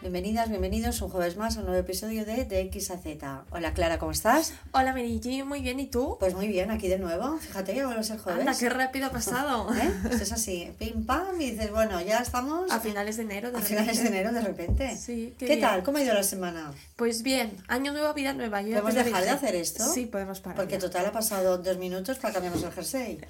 Bienvenidas, 0.00 0.48
bienvenidos 0.48 1.02
un 1.02 1.10
jueves 1.10 1.36
más 1.36 1.56
a 1.56 1.60
un 1.60 1.66
nuevo 1.66 1.78
episodio 1.78 2.24
de 2.24 2.46
De 2.46 2.60
X 2.62 2.90
a 2.90 2.96
Z. 2.96 3.44
Hola 3.50 3.74
Clara, 3.74 3.98
¿cómo 3.98 4.12
estás? 4.12 4.54
Hola 4.72 4.94
Merigi, 4.94 5.42
muy 5.42 5.60
bien, 5.60 5.78
¿y 5.78 5.88
tú? 5.88 6.16
Pues 6.18 6.34
muy 6.34 6.48
bien, 6.48 6.70
aquí 6.70 6.88
de 6.88 6.98
nuevo. 6.98 7.36
Fíjate 7.36 7.74
que 7.74 7.84
vuelve 7.84 8.00
a 8.00 8.04
ser 8.04 8.18
jueves. 8.18 8.40
Anda, 8.46 8.58
qué 8.58 8.70
rápido 8.70 9.06
ha 9.08 9.10
pasado. 9.10 9.68
¿Eh? 9.74 9.90
Pues 10.02 10.22
es 10.22 10.32
así, 10.32 10.72
pim 10.78 11.04
pam, 11.04 11.38
y 11.38 11.50
dices, 11.50 11.70
bueno, 11.70 12.00
ya 12.00 12.20
estamos. 12.20 12.70
A 12.72 12.80
finales 12.80 13.18
de 13.18 13.24
enero, 13.24 13.50
de 13.50 13.58
a 13.58 13.60
repente. 13.60 13.76
finales 13.82 14.02
de 14.02 14.08
enero 14.08 14.32
de 14.32 14.40
repente. 14.40 14.96
Sí, 14.96 15.34
¿Qué, 15.38 15.44
qué 15.46 15.56
bien. 15.56 15.60
tal? 15.68 15.82
¿Cómo 15.82 15.98
ha 15.98 16.02
ido 16.02 16.14
la 16.14 16.22
semana? 16.22 16.72
Pues 16.96 17.22
bien, 17.22 17.52
año 17.68 17.92
nuevo, 17.92 18.14
vida 18.14 18.32
nueva. 18.32 18.62
Yo 18.62 18.80
¿Podemos 18.80 18.94
dejar 18.94 19.22
de 19.24 19.30
hacer 19.30 19.54
esto? 19.54 19.84
Sí, 19.84 20.06
podemos 20.06 20.40
parar. 20.40 20.56
Porque 20.56 20.74
ya. 20.74 20.78
total 20.78 21.04
ha 21.06 21.12
pasado 21.12 21.58
dos 21.58 21.76
minutos 21.76 22.18
para 22.18 22.32
cambiarnos 22.32 22.62
el 22.64 22.72
jersey. 22.72 23.20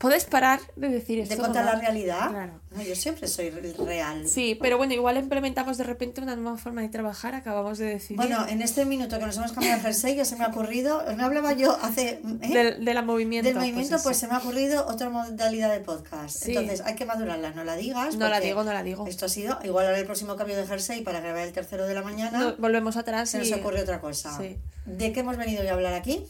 Puedes 0.00 0.24
parar 0.24 0.60
de 0.76 0.88
decir 0.88 1.18
esto. 1.20 1.34
¿De 1.34 1.40
contar 1.42 1.62
la 1.66 1.74
realidad? 1.78 2.30
Claro. 2.30 2.60
No, 2.70 2.82
yo 2.82 2.96
siempre 2.96 3.28
soy 3.28 3.50
re- 3.50 3.74
real. 3.84 4.26
Sí, 4.26 4.56
pero 4.58 4.78
bueno, 4.78 4.94
igual 4.94 5.18
implementamos 5.18 5.76
de 5.76 5.84
repente 5.84 6.22
una 6.22 6.36
nueva 6.36 6.56
forma 6.56 6.80
de 6.80 6.88
trabajar, 6.88 7.34
acabamos 7.34 7.76
de 7.76 7.84
decidir. 7.84 8.16
Bueno, 8.16 8.46
en 8.48 8.62
este 8.62 8.86
minuto 8.86 9.18
que 9.18 9.26
nos 9.26 9.36
hemos 9.36 9.52
cambiado 9.52 9.76
el 9.76 9.82
jersey, 9.82 10.16
ya 10.16 10.24
se 10.24 10.36
me 10.36 10.44
ha 10.44 10.48
ocurrido, 10.48 11.02
no 11.16 11.24
hablaba 11.26 11.52
yo 11.52 11.76
hace... 11.82 12.22
¿eh? 12.40 12.48
del, 12.48 12.82
de 12.82 12.94
la 12.94 13.02
movimiento. 13.02 13.46
Del 13.48 13.58
movimiento, 13.58 13.96
pues, 14.02 14.16
eso. 14.16 14.20
se 14.20 14.28
me 14.28 14.34
ha 14.34 14.38
ocurrido 14.38 14.86
otra 14.86 15.10
modalidad 15.10 15.70
de 15.70 15.80
podcast. 15.80 16.34
Sí. 16.44 16.52
Entonces, 16.56 16.80
hay 16.86 16.94
que 16.94 17.04
madurarla, 17.04 17.50
no 17.50 17.64
la 17.64 17.76
digas. 17.76 18.16
No 18.16 18.30
la 18.30 18.40
digo, 18.40 18.64
no 18.64 18.72
la 18.72 18.82
digo. 18.82 19.06
Esto 19.06 19.26
ha 19.26 19.28
sido, 19.28 19.58
igual 19.64 19.84
ahora 19.84 19.98
el 19.98 20.06
próximo 20.06 20.34
cambio 20.36 20.56
de 20.56 20.66
jersey 20.66 21.02
para 21.02 21.20
grabar 21.20 21.46
el 21.46 21.52
tercero 21.52 21.86
de 21.86 21.92
la 21.92 22.00
mañana, 22.00 22.38
No, 22.38 22.56
volvemos 22.56 22.96
atrás 22.96 23.28
se 23.28 23.44
y... 23.44 23.50
nos 23.50 23.60
ocurre 23.60 23.82
otra 23.82 24.00
cosa. 24.00 24.34
Sí. 24.38 24.56
¿De 24.86 25.12
qué 25.12 25.20
hemos 25.20 25.36
venido 25.36 25.60
hoy 25.60 25.68
a 25.68 25.74
hablar 25.74 25.92
aquí? 25.92 26.24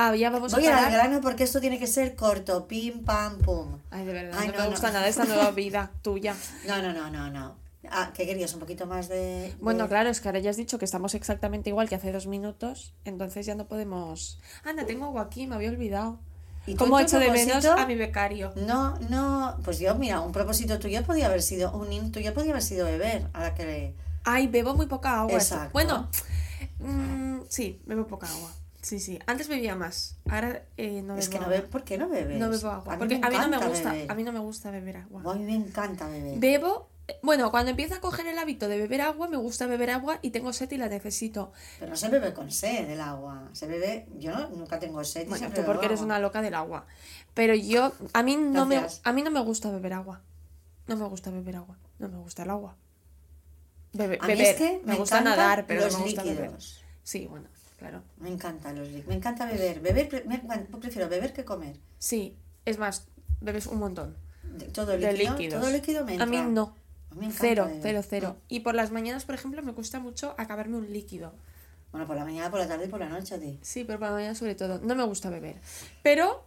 Ah, 0.00 0.14
ya 0.14 0.30
vamos 0.30 0.52
Voy 0.54 0.64
a 0.64 0.78
al 0.78 0.84
parar. 0.84 0.92
grano 0.92 1.20
porque 1.20 1.42
esto 1.42 1.60
tiene 1.60 1.76
que 1.78 1.88
ser 1.88 2.14
corto, 2.14 2.68
pim, 2.68 3.04
pam, 3.04 3.38
pum. 3.40 3.78
Ay, 3.90 4.06
de 4.06 4.12
verdad, 4.12 4.38
Ay, 4.40 4.46
no, 4.46 4.52
no, 4.52 4.58
me 4.60 4.64
no. 4.66 4.70
gusta 4.70 4.92
nada 4.92 5.08
esta 5.08 5.24
nueva 5.24 5.50
vida 5.50 5.90
tuya. 6.02 6.36
No, 6.68 6.80
no, 6.80 6.92
no, 6.92 7.10
no, 7.10 7.30
no. 7.30 7.56
Ah, 7.90 8.12
¿qué 8.14 8.24
querías? 8.24 8.54
¿Un 8.54 8.60
poquito 8.60 8.86
más 8.86 9.08
de...? 9.08 9.52
Bueno, 9.60 9.88
claro, 9.88 10.08
es 10.08 10.20
que 10.20 10.28
ahora 10.28 10.38
ya 10.38 10.50
has 10.50 10.56
dicho 10.56 10.78
que 10.78 10.84
estamos 10.84 11.14
exactamente 11.14 11.70
igual 11.70 11.88
que 11.88 11.96
hace 11.96 12.12
dos 12.12 12.26
minutos, 12.28 12.92
entonces 13.04 13.44
ya 13.44 13.56
no 13.56 13.66
podemos... 13.66 14.38
Anda, 14.64 14.86
tengo 14.86 15.06
agua 15.06 15.22
aquí, 15.22 15.46
me 15.48 15.56
había 15.56 15.70
olvidado. 15.70 16.20
¿Y 16.66 16.74
tú 16.74 16.84
¿Cómo 16.84 17.00
en 17.00 17.06
tu 17.06 17.16
echo 17.16 17.18
de 17.18 17.30
menos 17.32 17.64
a 17.64 17.86
mi 17.86 17.94
becario? 17.96 18.52
No, 18.54 18.96
no, 19.08 19.56
pues 19.64 19.80
yo, 19.80 19.94
mira, 19.96 20.20
un 20.20 20.30
propósito 20.32 20.78
tuyo 20.78 21.02
podía 21.02 21.26
haber 21.26 21.42
sido, 21.42 21.72
un 21.72 21.92
in 21.92 22.12
tuyo 22.12 22.34
podía 22.34 22.50
haber 22.52 22.62
sido 22.62 22.84
beber, 22.86 23.26
ahora 23.32 23.54
que... 23.54 23.94
Ay, 24.22 24.46
bebo 24.46 24.74
muy 24.74 24.86
poca 24.86 25.20
agua. 25.20 25.32
Exacto. 25.32 25.70
Bueno, 25.72 26.08
mm, 26.78 27.40
sí, 27.48 27.80
bebo 27.86 28.06
poca 28.06 28.28
agua. 28.30 28.52
Sí, 28.82 29.00
sí. 29.00 29.18
Antes 29.26 29.48
bebía 29.48 29.74
más. 29.74 30.16
Ahora 30.30 30.62
eh, 30.76 31.02
no 31.02 31.08
bebo 31.14 31.18
Es 31.18 31.28
que 31.28 31.40
no 31.40 31.48
bebes, 31.48 31.68
¿por 31.68 31.82
qué 31.84 31.98
no 31.98 32.08
bebes? 32.08 32.38
No 32.38 32.48
bebo 32.48 32.68
agua. 32.70 32.94
mí 32.94 32.98
porque 32.98 33.20
a 33.22 33.28
mí 33.30 33.36
no 33.36 33.48
me 33.48 33.66
gusta. 33.66 33.92
beber. 33.92 34.10
A 34.10 34.14
mí 34.14 34.22
no 34.22 34.32
me 34.32 34.38
gusta 34.38 34.70
beber 34.70 34.96
agua. 34.98 35.22
A 35.26 35.34
mí 35.34 35.44
me 35.44 35.54
encanta 35.54 36.06
beber. 36.08 36.38
Bebo. 36.38 36.88
eh, 37.08 37.18
Bueno, 37.22 37.50
cuando 37.50 37.70
empiezo 37.70 37.94
a 37.96 38.00
coger 38.00 38.26
el 38.28 38.38
hábito 38.38 38.68
de 38.68 38.78
beber 38.78 39.00
agua, 39.00 39.26
me 39.28 39.36
gusta 39.36 39.66
beber 39.66 39.90
agua 39.90 40.20
y 40.22 40.30
tengo 40.30 40.52
sed 40.52 40.70
y 40.70 40.76
la 40.76 40.88
necesito. 40.88 41.52
Pero 41.80 41.90
no 41.90 41.96
se 41.96 42.08
bebe 42.08 42.32
con 42.32 42.50
sed 42.52 42.88
el 42.88 43.00
agua. 43.00 43.48
Se 43.52 43.66
bebe. 43.66 44.06
Yo 44.16 44.30
no- 44.32 44.48
nunca 44.50 44.78
tengo 44.78 45.02
sed. 45.04 45.22
y 45.22 45.28
Bueno, 45.28 45.48
tú 45.48 45.54
porque 45.64 45.72
bebo 45.72 45.82
eres 45.82 46.00
una 46.00 46.18
loca 46.20 46.40
del 46.40 46.54
agua. 46.54 46.86
Pero 47.34 47.54
yo, 47.54 47.92
a 48.12 48.22
mí 48.22 48.36
no 48.36 48.64
me, 48.64 48.80
a 49.02 49.12
mí 49.12 49.22
no 49.22 49.30
me 49.32 49.40
gusta 49.40 49.70
beber 49.72 49.92
agua. 49.94 50.22
No 50.86 50.96
me 50.96 51.04
gusta 51.06 51.30
beber 51.32 51.56
agua. 51.56 51.76
No 51.98 52.08
me 52.08 52.16
gusta 52.18 52.44
el 52.44 52.50
agua. 52.50 52.76
Bebe- 53.92 54.18
A 54.20 54.26
mí 54.26 54.34
beber. 54.34 54.46
es 54.46 54.56
que 54.56 54.80
me, 54.84 54.92
me 54.92 54.98
gusta 54.98 55.20
nadar, 55.20 55.66
pero 55.66 55.80
los 55.82 55.92
no 55.94 55.98
me 56.00 56.04
gusta 56.04 56.22
beber. 56.22 56.42
líquidos. 56.42 56.80
Sí, 57.02 57.26
bueno, 57.26 57.48
claro. 57.78 58.02
Me 58.18 58.28
encanta 58.30 58.72
los 58.72 58.86
líquidos. 58.88 59.06
Me 59.08 59.14
encanta 59.14 59.46
beber. 59.46 59.80
Beber, 59.80 60.08
pre- 60.08 60.24
me 60.24 60.42
encan- 60.42 60.66
prefiero 60.80 61.08
beber 61.08 61.32
que 61.32 61.44
comer. 61.44 61.76
Sí, 61.98 62.36
es 62.64 62.78
más, 62.78 63.06
bebes 63.40 63.66
un 63.66 63.78
montón. 63.78 64.16
De- 64.42 64.66
todo 64.66 64.86
De 64.98 64.98
líquido. 65.12 65.32
líquidos. 65.36 65.60
Todo 65.60 65.70
líquido 65.70 66.04
me 66.04 66.20
A 66.20 66.26
mí 66.26 66.36
entra. 66.36 66.52
no. 66.52 66.74
A 67.10 67.14
mí 67.14 67.20
me 67.20 67.26
encanta 67.26 67.40
Cero, 67.40 67.64
beber. 67.66 67.80
cero, 67.82 68.02
cero. 68.08 68.36
Y 68.48 68.60
por 68.60 68.74
las 68.74 68.90
mañanas, 68.90 69.24
por 69.24 69.34
ejemplo, 69.34 69.62
me 69.62 69.72
cuesta 69.72 69.98
mucho 70.00 70.34
acabarme 70.36 70.76
un 70.76 70.92
líquido. 70.92 71.32
Bueno, 71.90 72.06
por 72.06 72.16
la 72.16 72.24
mañana, 72.24 72.50
por 72.50 72.60
la 72.60 72.68
tarde 72.68 72.84
y 72.84 72.88
por 72.88 73.00
la 73.00 73.08
noche 73.08 73.34
a 73.34 73.38
ti. 73.40 73.58
Sí, 73.62 73.84
pero 73.84 73.98
por 73.98 74.08
la 74.08 74.14
mañana 74.14 74.34
sobre 74.34 74.54
todo. 74.54 74.78
No 74.82 74.94
me 74.94 75.04
gusta 75.04 75.30
beber. 75.30 75.56
Pero... 76.02 76.44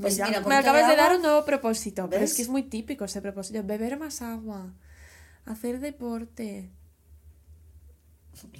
Pues 0.00 0.14
mira, 0.14 0.26
mira, 0.28 0.40
un 0.40 0.48
me 0.48 0.54
acabas 0.56 0.84
de 0.86 0.92
de 0.92 0.96
dar 0.96 1.14
un 1.14 1.22
nuevo 1.22 1.44
propósito. 1.44 2.08
Pero 2.10 2.24
es 2.24 2.34
que 2.34 2.42
es 2.42 2.48
muy 2.48 2.62
típico 2.64 3.04
ese 3.04 3.20
propósito. 3.20 3.62
Beber 3.62 3.98
más 3.98 4.22
agua. 4.22 4.72
Hacer 5.44 5.78
deporte. 5.78 6.70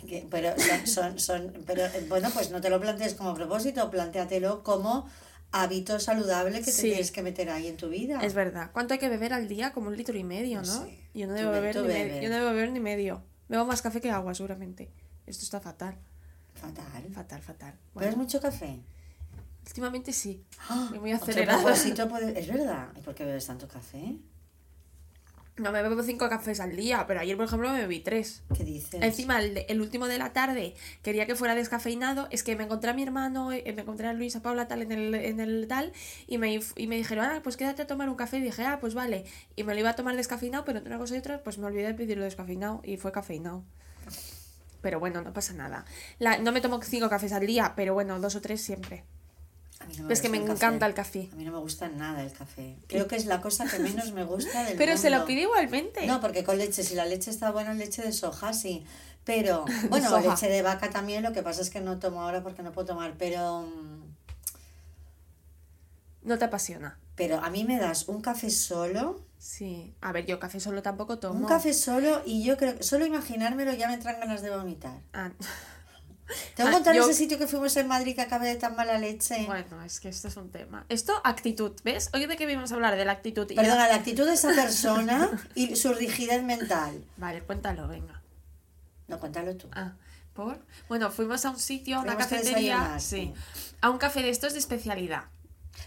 Que- 0.07 0.27
Pero 0.31 0.55
son, 0.85 1.19
son, 1.19 1.53
pero 1.67 1.85
eh, 1.87 2.07
bueno, 2.09 2.29
pues 2.35 2.51
no 2.51 2.61
te 2.61 2.69
lo 2.71 2.81
plantees 2.81 3.15
como 3.15 3.35
propósito, 3.35 3.91
plantéatelo 3.91 4.63
como 4.63 5.09
hábito 5.53 5.99
saludable 5.99 6.59
que 6.59 6.67
te 6.67 6.73
Sí. 6.73 6.83
tienes 6.89 7.11
que 7.11 7.23
meter 7.23 7.51
ahí 7.51 7.67
en 7.69 7.77
tu 7.77 7.89
vida. 7.89 8.21
Es 8.23 8.35
verdad. 8.35 8.71
¿Cuánto 8.73 8.95
hay 8.95 9.01
que 9.01 9.09
beber 9.09 9.33
al 9.33 9.49
día? 9.49 9.73
Como 9.73 9.89
un 9.89 9.97
litro 9.97 10.17
y 10.17 10.25
medio, 10.25 10.63
¿no? 10.63 10.67
No 10.75 10.85
sé. 10.87 10.99
Yo 11.15 11.27
no 11.27 11.33
debo 11.35 11.51
be- 11.51 11.61
beber 11.61 11.77
ni 11.77 11.89
medio. 11.89 12.23
Yo 12.23 12.29
no 12.29 12.35
debo 12.37 12.51
beber 12.51 12.73
ni 12.73 12.81
medio. 12.81 13.23
Bebo 13.49 13.65
más 13.65 13.83
café 13.83 14.01
que 14.01 14.11
agua, 14.11 14.35
seguramente. 14.35 14.91
Esto 15.27 15.45
está 15.45 15.61
fatal. 15.61 15.97
Fatal. 16.55 16.85
Fatal, 17.15 17.43
fatal. 17.43 17.75
¿Bebes 17.95 18.17
mucho 18.17 18.41
café? 18.41 18.81
últimamente 19.67 20.13
sí. 20.13 20.43
¡Ah! 20.69 20.89
Voy 20.91 20.99
muy 20.99 21.13
acelerada. 21.13 21.63
puede- 21.63 22.39
Es 22.41 22.49
verdad. 22.49 22.89
¿Y 22.97 23.01
por 23.03 23.15
qué 23.15 23.25
bebes 23.25 23.47
tanto 23.47 23.69
café? 23.69 24.17
No 25.61 25.73
me 25.73 25.83
bebo 25.83 26.03
cinco 26.03 26.29
cafés 26.31 26.59
al 26.61 26.75
día, 26.75 27.05
pero 27.07 27.21
ayer, 27.21 27.37
por 27.37 27.45
ejemplo, 27.45 27.71
me 27.71 27.81
bebí 27.81 28.01
tres. 28.01 28.43
¿Qué 28.57 28.65
dices? 28.65 29.03
Encima, 29.03 29.41
el, 29.41 29.65
el 29.69 29.81
último 29.81 30.07
de 30.09 30.17
la 30.17 30.33
tarde 30.33 30.75
quería 31.03 31.27
que 31.27 31.35
fuera 31.37 31.55
descafeinado. 31.55 32.29
Es 32.31 32.43
que 32.43 32.57
me 32.57 32.65
encontré 32.65 32.91
a 32.91 32.95
mi 32.95 33.03
hermano, 33.03 33.53
eh, 33.53 33.63
me 33.77 33.83
encontré 33.83 34.07
a 34.09 34.13
Luisa 34.15 34.41
Paula 34.41 34.69
tal 34.69 34.81
en 34.83 34.93
el, 34.93 35.15
en 35.15 35.39
el 35.39 35.67
tal, 35.69 35.93
y 36.27 36.39
me, 36.39 36.59
y 36.77 36.87
me 36.87 36.97
dijeron, 36.97 37.27
ah, 37.27 37.41
pues 37.45 37.57
quédate 37.59 37.83
a 37.83 37.87
tomar 37.87 38.09
un 38.09 38.17
café. 38.17 38.39
Y 38.39 38.43
dije, 38.43 38.65
ah, 38.65 38.79
pues 38.81 38.95
vale. 38.95 39.25
Y 39.55 39.65
me 39.65 39.75
lo 39.75 39.81
iba 39.81 39.91
a 39.91 39.97
tomar 39.97 40.17
descafeinado, 40.17 40.65
pero 40.65 40.79
entre 40.79 40.93
una 40.95 40.99
cosa 40.99 41.15
y 41.15 41.19
otra, 41.19 41.43
pues 41.43 41.59
me 41.59 41.67
olvidé 41.67 41.89
de 41.89 41.95
pedirlo 41.95 42.25
descafeinado 42.25 42.81
y 42.83 42.97
fue 42.97 43.13
cafeinado. 43.13 43.63
Pero 44.81 44.99
bueno, 44.99 45.21
no 45.21 45.33
pasa 45.35 45.53
nada. 45.53 45.85
La- 46.19 46.39
no 46.39 46.53
me 46.53 46.63
tomo 46.63 46.81
cinco 46.83 47.11
cafés 47.11 47.33
al 47.33 47.47
día, 47.47 47.75
pero 47.77 47.93
bueno, 47.93 48.19
dos 48.19 48.35
o 48.35 48.41
tres 48.41 48.63
siempre. 48.63 49.05
No 49.99 50.09
que 50.09 50.29
me 50.29 50.39
encanta 50.39 50.87
el 50.87 50.95
café. 50.95 51.29
A 51.33 51.37
mí 51.37 51.45
no 51.45 51.53
me 51.53 51.59
gusta 51.59 51.89
nada 51.89 52.23
el 52.23 52.33
café. 52.33 52.77
Creo 52.87 53.09
que 53.09 53.17
es 53.17 53.27
la 53.27 53.41
cosa 53.41 53.67
que 53.67 53.79
menos 53.79 54.13
me 54.13 54.25
gusta 54.25 54.65
del 54.65 54.77
Pero 54.77 54.97
se 54.97 55.11
lo 55.11 55.25
pide 55.25 55.43
igualmente. 55.43 56.07
No, 56.07 56.21
porque 56.21 56.45
con 56.45 56.59
leche, 56.59 56.83
si 56.85 56.95
la 56.95 57.07
leche 57.07 57.31
está 57.31 57.51
buena, 57.51 57.75
leche 57.75 58.03
de 58.03 58.13
soja, 58.13 58.53
sí. 58.53 58.85
Pero, 59.25 59.65
bueno, 59.91 60.19
leche 60.21 60.49
de 60.49 60.63
vaca 60.63 60.91
también, 60.91 61.23
lo 61.23 61.33
que 61.33 61.43
pasa 61.43 61.63
es 61.63 61.71
que 61.71 61.81
no 61.81 61.99
tomo 61.99 62.23
ahora 62.23 62.43
porque 62.43 62.63
no 62.63 62.73
puedo 62.73 62.87
tomar, 62.89 63.15
pero... 63.19 63.63
mm, 63.63 64.01
No 66.29 66.39
te 66.39 66.45
apasiona. 66.45 66.99
Pero 67.17 67.39
a 67.41 67.51
mí 67.51 67.65
me 67.65 67.79
das 67.79 68.09
un 68.09 68.21
café 68.23 68.51
solo, 68.51 69.21
Sí. 69.41 69.95
A 70.03 70.13
ver, 70.13 70.27
yo 70.27 70.39
café 70.39 70.61
solo 70.61 70.83
tampoco 70.83 71.19
tomo. 71.19 71.41
un 71.41 71.47
café 71.47 71.73
solo 71.73 72.21
y 72.27 72.45
yo 72.45 72.59
creo 72.59 72.77
que 72.77 72.83
solo 72.83 73.07
imaginármelo 73.07 73.73
ya 73.73 73.89
me 73.89 73.95
entran 73.95 74.21
ganas 74.21 74.43
de 74.43 74.51
vomitar. 74.55 74.99
Ah, 75.15 75.31
¿Te 76.55 76.63
voy 76.63 76.69
a 76.71 76.75
Ah, 76.75 76.75
contar 76.77 76.95
yo- 76.95 77.05
ese 77.05 77.15
sitio 77.15 77.39
que 77.39 77.47
fuimos 77.47 77.77
en 77.77 77.87
Madrid 77.89 78.15
que 78.15 78.21
acabé 78.23 78.49
de 78.49 78.57
tan 78.57 78.77
mala 78.77 78.99
leche? 78.99 79.45
Bueno, 79.47 79.83
es 79.85 80.01
que 80.01 80.09
esto 80.09 80.29
es 80.29 80.37
un 80.37 80.51
tema. 80.51 80.85
Esto, 80.89 81.21
actitud, 81.25 81.73
¿ves? 81.85 82.11
Hoy 82.13 82.27
de 82.27 82.37
qué 82.37 82.47
vimos 82.47 82.71
a 82.73 82.75
hablar 82.75 82.97
de 82.97 83.05
la 83.05 83.13
actitud. 83.13 83.51
Y 83.51 83.55
Perdona, 83.55 83.89
la 83.89 83.97
actitud 83.97 84.27
de 84.27 84.35
esa 84.35 84.49
persona 84.55 85.31
y 85.55 85.77
su 85.77 85.93
rigidez 85.93 86.43
mental. 86.43 87.05
Vale, 87.17 87.43
cuéntalo, 87.43 87.89
venga. 87.89 88.23
No, 89.09 89.19
cuéntalo 89.19 89.57
tú. 89.57 89.69
Ah, 89.73 89.95
¿por? 90.35 90.59
Bueno, 90.89 91.11
fuimos 91.11 91.45
a 91.45 91.51
un 91.51 91.59
sitio, 91.59 91.99
a 91.99 92.01
una 92.03 92.17
cafetería, 92.17 92.99
sí. 93.01 93.33
A 93.81 93.91
un 93.91 93.99
café 93.99 94.23
de 94.23 94.31
estos 94.31 94.53
de 94.53 94.59
especialidad. 94.61 95.25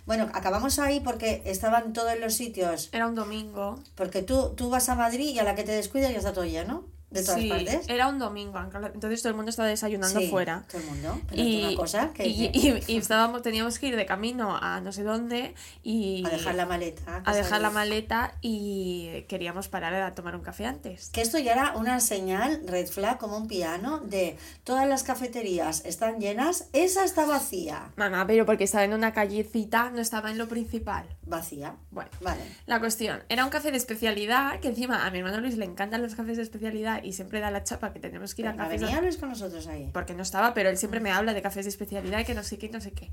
Bueno, 0.06 0.30
acabamos 0.34 0.80
ahí 0.80 1.00
porque 1.00 1.42
estaban 1.46 1.94
todos 1.94 2.18
los 2.20 2.34
sitios. 2.34 2.90
Era 2.92 3.08
un 3.08 3.16
domingo. 3.16 3.82
Porque 3.96 4.22
tú, 4.24 4.54
tú 4.56 4.70
vas 4.70 4.90
a 4.90 4.96
Madrid 4.96 5.30
y 5.30 5.40
a 5.40 5.44
la 5.44 5.56
que 5.56 5.64
te 5.64 5.72
descuidas 5.72 6.12
ya 6.12 6.18
está 6.18 6.34
todo 6.34 6.46
lleno. 6.46 6.86
De 7.14 7.24
todas 7.24 7.40
sí, 7.42 7.50
partes. 7.50 7.88
era 7.90 8.08
un 8.08 8.20
domingo, 8.20 8.60
entonces 8.94 9.22
todo 9.22 9.30
el 9.32 9.36
mundo 9.36 9.50
estaba 9.50 9.68
desayunando 9.70 10.20
Sí, 10.20 10.30
fuera. 10.30 10.64
Todo 10.70 10.82
el 10.82 10.88
mundo. 10.88 11.22
Pero 11.30 11.42
Y, 11.42 11.64
una 11.66 11.76
cosa 11.78 12.12
que 12.14 12.28
y, 12.28 12.46
y- 12.54 12.84
y 12.88 12.98
estábamos, 12.98 13.42
teníamos 13.42 13.80
que 13.80 13.88
ir 13.88 13.96
de 13.96 14.06
camino 14.06 14.58
a 14.60 14.82
no 14.82 14.92
sé 14.92 15.04
dónde 15.04 15.54
y 15.84 16.24
a 16.26 16.30
dejar 16.30 16.56
la 16.56 16.66
maleta. 16.66 17.22
a 17.26 17.36
dejar 17.36 17.62
la 17.62 17.70
maleta 17.70 18.36
y 18.42 19.24
queríamos 19.28 19.68
parar 19.68 19.94
a 19.96 20.14
tomar 20.16 20.36
un 20.36 20.42
café 20.42 20.66
antes. 20.66 21.10
Que 21.12 21.22
esto 21.22 21.38
ya 21.40 21.54
era 21.54 21.74
una 21.78 22.00
señal, 22.00 22.62
red 22.68 22.88
flag, 22.88 23.18
como 23.18 23.38
un 23.38 23.48
piano, 23.48 24.00
de 24.00 24.38
todas 24.64 24.88
las 24.88 25.04
cafeterías 25.04 25.84
están 25.86 26.20
llenas, 26.20 26.68
esa 26.74 27.04
está 27.06 27.26
vacía. 27.26 27.92
Mamá, 27.96 28.26
pero 28.28 28.46
porque 28.46 28.64
estaba 28.64 28.84
en 28.84 28.94
una 28.94 29.14
callecita, 29.14 29.90
no 29.92 30.00
estaba 30.02 30.32
en 30.32 30.38
lo 30.38 30.48
principal. 30.48 31.06
Vacía. 31.26 31.76
Bueno, 31.92 32.10
Vale. 32.22 32.42
la 32.66 32.80
cuestión, 32.80 33.24
era 33.30 33.46
un 33.46 33.52
café 33.52 33.72
de 33.72 33.78
especialidad, 33.78 34.60
que 34.60 34.68
encima 34.70 35.06
a 35.06 35.12
mi 35.12 35.20
hermano 35.20 35.40
Luis 35.40 35.58
le 35.58 35.66
encantan 35.66 36.02
los 36.02 36.16
cafés 36.16 36.38
de 36.38 36.44
especialidad 36.44 37.03
y 37.04 37.14
siempre 37.14 37.40
da 37.40 37.52
la 37.52 37.64
chapa 37.64 37.92
que 37.94 38.00
tenemos 38.00 38.34
que 38.36 38.42
ir 38.44 38.48
a 38.48 38.52
Venga, 38.52 38.64
cafés 38.66 38.80
de- 38.82 38.86
venía 38.88 39.02
Luis 39.02 39.18
con 39.18 39.30
nosotros 39.30 39.68
ahí. 39.68 39.90
porque 39.94 40.14
no 40.14 40.24
estaba, 40.24 40.54
pero 40.54 40.70
él 40.70 40.78
siempre 40.78 41.00
me 41.00 41.12
habla 41.12 41.34
de 41.34 41.42
cafés 41.42 41.66
de 41.66 41.70
especialidad 41.70 42.20
y 42.20 42.26
que 42.26 42.34
no 42.34 42.44
sé 42.44 42.58
qué, 42.58 42.66
y 42.68 42.70
no 42.70 42.82
sé 42.82 42.92
qué. 42.92 43.12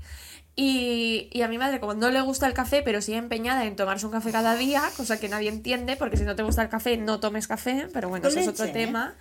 Y, 0.55 1.29
y 1.31 1.41
a 1.43 1.47
mi 1.47 1.57
madre, 1.57 1.79
como 1.79 1.93
no 1.93 2.09
le 2.09 2.21
gusta 2.21 2.47
el 2.47 2.53
café, 2.53 2.81
pero 2.83 3.01
sigue 3.01 3.17
empeñada 3.17 3.65
en 3.65 3.75
tomarse 3.75 4.05
un 4.05 4.11
café 4.11 4.31
cada 4.31 4.55
día, 4.55 4.83
cosa 4.97 5.19
que 5.19 5.29
nadie 5.29 5.49
entiende, 5.49 5.95
porque 5.95 6.17
si 6.17 6.23
no 6.23 6.35
te 6.35 6.43
gusta 6.43 6.61
el 6.61 6.69
café, 6.69 6.97
no 6.97 7.19
tomes 7.19 7.47
café, 7.47 7.87
pero 7.93 8.09
bueno, 8.09 8.27
eso 8.27 8.39
es 8.39 8.47
otro 8.47 8.65
leche, 8.65 8.81
¿eh? 8.81 8.85
tema. 8.85 9.15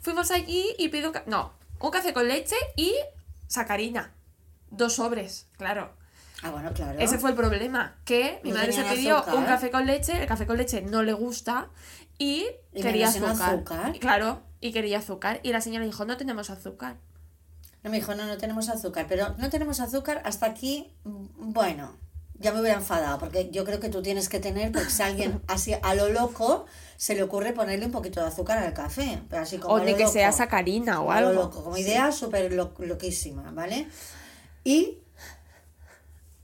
Fuimos 0.00 0.30
allí 0.30 0.64
y 0.78 0.88
pido 0.88 1.10
un, 1.10 1.16
no, 1.26 1.52
un 1.80 1.90
café 1.90 2.12
con 2.12 2.26
leche 2.28 2.56
y 2.76 2.92
sacarina. 3.46 4.12
Dos 4.70 4.94
sobres, 4.94 5.46
claro. 5.58 5.92
Ah, 6.44 6.50
bueno, 6.50 6.72
claro. 6.72 6.98
Ese 6.98 7.18
fue 7.18 7.30
el 7.30 7.36
problema, 7.36 7.94
que 8.04 8.40
mi 8.42 8.50
No 8.50 8.56
madre 8.56 8.72
se 8.72 8.82
pidió 8.82 9.18
azúcar. 9.18 9.34
un 9.36 9.44
café 9.44 9.70
con 9.70 9.86
leche, 9.86 10.20
el 10.20 10.26
café 10.26 10.44
con 10.44 10.56
leche 10.56 10.82
no 10.82 11.04
le 11.04 11.12
gusta 11.12 11.68
y, 12.22 12.46
Y 12.74 12.82
quería 12.82 13.08
azúcar. 13.08 13.62
Claro, 14.00 14.40
y 14.60 14.72
quería 14.72 14.98
azúcar. 14.98 15.40
Y 15.42 15.52
la 15.52 15.60
señora 15.60 15.84
dijo, 15.84 16.04
no 16.04 16.16
tenemos 16.16 16.50
azúcar. 16.50 16.96
No 17.82 17.90
me 17.90 17.96
dijo, 17.96 18.14
no, 18.14 18.26
no 18.26 18.36
tenemos 18.38 18.68
azúcar, 18.68 19.06
pero 19.08 19.34
no 19.38 19.50
tenemos 19.50 19.80
azúcar 19.80 20.22
hasta 20.24 20.46
aquí, 20.46 20.92
bueno, 21.04 21.96
ya 22.38 22.52
me 22.52 22.60
hubiera 22.60 22.76
enfadado, 22.78 23.18
porque 23.18 23.50
yo 23.50 23.64
creo 23.64 23.80
que 23.80 23.88
tú 23.88 24.02
tienes 24.02 24.28
que 24.28 24.38
tener, 24.38 24.70
porque 24.70 24.90
si 24.90 25.02
alguien 25.02 25.40
así 25.48 25.74
a 25.82 25.94
lo 25.94 26.08
loco 26.10 26.66
se 26.96 27.16
le 27.16 27.24
ocurre 27.24 27.52
ponerle 27.52 27.86
un 27.86 27.92
poquito 27.92 28.20
de 28.20 28.26
azúcar 28.28 28.58
al 28.58 28.72
café, 28.72 29.20
pero 29.28 29.42
así 29.42 29.58
como 29.58 29.74
O 29.74 29.78
lo 29.78 29.96
que 29.96 30.06
sea 30.06 30.30
sacarina 30.30 31.00
o 31.00 31.10
a 31.10 31.20
lo 31.20 31.28
algo. 31.30 31.42
loco, 31.42 31.64
como 31.64 31.76
idea 31.76 32.12
súper 32.12 32.52
lo- 32.52 32.72
loquísima, 32.78 33.50
¿vale? 33.50 33.88
Y 34.62 34.98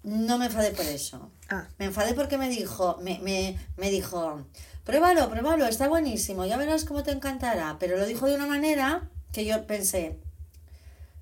no 0.09 0.39
me 0.39 0.47
enfadé 0.47 0.71
por 0.71 0.87
eso. 0.87 1.31
Ah. 1.49 1.69
Me 1.79 1.87
enfadé 1.87 2.15
porque 2.15 2.39
me 2.39 2.49
dijo, 2.49 2.99
me, 3.03 3.19
me, 3.21 3.59
me 3.77 3.91
dijo, 3.91 4.45
pruébalo, 4.85 5.29
pruébalo, 5.29 5.67
está 5.67 5.89
buenísimo, 5.89 6.47
ya 6.47 6.57
verás 6.57 6.85
cómo 6.85 7.03
te 7.03 7.11
encantará. 7.11 7.77
Pero 7.79 7.97
lo 7.97 8.07
dijo 8.07 8.27
de 8.27 8.35
una 8.35 8.47
manera 8.47 9.09
que 9.33 9.45
yo 9.45 9.67
pensé, 9.67 10.19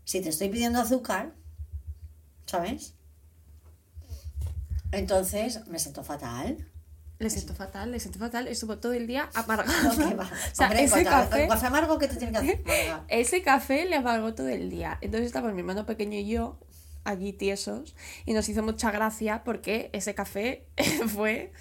si 0.05 0.21
te 0.21 0.29
estoy 0.29 0.49
pidiendo 0.49 0.81
azúcar, 0.81 1.33
¿sabes? 2.47 2.95
Entonces 4.93 5.67
me 5.67 5.79
siento 5.79 6.05
fatal. 6.05 6.69
Le 7.19 7.31
siento 7.31 7.55
fatal, 7.55 7.93
le 7.93 7.99
siento 7.99 8.19
fatal. 8.19 8.47
Estuvo 8.47 8.79
todo 8.79 8.93
el 8.93 9.07
día 9.07 9.31
amargado. 9.35 9.97
¿Qué 9.97 10.15
va? 10.15 10.25
o 10.53 10.55
sea, 10.55 10.67
Hombre, 10.67 10.85
ese 10.85 11.05
café, 11.05 11.49
café 11.49 11.67
amargo 11.67 11.99
que 11.99 12.09
te 12.09 12.17
tiene 12.17 12.33
que 12.33 12.39
hacer. 12.39 12.63
Ese 13.09 13.43
café 13.43 13.87
le 13.87 13.97
amargó 13.97 14.35
todo 14.35 14.49
el 14.49 14.71
día. 14.71 14.99
Entonces 15.01 15.27
estábamos 15.27 15.55
mi 15.55 15.61
hermano 15.61 15.87
pequeño 15.87 16.19
y 16.19 16.29
yo 16.29 16.59
allí 17.07 17.33
tiesos 17.33 17.95
y 18.25 18.33
nos 18.35 18.49
hizo 18.49 18.63
mucha 18.63 18.91
gracia 18.91 19.43
porque 19.45 19.91
ese 19.93 20.15
café 20.15 20.67
fue 21.09 21.53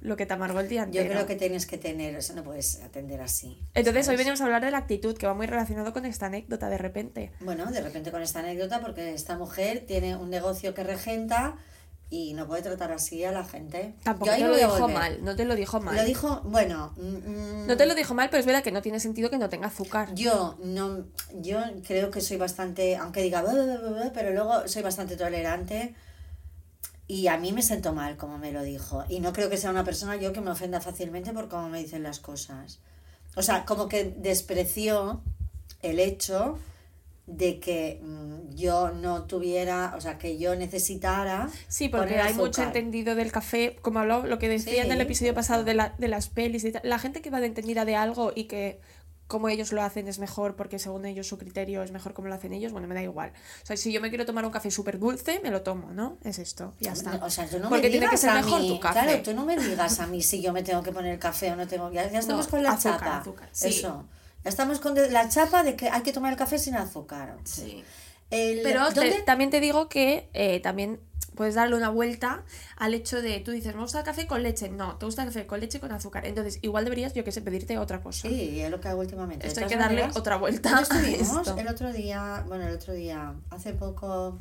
lo 0.00 0.16
que 0.16 0.26
te 0.26 0.34
amargó 0.34 0.60
el 0.60 0.68
día 0.68 0.82
Yo 0.82 1.00
entero. 1.00 1.10
creo 1.10 1.26
que 1.26 1.36
tienes 1.36 1.66
que 1.66 1.76
tener, 1.76 2.14
eso 2.14 2.34
no 2.34 2.44
puedes 2.44 2.80
atender 2.82 3.20
así. 3.20 3.58
Entonces 3.74 4.06
hoy 4.08 4.16
venimos 4.16 4.40
a 4.40 4.44
hablar 4.44 4.64
de 4.64 4.70
la 4.70 4.78
actitud, 4.78 5.16
que 5.16 5.26
va 5.26 5.34
muy 5.34 5.46
relacionado 5.46 5.92
con 5.92 6.06
esta 6.06 6.26
anécdota 6.26 6.68
de 6.68 6.78
repente. 6.78 7.32
Bueno, 7.40 7.66
de 7.66 7.80
repente 7.80 8.10
con 8.12 8.22
esta 8.22 8.38
anécdota, 8.40 8.80
porque 8.80 9.12
esta 9.12 9.36
mujer 9.36 9.84
tiene 9.86 10.14
un 10.14 10.30
negocio 10.30 10.72
que 10.74 10.84
regenta 10.84 11.56
y 12.10 12.32
no 12.32 12.46
puede 12.46 12.62
tratar 12.62 12.90
así 12.92 13.22
a 13.24 13.32
la 13.32 13.44
gente. 13.44 13.94
Tampoco 14.02 14.32
te 14.32 14.40
lo 14.40 14.56
dijo 14.56 14.88
mal, 14.88 15.22
no 15.22 15.36
te 15.36 15.44
lo 15.44 15.54
dijo 15.54 15.80
mal. 15.80 15.94
Lo 15.94 16.04
dijo, 16.04 16.40
bueno, 16.44 16.92
mm, 16.96 17.62
mm, 17.62 17.66
No 17.66 17.76
te 17.76 17.86
lo 17.86 17.94
dijo 17.94 18.14
mal, 18.14 18.30
pero 18.30 18.40
es 18.40 18.46
verdad 18.46 18.62
que 18.62 18.72
no 18.72 18.80
tiene 18.80 18.98
sentido 18.98 19.28
que 19.28 19.38
no 19.38 19.48
tenga 19.48 19.66
azúcar. 19.66 20.14
yo 20.14 20.56
no, 20.62 21.04
yo 21.34 21.60
creo 21.86 22.10
que 22.10 22.20
soy 22.20 22.38
bastante, 22.38 22.96
aunque 22.96 23.22
diga, 23.22 23.44
pero 24.14 24.32
luego 24.32 24.66
soy 24.68 24.82
bastante 24.82 25.16
tolerante 25.16 25.94
y 27.06 27.26
a 27.28 27.38
mí 27.38 27.52
me 27.52 27.62
sentó 27.62 27.92
mal 27.94 28.16
como 28.16 28.36
me 28.38 28.52
lo 28.52 28.62
dijo 28.62 29.02
y 29.08 29.20
no 29.20 29.32
creo 29.32 29.48
que 29.48 29.56
sea 29.56 29.70
una 29.70 29.82
persona 29.82 30.16
yo 30.16 30.34
que 30.34 30.42
me 30.42 30.50
ofenda 30.50 30.80
fácilmente 30.80 31.32
por 31.32 31.48
cómo 31.48 31.68
me 31.68 31.78
dicen 31.78 32.02
las 32.02 32.20
cosas. 32.20 32.78
O 33.34 33.42
sea, 33.42 33.64
como 33.64 33.88
que 33.88 34.04
despreció 34.04 35.22
el 35.82 36.00
hecho 36.00 36.58
de 37.28 37.60
que 37.60 38.00
mm, 38.02 38.54
yo 38.56 38.90
no 38.90 39.24
tuviera, 39.24 39.94
o 39.96 40.00
sea, 40.00 40.18
que 40.18 40.38
yo 40.38 40.56
necesitara. 40.56 41.48
Sí, 41.68 41.88
porque 41.88 42.14
poner 42.14 42.20
hay 42.22 42.34
mucho 42.34 42.62
entendido 42.62 43.14
del 43.14 43.30
café, 43.30 43.76
como 43.82 44.00
habló 44.00 44.26
lo 44.26 44.38
que 44.38 44.48
decía 44.48 44.82
en 44.82 44.90
el 44.90 45.00
episodio 45.00 45.34
pasado 45.34 45.62
de, 45.62 45.74
la, 45.74 45.94
de 45.98 46.08
las 46.08 46.28
pelis 46.30 46.64
y 46.64 46.72
tal. 46.72 46.82
La 46.84 46.98
gente 46.98 47.20
que 47.20 47.30
va 47.30 47.40
de 47.40 47.46
entendida 47.46 47.84
de 47.84 47.96
algo 47.96 48.32
y 48.34 48.44
que 48.44 48.80
como 49.26 49.50
ellos 49.50 49.72
lo 49.72 49.82
hacen 49.82 50.08
es 50.08 50.18
mejor 50.18 50.56
porque 50.56 50.78
según 50.78 51.04
ellos 51.04 51.26
su 51.26 51.36
criterio 51.36 51.82
es 51.82 51.92
mejor 51.92 52.14
como 52.14 52.28
lo 52.28 52.34
hacen 52.34 52.54
ellos, 52.54 52.72
bueno, 52.72 52.88
me 52.88 52.94
da 52.94 53.02
igual. 53.02 53.30
O 53.62 53.66
sea, 53.66 53.76
si 53.76 53.92
yo 53.92 54.00
me 54.00 54.08
quiero 54.08 54.24
tomar 54.24 54.46
un 54.46 54.50
café 54.50 54.70
súper 54.70 54.98
dulce, 54.98 55.38
me 55.42 55.50
lo 55.50 55.60
tomo, 55.60 55.90
¿no? 55.92 56.16
Es 56.24 56.38
esto, 56.38 56.72
ya 56.80 56.92
está. 56.94 57.22
O 57.22 57.28
sea, 57.28 57.46
tú 57.46 57.58
no 57.58 57.68
porque 57.68 57.88
me 57.88 57.90
tiene 57.90 58.06
digas 58.06 58.10
que 58.12 58.16
ser 58.16 58.30
a 58.30 58.34
mejor 58.36 58.62
mí, 58.62 58.68
tu 58.70 58.80
café. 58.80 59.00
Claro, 59.02 59.22
tú 59.22 59.34
no 59.34 59.44
me 59.44 59.58
digas 59.58 60.00
a 60.00 60.06
mí 60.06 60.22
si 60.22 60.40
yo 60.40 60.54
me 60.54 60.62
tengo 60.62 60.82
que 60.82 60.92
poner 60.92 61.18
café 61.18 61.52
o 61.52 61.56
no 61.56 61.68
tengo. 61.68 61.92
Ya, 61.92 62.10
ya 62.10 62.20
estamos 62.20 62.46
No, 62.46 62.50
con 62.50 62.62
la 62.62 62.70
azúcar, 62.70 62.98
chapa. 63.00 63.18
azúcar, 63.18 63.48
sí. 63.52 63.68
Eso. 63.68 64.06
Estamos 64.48 64.80
con 64.80 64.94
la 65.12 65.28
chapa 65.28 65.62
de 65.62 65.76
que 65.76 65.88
hay 65.90 66.02
que 66.02 66.12
tomar 66.12 66.32
el 66.32 66.38
café 66.38 66.58
sin 66.58 66.74
azúcar. 66.74 67.36
Sí. 67.44 67.84
El- 68.30 68.60
Pero 68.62 68.82
también 69.24 69.50
te 69.50 69.60
digo 69.60 69.88
que 69.88 70.28
eh, 70.34 70.60
también 70.60 71.00
puedes 71.34 71.54
darle 71.54 71.76
una 71.76 71.88
vuelta 71.88 72.42
al 72.76 72.94
hecho 72.94 73.22
de, 73.22 73.38
tú 73.38 73.52
dices, 73.52 73.74
me 73.74 73.80
gusta 73.82 74.00
el 74.00 74.04
café 74.04 74.26
con 74.26 74.42
leche. 74.42 74.68
No, 74.70 74.96
te 74.96 75.06
gusta 75.06 75.22
el 75.22 75.28
café 75.28 75.46
con 75.46 75.60
leche 75.60 75.78
con 75.78 75.92
azúcar. 75.92 76.26
Entonces, 76.26 76.58
igual 76.62 76.84
deberías, 76.84 77.14
yo 77.14 77.22
que 77.22 77.30
sé, 77.30 77.40
pedirte 77.42 77.78
otra 77.78 78.00
cosa. 78.02 78.28
Sí, 78.28 78.60
es 78.60 78.70
lo 78.70 78.80
que 78.80 78.88
hago 78.88 79.00
últimamente. 79.00 79.46
Esto 79.46 79.60
hay 79.60 79.66
que 79.66 79.76
darle 79.76 79.98
maneras, 80.00 80.16
otra 80.16 80.36
vuelta 80.36 80.70
¿dónde 80.70 80.94
a 80.96 81.10
estuvimos? 81.12 81.46
El 81.56 81.68
otro 81.68 81.92
día, 81.92 82.44
bueno, 82.48 82.66
el 82.66 82.74
otro 82.74 82.92
día, 82.92 83.34
hace 83.50 83.72
poco, 83.72 84.40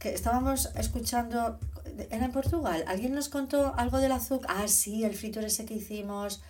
que 0.00 0.12
estábamos 0.12 0.70
escuchando, 0.74 1.58
era 2.10 2.24
en 2.24 2.32
Portugal, 2.32 2.84
alguien 2.88 3.14
nos 3.14 3.28
contó 3.28 3.72
algo 3.76 3.98
del 3.98 4.12
azúcar. 4.12 4.50
Ah, 4.52 4.66
sí, 4.68 5.04
el 5.04 5.14
fritur 5.14 5.44
ese 5.44 5.64
que 5.64 5.74
hicimos 5.74 6.42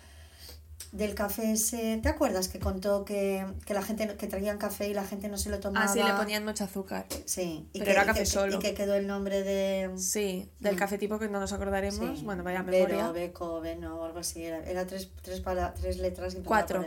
del 0.95 1.13
café 1.13 1.51
ese. 1.51 1.99
¿Te 2.01 2.09
acuerdas 2.09 2.47
que 2.47 2.59
contó 2.59 3.03
que, 3.05 3.45
que 3.65 3.73
la 3.73 3.81
gente, 3.81 4.15
que 4.15 4.27
traían 4.27 4.57
café 4.57 4.87
y 4.89 4.93
la 4.93 5.03
gente 5.05 5.27
no 5.27 5.37
se 5.37 5.49
lo 5.49 5.59
tomaba? 5.59 5.85
Ah, 5.85 5.89
sí, 5.89 6.01
le 6.01 6.13
ponían 6.13 6.45
mucho 6.45 6.63
azúcar. 6.63 7.05
Sí, 7.25 7.67
y 7.73 7.79
Pero 7.79 7.85
que, 7.85 7.91
era 7.91 8.03
y 8.03 8.05
café 8.07 8.19
que- 8.21 8.25
solo. 8.25 8.55
Y 8.55 8.59
que 8.59 8.73
quedó 8.73 8.95
el 8.95 9.05
nombre 9.07 9.43
de... 9.43 9.91
Sí, 9.97 10.49
del 10.59 10.75
Mm. 10.75 10.77
café 10.79 10.97
tipo 10.97 11.19
que 11.19 11.27
no 11.29 11.39
nos 11.39 11.51
acordaremos. 11.53 12.17
Sí, 12.19 12.25
Bueno, 12.25 12.43
vaya 12.43 12.61
Vero, 12.63 12.87
memoria. 12.87 13.11
Beco, 13.11 13.61
Beno, 13.61 13.99
o 13.99 14.05
algo 14.05 14.19
así. 14.19 14.43
Era, 14.43 14.59
era 14.63 14.87
tres, 14.87 15.09
tres, 15.21 15.41
para, 15.41 15.73
tres 15.73 15.97
letras 15.97 16.33
y 16.35 16.37
Cuatro. 16.41 16.83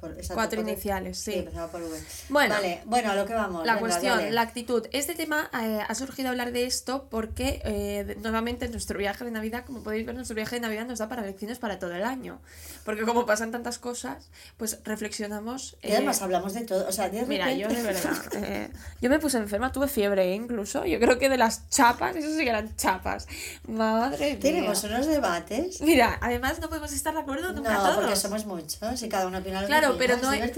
Por- 0.00 0.14
Cuatro 0.34 0.60
iniciales, 0.60 1.18
sí. 1.18 1.32
empezaba 1.32 1.68
por 1.68 1.80
V. 1.80 1.98
Bueno. 2.28 2.54
Vale, 2.54 2.82
bueno, 2.84 3.12
a 3.12 3.14
lo 3.14 3.24
que 3.24 3.32
vamos. 3.32 3.64
La 3.64 3.74
venga, 3.76 3.86
cuestión, 3.88 4.18
dale. 4.18 4.32
la 4.32 4.42
actitud. 4.42 4.86
Este 4.92 5.14
tema 5.14 5.48
eh, 5.62 5.80
ha 5.86 5.94
surgido 5.94 6.28
hablar 6.28 6.52
de 6.52 6.66
esto 6.66 7.06
porque 7.10 7.62
eh, 7.64 8.14
nuevamente 8.20 8.68
nuestro 8.68 8.98
viaje 8.98 9.24
de 9.24 9.30
Navidad, 9.30 9.64
como 9.64 9.82
podéis 9.82 10.04
ver, 10.04 10.14
nuestro 10.14 10.34
viaje 10.36 10.56
de 10.56 10.60
Navidad 10.60 10.84
nos 10.84 10.98
da 10.98 11.08
para 11.08 11.22
lecciones 11.22 11.58
para 11.58 11.78
todo 11.78 11.92
el 11.94 12.04
año. 12.04 12.42
Porque 12.84 13.02
como 13.04 13.24
pasan 13.24 13.50
tantas 13.50 13.78
cosas, 13.78 14.28
pues 14.58 14.78
reflexionamos. 14.84 15.78
Y 15.82 15.92
además 15.92 16.20
eh, 16.20 16.24
hablamos 16.24 16.52
de 16.52 16.64
todo. 16.64 16.86
O 16.86 16.92
sea, 16.92 17.08
de 17.08 17.24
Mira, 17.24 17.50
yo 17.54 17.68
de 17.68 17.74
repente- 17.82 18.08
verdad. 18.08 18.22
eh, 18.44 18.70
yo 19.00 19.08
me 19.08 19.18
puse 19.18 19.38
enferma, 19.38 19.72
tuve 19.72 19.88
fiebre 19.88 20.34
incluso. 20.34 20.84
Yo 20.84 21.00
creo 21.00 21.18
que 21.18 21.30
de 21.30 21.38
las 21.38 21.70
chapas, 21.70 22.14
eso 22.14 22.28
sí 22.28 22.44
que 22.44 22.50
eran 22.50 22.76
chapas. 22.76 23.26
Madre 23.66 24.32
mía. 24.32 24.38
Tenemos 24.40 24.84
unos 24.84 25.06
debates. 25.06 25.80
Mira, 25.80 26.18
además 26.20 26.58
no 26.60 26.68
podemos 26.68 26.92
estar 26.92 27.14
de 27.14 27.20
acuerdo 27.20 27.52
nunca 27.54 27.72
No, 27.72 27.80
todos. 27.82 27.96
porque 27.96 28.16
somos 28.16 28.44
muchos 28.44 29.02
y 29.02 29.08
cada 29.08 29.26
uno 29.26 29.38
opina 29.38 29.62
lo 29.62 29.66
Claro, 29.66 29.83
que 29.92 29.98
pero 29.98 30.16
no, 30.16 30.32
es 30.32 30.52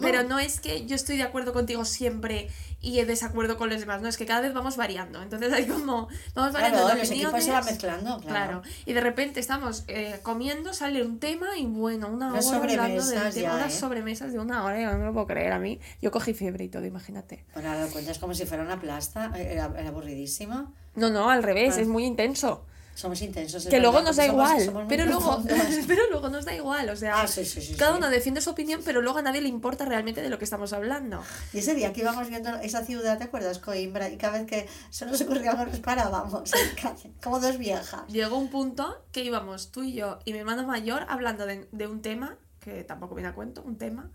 pero 0.00 0.22
no 0.24 0.38
es 0.38 0.60
que 0.60 0.86
yo 0.86 0.96
estoy 0.96 1.16
de 1.16 1.22
acuerdo 1.22 1.52
contigo 1.52 1.84
siempre 1.84 2.48
y 2.82 2.98
en 2.98 3.06
desacuerdo 3.06 3.58
con 3.58 3.68
los 3.68 3.78
demás, 3.80 4.00
no, 4.00 4.08
es 4.08 4.16
que 4.16 4.24
cada 4.24 4.40
vez 4.40 4.54
vamos 4.54 4.76
variando. 4.76 5.22
Entonces 5.22 5.52
hay 5.52 5.66
como, 5.66 6.08
vamos 6.34 6.52
variando 6.52 6.80
Claro, 6.80 6.98
los 6.98 7.10
equipos 7.10 7.44
se 7.44 7.50
van 7.50 7.64
mezclando, 7.64 8.20
claro. 8.20 8.62
Y 8.86 8.94
de 8.94 9.00
repente 9.00 9.38
estamos 9.38 9.84
eh, 9.88 10.18
comiendo, 10.22 10.72
sale 10.72 11.02
un 11.02 11.18
tema 11.18 11.58
y 11.58 11.66
bueno, 11.66 12.08
una 12.08 12.32
hora 12.32 12.56
hablando 12.56 13.04
del 13.04 13.34
tema, 13.34 13.54
unas 13.56 13.74
¿eh? 13.74 13.78
sobremesas 13.78 14.32
de 14.32 14.38
una 14.38 14.64
hora, 14.64 14.80
yo 14.80 14.90
no 14.92 14.98
me 14.98 15.04
lo 15.04 15.12
puedo 15.12 15.26
creer 15.26 15.52
a 15.52 15.58
mí. 15.58 15.78
Yo 16.00 16.10
cogí 16.10 16.32
fiebre 16.32 16.64
y 16.64 16.68
todo, 16.68 16.86
imagínate. 16.86 17.44
Bueno, 17.54 17.78
lo 17.78 17.88
cuentas 17.88 18.18
como 18.18 18.34
si 18.34 18.46
fuera 18.46 18.62
una 18.62 18.80
plasta. 18.80 19.30
Era, 19.36 19.70
era 19.76 19.88
aburridísimo. 19.88 20.72
No, 20.94 21.10
no, 21.10 21.30
al 21.30 21.42
revés, 21.42 21.76
Ah. 21.76 21.82
es 21.82 21.88
muy 21.88 22.04
intenso. 22.04 22.64
Somos 23.00 23.22
intensos. 23.22 23.64
Que 23.64 23.80
luego 23.80 24.02
nos 24.02 24.16
da 24.16 24.26
igual, 24.26 24.62
somos 24.62 24.84
pero 24.86 25.06
luego, 25.06 25.42
pero 25.88 26.02
luego 26.10 26.28
nos 26.28 26.44
da 26.44 26.54
igual, 26.54 26.90
o 26.90 26.96
sea, 26.96 27.22
Ah, 27.22 27.26
sí, 27.26 27.46
sí, 27.46 27.62
sí, 27.62 27.74
cada 27.74 27.96
uno 27.96 28.10
defiende 28.10 28.42
su 28.42 28.50
opinión, 28.50 28.82
pero 28.84 29.00
luego 29.00 29.20
a 29.20 29.22
nadie 29.22 29.40
le 29.40 29.48
importa 29.48 29.86
realmente 29.86 30.20
de 30.20 30.28
lo 30.28 30.38
que 30.38 30.44
estamos 30.44 30.74
hablando. 30.74 31.22
Y 31.54 31.60
ese 31.60 31.74
día 31.74 31.94
que 31.94 32.02
íbamos 32.02 32.28
viendo 32.28 32.54
esa 32.56 32.84
ciudad, 32.84 33.16
¿te 33.16 33.24
acuerdas? 33.24 33.58
Coimbra, 33.58 34.10
y 34.10 34.18
cada 34.18 34.36
vez 34.36 34.46
que 34.46 34.68
se 34.90 35.06
nos 35.06 35.18
ocurría 35.22 35.52
algo 35.52 35.64
nos 35.64 35.80
parábamos, 35.80 36.52
en 36.52 36.74
calle, 36.76 37.10
como 37.22 37.40
dos 37.40 37.56
viejas. 37.56 38.02
Llegó 38.08 38.36
un 38.36 38.50
punto 38.50 39.02
que 39.12 39.24
íbamos 39.24 39.72
tú 39.72 39.82
y 39.82 39.94
yo 39.94 40.18
y 40.26 40.34
mi 40.34 40.40
hermano 40.40 40.66
mayor 40.66 41.06
hablando 41.08 41.46
de, 41.46 41.66
de 41.72 41.86
un 41.86 42.02
tema 42.02 42.36
que 42.60 42.84
tampoco 42.84 43.14
viene 43.14 43.28
a 43.30 43.34
cuento, 43.34 43.62
un 43.62 43.76
tema. 43.78 44.10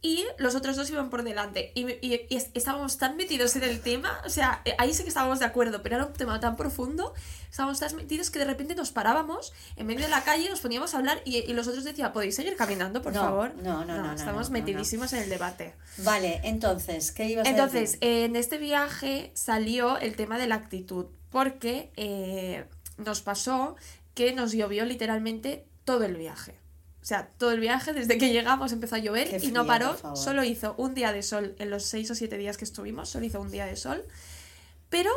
Y 0.00 0.24
los 0.38 0.54
otros 0.54 0.76
dos 0.76 0.88
iban 0.90 1.10
por 1.10 1.24
delante. 1.24 1.72
Y, 1.74 1.90
y- 2.06 2.26
y 2.28 2.36
es- 2.36 2.50
estábamos 2.54 2.98
tan 2.98 3.16
metidos 3.16 3.56
en 3.56 3.64
el 3.64 3.80
tema, 3.80 4.20
o 4.24 4.28
sea, 4.30 4.62
eh, 4.64 4.74
ahí 4.78 4.94
sí 4.94 5.02
que 5.02 5.08
estábamos 5.08 5.40
de 5.40 5.46
acuerdo, 5.46 5.82
pero 5.82 5.96
era 5.96 6.04
un 6.06 6.12
tema 6.12 6.38
tan 6.38 6.54
profundo, 6.54 7.14
estábamos 7.50 7.80
tan 7.80 7.96
metidos 7.96 8.30
que 8.30 8.38
de 8.38 8.44
repente 8.44 8.74
nos 8.76 8.92
parábamos 8.92 9.52
en 9.76 9.86
medio 9.88 10.02
de 10.04 10.10
la 10.10 10.22
calle, 10.22 10.48
nos 10.48 10.60
poníamos 10.60 10.94
a 10.94 10.98
hablar 10.98 11.20
y, 11.24 11.38
y 11.38 11.52
los 11.54 11.66
otros 11.66 11.82
decían, 11.82 12.12
¿podéis 12.12 12.36
seguir 12.36 12.54
caminando, 12.56 13.02
por 13.02 13.12
No, 13.12 13.20
favor? 13.22 13.54
no, 13.56 13.84
no, 13.84 13.96
no, 13.96 14.04
no, 14.04 14.12
Estamos 14.12 14.50
no, 14.50 14.52
metidísimos 14.52 15.12
en 15.14 15.22
el 15.24 15.30
debate. 15.30 15.74
Vale, 15.98 16.40
entonces, 16.44 17.10
¿qué 17.10 17.24
ibas 17.24 17.46
a 17.46 17.50
Entonces, 17.50 17.92
decir? 17.92 17.98
en 18.02 18.36
este 18.36 18.58
viaje 18.58 19.32
salió 19.34 19.98
el 19.98 20.14
tema 20.14 20.38
de 20.38 20.46
la 20.46 20.54
actitud, 20.56 21.06
porque 21.30 21.90
eh, 21.96 22.66
nos 22.98 23.20
pasó 23.22 23.74
que 24.14 24.32
nos 24.32 24.52
llovió 24.52 24.84
literalmente 24.84 25.66
todo 25.84 26.04
el 26.04 26.16
viaje. 26.16 26.54
O 27.08 27.14
sea, 27.16 27.26
todo 27.38 27.52
el 27.52 27.60
viaje, 27.60 27.94
desde 27.94 28.18
que 28.18 28.28
llegamos 28.34 28.70
empezó 28.70 28.96
a 28.96 28.98
llover 28.98 29.30
Qué 29.30 29.46
y 29.46 29.50
no 29.50 29.66
paró, 29.66 29.96
solo 30.14 30.44
hizo 30.44 30.74
un 30.76 30.92
día 30.92 31.10
de 31.10 31.22
sol 31.22 31.56
en 31.58 31.70
los 31.70 31.84
seis 31.84 32.10
o 32.10 32.14
siete 32.14 32.36
días 32.36 32.58
que 32.58 32.66
estuvimos, 32.66 33.08
solo 33.08 33.24
hizo 33.24 33.40
un 33.40 33.50
día 33.50 33.64
de 33.64 33.76
sol, 33.76 34.04
pero 34.90 35.10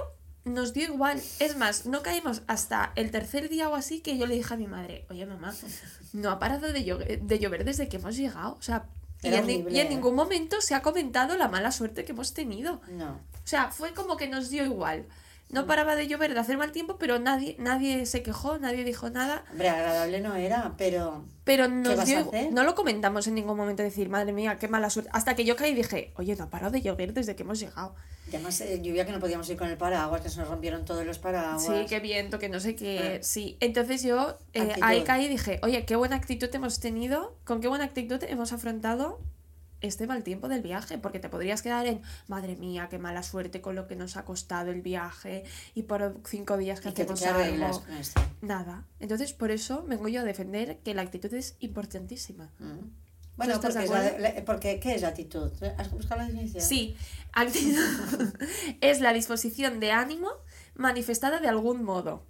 nos 0.45 0.71
dio 0.71 0.85
igual. 0.85 1.21
Es 1.39 1.57
más, 1.57 1.85
no 1.87 2.01
caímos 2.01 2.43
hasta 2.47 2.93
el 2.95 3.11
tercer 3.11 3.49
día 3.49 3.67
o 3.67 3.75
así 3.75 3.99
que 3.99 4.17
yo 4.17 4.25
le 4.25 4.35
dije 4.35 4.53
a 4.53 4.55
mi 4.55 4.67
madre, 4.67 5.05
oye 5.09 5.25
mamá, 5.25 5.53
no 6.13 6.31
ha 6.31 6.39
parado 6.39 6.71
de 6.71 6.85
llover, 6.85 7.23
de 7.23 7.39
llover 7.39 7.65
desde 7.65 7.89
que 7.89 7.97
hemos 7.97 8.15
llegado. 8.15 8.55
O 8.57 8.61
sea, 8.61 8.85
y 9.21 9.27
en, 9.27 9.43
horrible, 9.43 9.75
y 9.75 9.81
en 9.81 9.89
ningún 9.89 10.15
momento 10.15 10.61
se 10.61 10.75
ha 10.75 10.81
comentado 10.81 11.35
la 11.35 11.49
mala 11.49 11.73
suerte 11.73 12.05
que 12.05 12.13
hemos 12.13 12.33
tenido. 12.33 12.79
No. 12.87 13.15
O 13.15 13.47
sea, 13.47 13.69
fue 13.69 13.93
como 13.93 14.15
que 14.15 14.29
nos 14.29 14.49
dio 14.49 14.63
igual. 14.63 15.07
No 15.51 15.67
paraba 15.67 15.95
de 15.95 16.07
llover, 16.07 16.33
de 16.33 16.39
hacer 16.39 16.57
mal 16.57 16.71
tiempo, 16.71 16.97
pero 16.97 17.19
nadie, 17.19 17.55
nadie 17.59 18.05
se 18.05 18.23
quejó, 18.23 18.57
nadie 18.57 18.83
dijo 18.83 19.09
nada. 19.09 19.43
Hombre, 19.51 19.69
agradable 19.69 20.21
no 20.21 20.35
era, 20.35 20.73
pero 20.77 21.25
Pero 21.43 21.67
nos 21.67 22.05
dio 22.05 22.31
no 22.51 22.63
lo 22.63 22.73
comentamos 22.73 23.27
en 23.27 23.35
ningún 23.35 23.57
momento 23.57 23.83
decir, 23.83 24.09
madre 24.09 24.31
mía, 24.31 24.57
qué 24.59 24.67
mala 24.67 24.89
suerte. 24.89 25.11
Hasta 25.13 25.35
que 25.35 25.43
yo 25.43 25.55
caí 25.55 25.71
y 25.71 25.75
dije, 25.75 26.13
oye, 26.15 26.35
no 26.35 26.45
ha 26.45 26.49
parado 26.49 26.71
de 26.71 26.81
llover 26.81 27.13
desde 27.13 27.35
que 27.35 27.43
hemos 27.43 27.59
llegado. 27.59 27.95
y 28.31 28.35
además 28.35 28.61
eh, 28.61 28.81
lluvia 28.81 29.05
que 29.05 29.11
no 29.11 29.19
podíamos 29.19 29.49
ir 29.49 29.57
con 29.57 29.67
el 29.67 29.77
paraguas, 29.77 30.21
que 30.21 30.29
se 30.29 30.39
nos 30.39 30.47
rompieron 30.47 30.85
todos 30.85 31.05
los 31.05 31.19
paraguas. 31.19 31.65
Sí, 31.65 31.85
qué 31.89 31.99
viento, 31.99 32.39
que 32.39 32.47
no 32.47 32.59
sé 32.59 32.75
qué. 32.75 33.19
Ah. 33.19 33.23
Sí. 33.23 33.57
Entonces 33.59 34.03
yo 34.03 34.37
eh, 34.53 34.73
ahí 34.81 35.03
caí 35.03 35.25
y 35.25 35.27
dije, 35.27 35.59
oye, 35.63 35.85
qué 35.85 35.95
buena 35.95 36.15
actitud 36.15 36.49
hemos 36.53 36.79
tenido, 36.79 37.35
con 37.43 37.59
qué 37.59 37.67
buena 37.67 37.83
actitud 37.83 38.23
hemos 38.23 38.53
afrontado 38.53 39.19
este 39.81 40.07
mal 40.07 40.23
tiempo 40.23 40.47
del 40.47 40.61
viaje, 40.61 40.97
porque 40.97 41.19
te 41.19 41.27
podrías 41.29 41.61
quedar 41.61 41.85
en, 41.87 42.01
madre 42.27 42.55
mía, 42.55 42.87
qué 42.89 42.99
mala 42.99 43.23
suerte 43.23 43.61
con 43.61 43.75
lo 43.75 43.87
que 43.87 43.95
nos 43.95 44.15
ha 44.17 44.23
costado 44.25 44.71
el 44.71 44.81
viaje 44.81 45.43
y 45.75 45.83
por 45.83 46.15
cinco 46.25 46.57
días 46.57 46.79
que 46.81 46.89
¿Y 46.89 46.93
que 46.93 47.05
te 47.05 47.13
hacemos 47.13 47.35
algo. 47.45 47.83
esto? 47.99 48.21
Nada. 48.41 48.85
Entonces, 48.99 49.33
por 49.33 49.51
eso 49.51 49.83
vengo 49.87 50.07
yo 50.07 50.21
a 50.21 50.23
defender 50.23 50.79
que 50.79 50.93
la 50.93 51.01
actitud 51.01 51.33
es 51.33 51.55
importantísima. 51.59 52.51
Mm. 52.59 52.89
Bueno, 53.37 53.53
estás 53.55 53.73
porque, 53.73 53.79
de 53.79 53.83
es 53.85 53.89
la- 53.91 54.07
acuerdo? 54.07 54.19
la- 54.39 54.45
porque 54.45 54.79
¿qué 54.79 54.93
es 54.95 55.01
la 55.01 55.07
actitud? 55.07 55.51
¿Has 55.77 55.89
buscado 55.89 56.21
la 56.21 56.27
definición? 56.27 56.63
Sí, 56.63 56.95
actitud 57.33 58.33
es 58.81 58.99
la 59.01 59.13
disposición 59.13 59.79
de 59.79 59.91
ánimo 59.91 60.29
manifestada 60.75 61.39
de 61.39 61.47
algún 61.47 61.83
modo. 61.83 62.23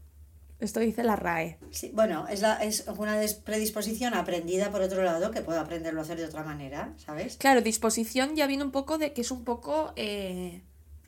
Esto 0.62 0.80
dice 0.80 1.04
la 1.04 1.16
RAE. 1.16 1.58
Sí, 1.72 1.92
bueno, 1.94 2.28
es, 2.30 2.42
la, 2.42 2.64
es 2.64 2.86
una 2.96 3.20
predisposición 3.44 4.14
aprendida 4.14 4.72
por 4.72 4.82
otro 4.82 5.04
lado, 5.04 5.32
que 5.32 5.42
puedo 5.42 5.60
aprenderlo 5.60 6.00
a 6.00 6.04
hacer 6.04 6.18
de 6.18 6.26
otra 6.26 6.44
manera, 6.44 6.94
¿sabes? 7.04 7.36
Claro, 7.38 7.62
disposición 7.62 8.36
ya 8.36 8.46
viene 8.48 8.64
un 8.64 8.72
poco 8.72 8.98
de 9.00 9.12
que 9.12 9.22
es 9.22 9.32
un 9.32 9.44
poco 9.44 9.92
eh, 9.96 10.62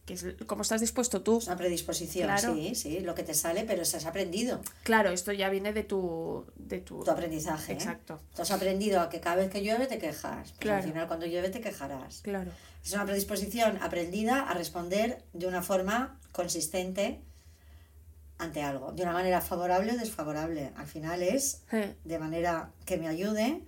que 0.05 0.15
es 0.15 0.25
como 0.47 0.63
estás 0.63 0.81
dispuesto 0.81 1.21
tú. 1.21 1.37
Es 1.37 1.45
una 1.47 1.55
predisposición, 1.55 2.25
Claro. 2.25 2.55
sí, 2.55 2.73
sí, 2.75 2.99
lo 2.99 3.13
que 3.15 3.21
te 3.23 3.33
sale, 3.35 3.63
pero 3.63 3.85
se 3.85 3.97
has 3.97 4.05
aprendido 4.05 4.59
Claro, 4.83 5.11
esto 5.11 5.31
ya 5.31 5.49
viene 5.49 5.71
de 5.71 5.83
tu 5.83 6.45
de 6.55 6.79
tu, 6.79 7.03
tu 7.03 7.11
aprendizaje. 7.11 7.73
¿eh? 7.73 7.75
Exacto. 7.75 8.19
Tú 8.35 8.41
has 8.41 8.51
aprendido 8.51 8.99
a 9.01 9.09
que 9.09 9.19
cada 9.21 9.35
vez 9.37 9.51
que 9.51 9.61
llueve 9.61 9.85
te 9.85 9.99
quejas. 9.99 10.49
Pues 10.49 10.59
Claro. 10.59 10.77
al 10.77 10.83
final 10.89 11.07
cuando 11.07 11.25
llueve 11.27 11.49
te 11.49 11.61
quejarás. 11.61 12.21
Claro. 12.21 12.51
Es 12.83 12.91
una 12.91 13.05
predisposición 13.05 13.77
aprendida 13.81 14.41
a 14.49 14.53
responder 14.55 15.23
de 15.31 15.45
una 15.47 15.61
forma 15.61 16.19
consistente 16.31 17.21
ante 18.43 18.61
algo, 18.61 18.91
de 18.91 19.03
una 19.03 19.13
manera 19.13 19.41
favorable 19.41 19.93
o 19.93 19.97
desfavorable. 19.97 20.71
Al 20.75 20.85
final 20.87 21.21
es 21.23 21.61
de 22.03 22.19
manera 22.19 22.71
que 22.85 22.97
me 22.97 23.07
ayude 23.07 23.61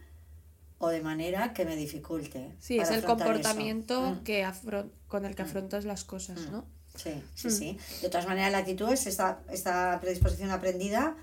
o 0.77 0.89
de 0.89 1.01
manera 1.01 1.53
que 1.53 1.65
me 1.65 1.75
dificulte. 1.75 2.53
Sí, 2.60 2.77
es 2.79 2.89
el 2.89 2.98
eso. 3.00 3.08
comportamiento 3.08 4.01
Mm. 4.12 4.24
que 4.24 4.44
afron- 4.46 4.91
con 5.08 5.25
el 5.25 5.36
que 5.36 5.41
afrontas 5.44 5.86
las 5.86 6.03
cosas, 6.03 6.39
¿no? 6.51 6.65
Sí, 6.96 7.22
sí, 7.34 7.48
Mm. 7.48 7.51
sí. 7.51 7.77
De 8.01 8.10
todas 8.10 8.27
maneras, 8.27 8.51
la 8.51 8.60
actitud 8.60 8.89
es 8.91 9.05
esta, 9.08 9.39
esta 9.50 9.98
predisposición 10.01 10.51
aprendida 10.51 11.15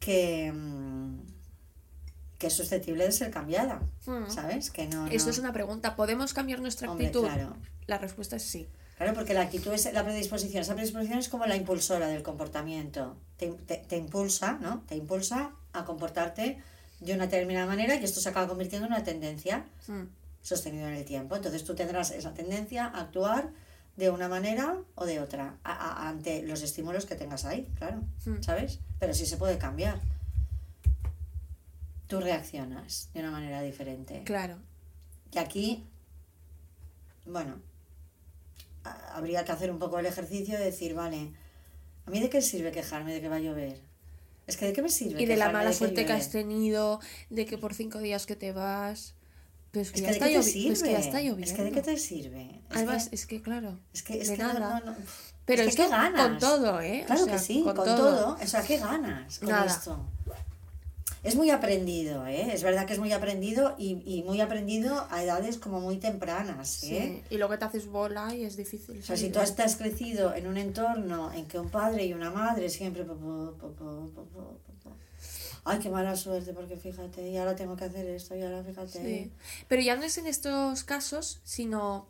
que, 0.00 0.52
mm, 0.52 1.18
que 2.38 2.48
es 2.48 2.52
susceptible 2.52 3.04
de 3.04 3.12
ser 3.12 3.30
cambiada, 3.30 3.80
Mm. 4.06 4.28
¿sabes? 4.28 4.70
Que 4.70 4.86
no, 4.88 5.06
Esto 5.06 5.26
no- 5.26 5.30
es 5.32 5.38
una 5.38 5.52
pregunta. 5.52 5.94
¿Podemos 5.94 6.34
cambiar 6.34 6.60
nuestra 6.60 6.90
Hombre, 6.90 7.06
actitud? 7.06 7.24
claro. 7.26 7.56
La 7.86 7.98
respuesta 7.98 8.36
es 8.36 8.42
sí. 8.42 8.66
Claro, 8.96 9.14
porque 9.14 9.34
la 9.34 9.42
actitud 9.42 9.72
es 9.72 9.92
la 9.92 10.04
predisposición. 10.04 10.62
Esa 10.62 10.74
predisposición 10.74 11.18
es 11.18 11.28
como 11.28 11.46
la 11.46 11.56
impulsora 11.56 12.06
del 12.08 12.22
comportamiento. 12.22 13.16
Te, 13.36 13.48
te- 13.48 13.78
te 13.78 13.96
impulsa, 13.96 14.58
¿no? 14.60 14.82
Te 14.86 14.94
impulsa 14.96 15.52
a 15.72 15.84
comportarte 15.84 16.62
de 17.00 17.14
una 17.14 17.24
determinada 17.26 17.66
manera 17.66 17.96
y 17.96 18.04
esto 18.04 18.20
se 18.20 18.28
acaba 18.28 18.46
convirtiendo 18.46 18.86
en 18.86 18.92
una 18.92 19.02
tendencia 19.02 19.64
Mm. 19.88 20.02
sostenido 20.42 20.86
en 20.86 20.94
el 20.94 21.04
tiempo. 21.04 21.34
Entonces 21.34 21.64
tú 21.64 21.74
tendrás 21.74 22.10
esa 22.12 22.32
tendencia 22.32 22.86
a 22.86 23.00
actuar 23.00 23.50
de 23.96 24.10
una 24.10 24.28
manera 24.28 24.78
o 24.94 25.04
de 25.04 25.18
otra 25.20 25.56
a- 25.64 25.72
a- 25.72 26.08
ante 26.08 26.42
los 26.42 26.62
estímulos 26.62 27.04
que 27.04 27.16
tengas 27.16 27.44
ahí, 27.44 27.68
claro, 27.76 28.02
Mm. 28.24 28.40
¿sabes? 28.42 28.78
Pero 29.00 29.14
sí 29.14 29.26
se 29.26 29.36
puede 29.36 29.58
cambiar. 29.58 30.00
Tú 32.06 32.20
reaccionas 32.20 33.08
de 33.14 33.20
una 33.20 33.30
manera 33.30 33.62
diferente. 33.62 34.22
Claro. 34.24 34.58
Y 35.32 35.38
aquí, 35.38 35.84
bueno, 37.26 37.56
habría 38.84 39.44
que 39.44 39.52
hacer 39.52 39.70
un 39.70 39.78
poco 39.78 39.98
el 39.98 40.06
ejercicio 40.06 40.58
de 40.58 40.64
decir, 40.64 40.94
vale, 40.94 41.32
¿a 42.06 42.10
mí 42.10 42.20
de 42.20 42.28
qué 42.30 42.42
sirve 42.42 42.72
quejarme 42.72 43.12
de 43.14 43.20
que 43.20 43.28
va 43.28 43.36
a 43.36 43.40
llover? 43.40 43.80
Es 44.46 44.56
que 44.56 44.66
de 44.66 44.72
qué 44.72 44.82
me 44.82 44.88
sirve 44.88 45.22
Y 45.22 45.26
de 45.26 45.36
la 45.36 45.50
mala 45.50 45.70
que 45.70 45.76
suerte 45.76 45.94
que 45.96 46.02
llueve? 46.08 46.20
has 46.20 46.30
tenido, 46.30 47.00
de 47.30 47.46
que 47.46 47.58
por 47.58 47.74
cinco 47.74 47.98
días 47.98 48.26
que 48.26 48.34
te 48.36 48.52
vas. 48.52 49.14
Pero 49.70 49.82
es 49.82 49.92
que, 49.92 50.00
Es 50.00 50.02
ya, 50.02 50.06
que 50.06 50.12
de 50.12 50.16
está 50.16 50.26
qué 50.26 50.32
te 50.32 50.38
llovi- 50.40 50.66
pues 50.66 50.82
que 50.82 50.92
ya 50.92 50.98
está 50.98 51.18
lloviendo. 51.20 51.44
Es 51.44 51.52
que 51.54 51.62
de 51.62 51.72
qué 51.72 51.80
te 51.82 51.96
sirve. 51.96 52.60
Es 52.70 52.76
Además, 52.76 53.08
que- 53.08 53.14
es 53.14 53.26
que 53.26 53.40
claro. 53.40 53.78
Es 53.94 54.02
que, 54.02 54.20
es 54.20 54.28
de 54.28 54.36
que 54.36 54.42
nada. 54.42 54.80
no- 54.84 54.90
no- 54.92 54.96
Pero 55.46 55.62
es 55.62 55.74
que 55.76 55.88
ganas. 55.88 56.20
con 56.28 56.38
todo, 56.38 56.80
¿eh? 56.80 57.02
O 57.04 57.06
Claro 57.06 57.24
sea, 57.24 57.32
que 57.34 57.38
sí, 57.38 57.62
con, 57.64 57.76
con 57.76 57.84
todo. 57.86 57.96
todo. 57.96 58.38
O 58.42 58.46
sea, 58.46 58.62
¿qué 58.62 58.76
ganas 58.78 59.38
con 59.38 59.48
Nada. 59.48 59.66
esto? 59.66 60.04
Es 61.22 61.36
muy 61.36 61.50
aprendido, 61.50 62.26
¿eh? 62.26 62.52
Es 62.52 62.64
verdad 62.64 62.84
que 62.84 62.94
es 62.94 62.98
muy 62.98 63.12
aprendido 63.12 63.76
y, 63.78 64.02
y 64.04 64.24
muy 64.24 64.40
aprendido 64.40 65.06
a 65.08 65.22
edades 65.22 65.56
como 65.56 65.80
muy 65.80 65.98
tempranas, 65.98 66.82
¿eh? 66.82 67.22
Sí. 67.28 67.34
Y 67.34 67.38
luego 67.38 67.56
te 67.58 67.64
haces 67.64 67.86
bola 67.86 68.34
y 68.34 68.44
es 68.44 68.56
difícil. 68.56 68.98
O 68.98 69.02
sea, 69.02 69.16
si 69.16 69.30
tú 69.30 69.40
estás 69.40 69.76
crecido 69.76 70.34
en 70.34 70.48
un 70.48 70.58
entorno 70.58 71.32
en 71.32 71.46
que 71.46 71.60
un 71.60 71.70
padre 71.70 72.06
y 72.06 72.12
una 72.12 72.30
madre 72.30 72.68
siempre... 72.68 73.06
Ay, 75.64 75.78
qué 75.78 75.90
mala 75.90 76.16
suerte, 76.16 76.52
porque 76.52 76.76
fíjate, 76.76 77.30
y 77.30 77.36
ahora 77.36 77.54
tengo 77.54 77.76
que 77.76 77.84
hacer 77.84 78.04
esto, 78.08 78.34
y 78.34 78.42
ahora 78.42 78.64
fíjate. 78.64 78.98
Sí. 78.98 79.30
Pero 79.68 79.80
ya 79.80 79.94
no 79.94 80.02
es 80.02 80.18
en 80.18 80.26
estos 80.26 80.82
casos, 80.82 81.40
sino 81.44 82.08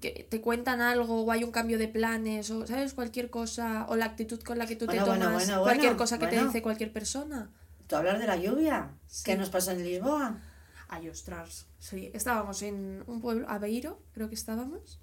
que 0.00 0.26
te 0.28 0.40
cuentan 0.40 0.80
algo 0.80 1.22
o 1.22 1.30
hay 1.30 1.44
un 1.44 1.52
cambio 1.52 1.78
de 1.78 1.86
planes 1.86 2.50
o, 2.50 2.66
¿sabes? 2.66 2.92
Cualquier 2.92 3.30
cosa 3.30 3.86
o 3.88 3.94
la 3.94 4.06
actitud 4.06 4.42
con 4.42 4.58
la 4.58 4.66
que 4.66 4.74
tú 4.74 4.86
Bueno, 4.86 5.04
te 5.04 5.10
tomas 5.10 5.46
bueno, 5.46 5.62
cualquier 5.62 5.96
cosa 5.96 6.18
que 6.18 6.26
te 6.26 6.42
dice 6.42 6.60
cualquier 6.60 6.92
persona. 6.92 7.50
¿Tú 7.86 7.96
hablar 7.96 8.18
de 8.18 8.26
la 8.26 8.36
lluvia? 8.36 8.90
Sí. 9.06 9.24
¿Qué 9.24 9.36
nos 9.36 9.50
pasó 9.50 9.70
en 9.70 9.82
Lisboa? 9.84 10.40
Ay, 10.88 11.08
ostras. 11.08 11.66
Sí, 11.78 12.10
estábamos 12.14 12.62
en 12.62 13.04
un 13.06 13.20
pueblo, 13.20 13.48
Aveiro, 13.48 14.00
creo 14.12 14.28
que 14.28 14.34
estábamos. 14.34 15.00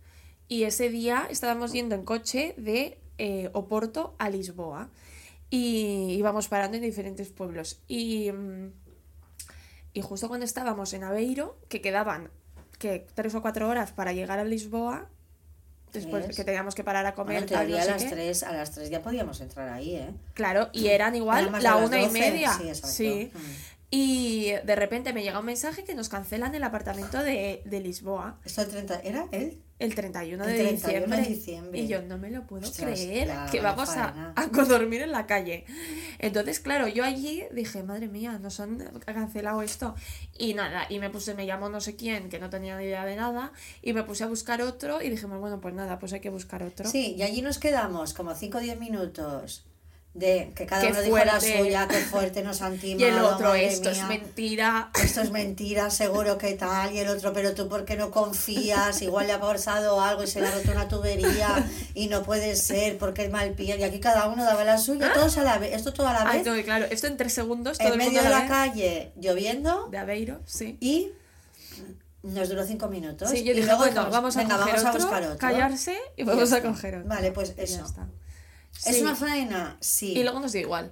Y 0.47 0.63
ese 0.63 0.89
día 0.89 1.27
estábamos 1.29 1.71
yendo 1.71 1.95
en 1.95 2.03
coche 2.03 2.55
de 2.57 2.99
eh, 3.17 3.49
Oporto 3.53 4.15
a 4.19 4.29
Lisboa. 4.29 4.89
Y 5.49 6.15
íbamos 6.17 6.47
parando 6.47 6.77
en 6.77 6.83
diferentes 6.83 7.29
pueblos. 7.29 7.81
Y, 7.87 8.31
mm, 8.31 8.71
y 9.93 10.01
justo 10.01 10.27
cuando 10.27 10.45
estábamos 10.45 10.93
en 10.93 11.03
Aveiro, 11.03 11.59
que 11.69 11.81
quedaban 11.81 12.31
que 12.79 13.05
tres 13.13 13.35
o 13.35 13.41
cuatro 13.41 13.69
horas 13.69 13.91
para 13.91 14.13
llegar 14.13 14.39
a 14.39 14.43
Lisboa, 14.43 15.09
después 15.93 16.35
que 16.35 16.43
teníamos 16.43 16.75
que 16.75 16.83
parar 16.83 17.05
a 17.05 17.11
Bueno, 17.11 17.23
comer, 17.23 17.43
en 17.43 17.49
tal, 17.49 17.69
no 17.69 17.75
teoría 17.75 17.83
a 17.83 17.85
las 17.95 18.03
qué. 18.03 18.09
3, 18.09 18.43
a 18.43 18.51
las 18.51 18.71
3 18.71 18.89
ya 18.89 19.01
podíamos 19.01 19.39
entrar 19.41 19.69
ahí, 19.69 19.95
¿eh? 19.95 20.09
Claro, 20.33 20.69
y 20.73 20.87
eran 20.87 21.15
igual 21.15 21.39
Eran 21.41 21.51
más 21.53 21.63
la 21.63 21.75
una 21.77 21.99
y 21.99 22.05
12, 22.05 22.19
media. 22.19 22.53
sí, 22.53 22.67
exacto. 22.67 22.87
Sí. 22.95 23.31
Mm. 23.33 23.73
Y 23.95 24.53
de 24.63 24.75
repente 24.75 25.13
me 25.13 25.21
llega 25.21 25.39
un 25.39 25.45
mensaje 25.45 25.83
que 25.83 25.93
nos 25.93 26.09
cancelan 26.09 26.55
el 26.55 26.63
apartamento 26.63 27.19
de, 27.21 27.61
de 27.65 27.79
Lisboa 27.79 28.37
¿Esto 28.43 28.63
el 28.63 28.69
30 28.69 29.01
era 29.03 29.27
él? 29.31 29.61
El 29.83 29.95
31 29.95 30.43
El 30.43 30.49
de 30.49 30.57
31 30.57 30.71
diciembre. 30.75 31.21
de 31.21 31.27
diciembre. 31.27 31.79
Y 31.79 31.87
yo 31.87 32.01
no 32.01 32.17
me 32.17 32.31
lo 32.31 32.45
puedo 32.47 32.65
Ostras, 32.67 32.99
creer 32.99 33.27
la- 33.27 33.47
que 33.51 33.61
vamos 33.61 33.89
a, 33.89 34.33
a 34.35 34.47
dormir 34.47 35.01
en 35.01 35.11
la 35.11 35.25
calle. 35.27 35.65
Entonces, 36.19 36.59
claro, 36.59 36.87
yo 36.87 37.03
allí 37.03 37.43
dije, 37.51 37.83
madre 37.83 38.07
mía, 38.07 38.39
nos 38.39 38.59
han 38.59 38.77
cancelado 39.05 39.61
esto. 39.61 39.95
Y 40.37 40.53
nada, 40.53 40.85
y 40.89 40.99
me 40.99 41.09
puse, 41.09 41.35
me 41.35 41.45
llamó 41.45 41.69
no 41.69 41.81
sé 41.81 41.95
quién, 41.95 42.29
que 42.29 42.39
no 42.39 42.49
tenía 42.49 42.77
ni 42.77 42.85
idea 42.85 43.05
de 43.05 43.15
nada, 43.15 43.51
y 43.81 43.93
me 43.93 44.03
puse 44.03 44.23
a 44.23 44.27
buscar 44.27 44.61
otro 44.61 45.01
y 45.01 45.09
dijimos, 45.09 45.39
bueno, 45.39 45.59
pues 45.61 45.73
nada, 45.73 45.99
pues 45.99 46.13
hay 46.13 46.19
que 46.21 46.29
buscar 46.29 46.63
otro. 46.63 46.89
Sí, 46.89 47.15
y 47.17 47.23
allí 47.23 47.41
nos 47.41 47.59
quedamos 47.59 48.13
como 48.13 48.33
5 48.35 48.57
o 48.57 48.61
10 48.61 48.79
minutos 48.79 49.65
de 50.13 50.51
que 50.55 50.67
cada 50.67 50.83
Qué 50.83 50.89
uno 50.89 51.01
dijo 51.01 51.17
la 51.17 51.39
suya, 51.39 51.87
qué 51.87 51.97
fuerte 52.11 52.43
nos 52.43 52.61
han 52.61 52.77
timado. 52.77 52.99
Y 52.99 53.03
el 53.11 53.19
otro, 53.23 53.55
esto 53.55 53.89
es 53.89 54.03
mentira. 54.07 54.91
Esto 55.03 55.21
es 55.21 55.31
mentira, 55.31 55.89
seguro 55.89 56.37
que 56.37 56.53
tal, 56.53 56.93
y 56.93 56.99
el 56.99 57.07
otro, 57.07 57.33
pero 57.33 57.53
tú 57.53 57.67
por 57.67 57.83
qué 57.85 57.95
no 57.97 58.11
confías, 58.11 59.01
igual 59.01 59.27
le 59.27 59.33
ha 59.33 59.39
pasado 59.39 59.99
algo 60.01 60.23
y 60.23 60.27
se 60.27 60.39
le 60.39 60.47
ha 60.47 60.51
roto 60.51 60.71
una 60.71 60.87
tubería 60.87 61.67
y 61.95 62.07
no 62.07 62.23
puede 62.23 62.55
ser 62.55 62.97
porque 62.97 63.25
es 63.25 63.31
mal 63.31 63.51
pilla. 63.51 63.75
Y 63.75 63.83
aquí 63.83 63.99
cada 63.99 64.27
uno 64.27 64.43
daba 64.43 64.63
la 64.63 64.77
suya, 64.77 65.11
todos 65.13 65.37
a 65.37 65.43
la 65.43 65.57
vez, 65.57 65.75
esto 65.75 65.93
todo 65.93 66.07
a 66.07 66.13
la 66.13 66.29
Ay, 66.29 66.43
vez, 66.43 66.47
no, 66.47 66.63
claro, 66.63 66.85
esto 66.89 67.07
en 67.07 67.17
tres 67.17 67.33
segundos, 67.33 67.77
todo 67.77 67.87
en 67.87 67.93
el 67.93 67.97
medio 67.97 68.21
mundo 68.21 68.23
de 68.23 68.29
la 68.41 68.47
calle, 68.47 69.11
lloviendo, 69.19 69.87
De 69.89 69.97
Aveiro, 69.97 70.39
sí. 70.45 70.77
y 70.79 71.09
nos 72.23 72.49
duró 72.49 72.65
cinco 72.65 72.87
minutos. 72.87 73.29
Sí, 73.29 73.43
yo 73.43 73.51
y 73.51 73.55
dije, 73.55 73.67
luego 73.67 73.83
bueno, 73.83 74.09
vamos 74.09 74.37
a 74.37 74.39
venga, 74.39 74.57
coger 74.57 74.75
vamos 74.75 74.85
a 74.85 74.91
buscar 74.97 75.23
otro. 75.23 75.37
callarse 75.37 75.97
y 76.15 76.23
vamos 76.23 76.51
a 76.53 76.61
coger 76.61 76.95
otro. 76.97 77.09
Vale, 77.09 77.31
pues 77.31 77.55
ya 77.55 77.63
eso. 77.63 77.83
¿Es 78.85 79.01
una 79.01 79.15
faena? 79.15 79.77
Sí. 79.79 80.13
Y 80.17 80.23
luego 80.23 80.39
nos 80.39 80.51
dio 80.51 80.61
igual. 80.61 80.91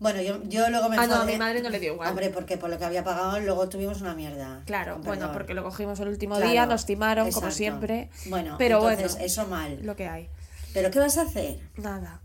Bueno, 0.00 0.20
yo, 0.20 0.42
yo 0.44 0.68
luego 0.70 0.88
me 0.88 0.98
Ah, 0.98 1.06
no, 1.06 1.14
a 1.16 1.24
mi 1.24 1.36
madre 1.36 1.62
no 1.62 1.70
le 1.70 1.78
dio 1.80 1.92
igual. 1.94 2.10
Hombre, 2.10 2.28
porque 2.30 2.58
por 2.58 2.68
lo 2.68 2.78
que 2.78 2.84
había 2.84 3.04
pagado 3.04 3.38
luego 3.40 3.68
tuvimos 3.68 4.00
una 4.02 4.14
mierda. 4.14 4.62
Claro, 4.66 4.96
bueno, 4.98 5.20
perdón. 5.22 5.32
porque 5.32 5.54
lo 5.54 5.62
cogimos 5.62 5.98
el 6.00 6.08
último 6.08 6.34
Claro, 6.36 6.50
día, 6.50 6.66
nos 6.66 6.84
timaron, 6.84 7.26
como 7.26 7.46
exacto. 7.46 7.56
siempre. 7.56 8.10
Bueno, 8.26 8.56
pero 8.58 8.78
entonces, 8.90 9.12
bueno, 9.12 9.26
eso 9.26 9.46
mal. 9.46 9.78
lo 9.82 9.96
que 9.96 10.08
hay. 10.08 10.28
¿Pero 10.74 10.90
qué 10.90 10.98
vas 10.98 11.16
a 11.16 11.22
hacer? 11.22 11.60
Nada. 11.76 12.20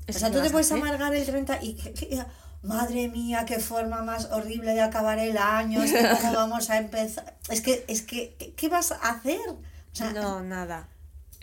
O 0.00 0.02
Es 0.06 0.18
sea, 0.18 0.28
que 0.28 0.36
tú 0.36 0.42
te 0.42 0.48
a 0.48 0.52
puedes 0.52 0.70
hacer. 0.70 0.82
amargar 0.82 1.14
el 1.14 1.24
30 1.26 1.58
y... 1.62 1.74
que- 1.74 1.92
que- 1.94 2.24
madre 2.62 3.08
mía, 3.08 3.44
qué 3.46 3.58
forma 3.60 4.02
más 4.02 4.26
horrible 4.32 4.74
de 4.74 4.80
acabar 4.82 5.18
el 5.18 5.38
año. 5.38 5.82
Es 5.82 5.92
que 5.92 6.02
cómo 6.20 6.32
vamos 6.34 6.68
a 6.70 6.78
empezar... 6.78 7.34
Es 7.48 7.60
que, 7.60 7.84
es 7.88 8.02
que, 8.02 8.34
¿qué, 8.38 8.52
qué 8.54 8.68
vas 8.68 8.92
a 8.92 8.96
hacer? 8.96 9.38
O 9.48 9.58
sea, 9.92 10.12
No, 10.12 10.42
nada. 10.42 10.88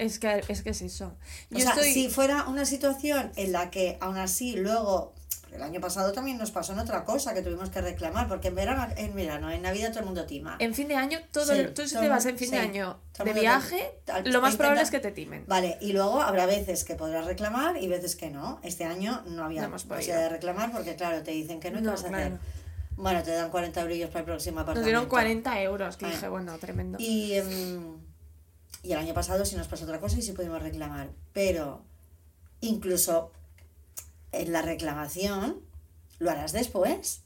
Es 0.03 0.19
que 0.19 0.43
es, 0.47 0.61
que 0.61 0.69
es 0.71 0.81
eso. 0.81 1.15
o 1.51 1.55
Yo 1.55 1.61
sea, 1.61 1.71
estoy... 1.71 1.93
si 1.93 2.09
fuera 2.09 2.43
una 2.47 2.65
situación 2.65 3.31
en 3.35 3.51
la 3.51 3.69
que 3.71 3.97
aún 4.01 4.17
así 4.17 4.55
luego... 4.55 5.13
El 5.51 5.61
año 5.61 5.79
pasado 5.79 6.13
también 6.13 6.39
nos 6.39 6.49
pasó 6.49 6.73
en 6.73 6.79
otra 6.79 7.05
cosa 7.05 7.35
que 7.35 7.43
tuvimos 7.43 7.69
que 7.69 7.79
reclamar, 7.79 8.27
porque 8.27 8.47
en 8.47 8.55
verano, 8.55 8.87
en 8.97 9.13
verano, 9.13 9.51
en 9.51 9.61
Navidad 9.61 9.89
todo 9.89 9.99
el 9.99 10.05
mundo 10.07 10.25
tima. 10.25 10.55
En 10.57 10.73
fin 10.73 10.87
de 10.87 10.95
año, 10.95 11.19
todo 11.31 11.53
Sí, 11.53 11.65
tú 11.75 11.87
si 11.87 11.95
te 11.95 12.09
vas 12.09 12.25
en 12.25 12.39
fin 12.39 12.47
sí, 12.49 12.55
de 12.55 12.59
año 12.59 12.97
de 13.23 13.33
viaje, 13.33 13.99
te- 14.03 14.31
lo 14.31 14.41
más 14.41 14.55
probable 14.55 14.81
es 14.81 14.89
que 14.89 14.99
te 14.99 15.11
timen. 15.11 15.43
Vale, 15.47 15.77
y 15.79 15.93
luego 15.93 16.23
habrá 16.23 16.47
veces 16.47 16.83
que 16.83 16.95
podrás 16.95 17.25
reclamar 17.27 17.77
y 17.77 17.87
veces 17.87 18.15
que 18.15 18.31
no. 18.31 18.59
Este 18.63 18.83
año 18.85 19.21
no 19.27 19.43
había 19.43 19.67
No 19.67 19.69
posibilidad 19.73 20.21
de 20.21 20.29
reclamar 20.29 20.71
porque, 20.71 20.95
claro, 20.95 21.21
te 21.21 21.29
dicen 21.29 21.59
que 21.59 21.69
no, 21.69 21.77
¿y 21.77 21.81
¿qué 21.81 21.85
No, 21.85 21.91
vas 21.91 22.03
a 22.03 22.07
claro. 22.07 22.25
hacer? 22.25 22.39
Bueno, 22.97 23.21
te 23.21 23.29
dan 23.31 23.51
40 23.51 23.79
eurillos 23.81 24.09
para 24.09 24.21
el 24.21 24.25
próximo 24.25 24.61
apartamento. 24.61 24.79
Nos 24.79 24.85
dieron 24.87 25.05
40 25.07 25.61
euros, 25.61 25.97
que 25.97 26.07
Ah. 26.07 26.09
dije, 26.09 26.27
bueno, 26.29 26.57
tremendo. 26.57 26.97
Y, 26.99 27.33
em, 27.33 27.97
y 28.83 28.91
el 28.91 28.99
año 28.99 29.13
pasado 29.13 29.45
sí 29.45 29.55
nos 29.55 29.67
pasó 29.67 29.85
otra 29.85 29.99
cosa 29.99 30.17
y 30.19 30.21
sí 30.21 30.33
pudimos 30.33 30.61
reclamar. 30.61 31.09
Pero 31.33 31.81
incluso 32.61 33.31
en 34.31 34.51
la 34.51 34.61
reclamación 34.61 35.59
lo 36.19 36.29
harás 36.31 36.51
después. 36.51 37.21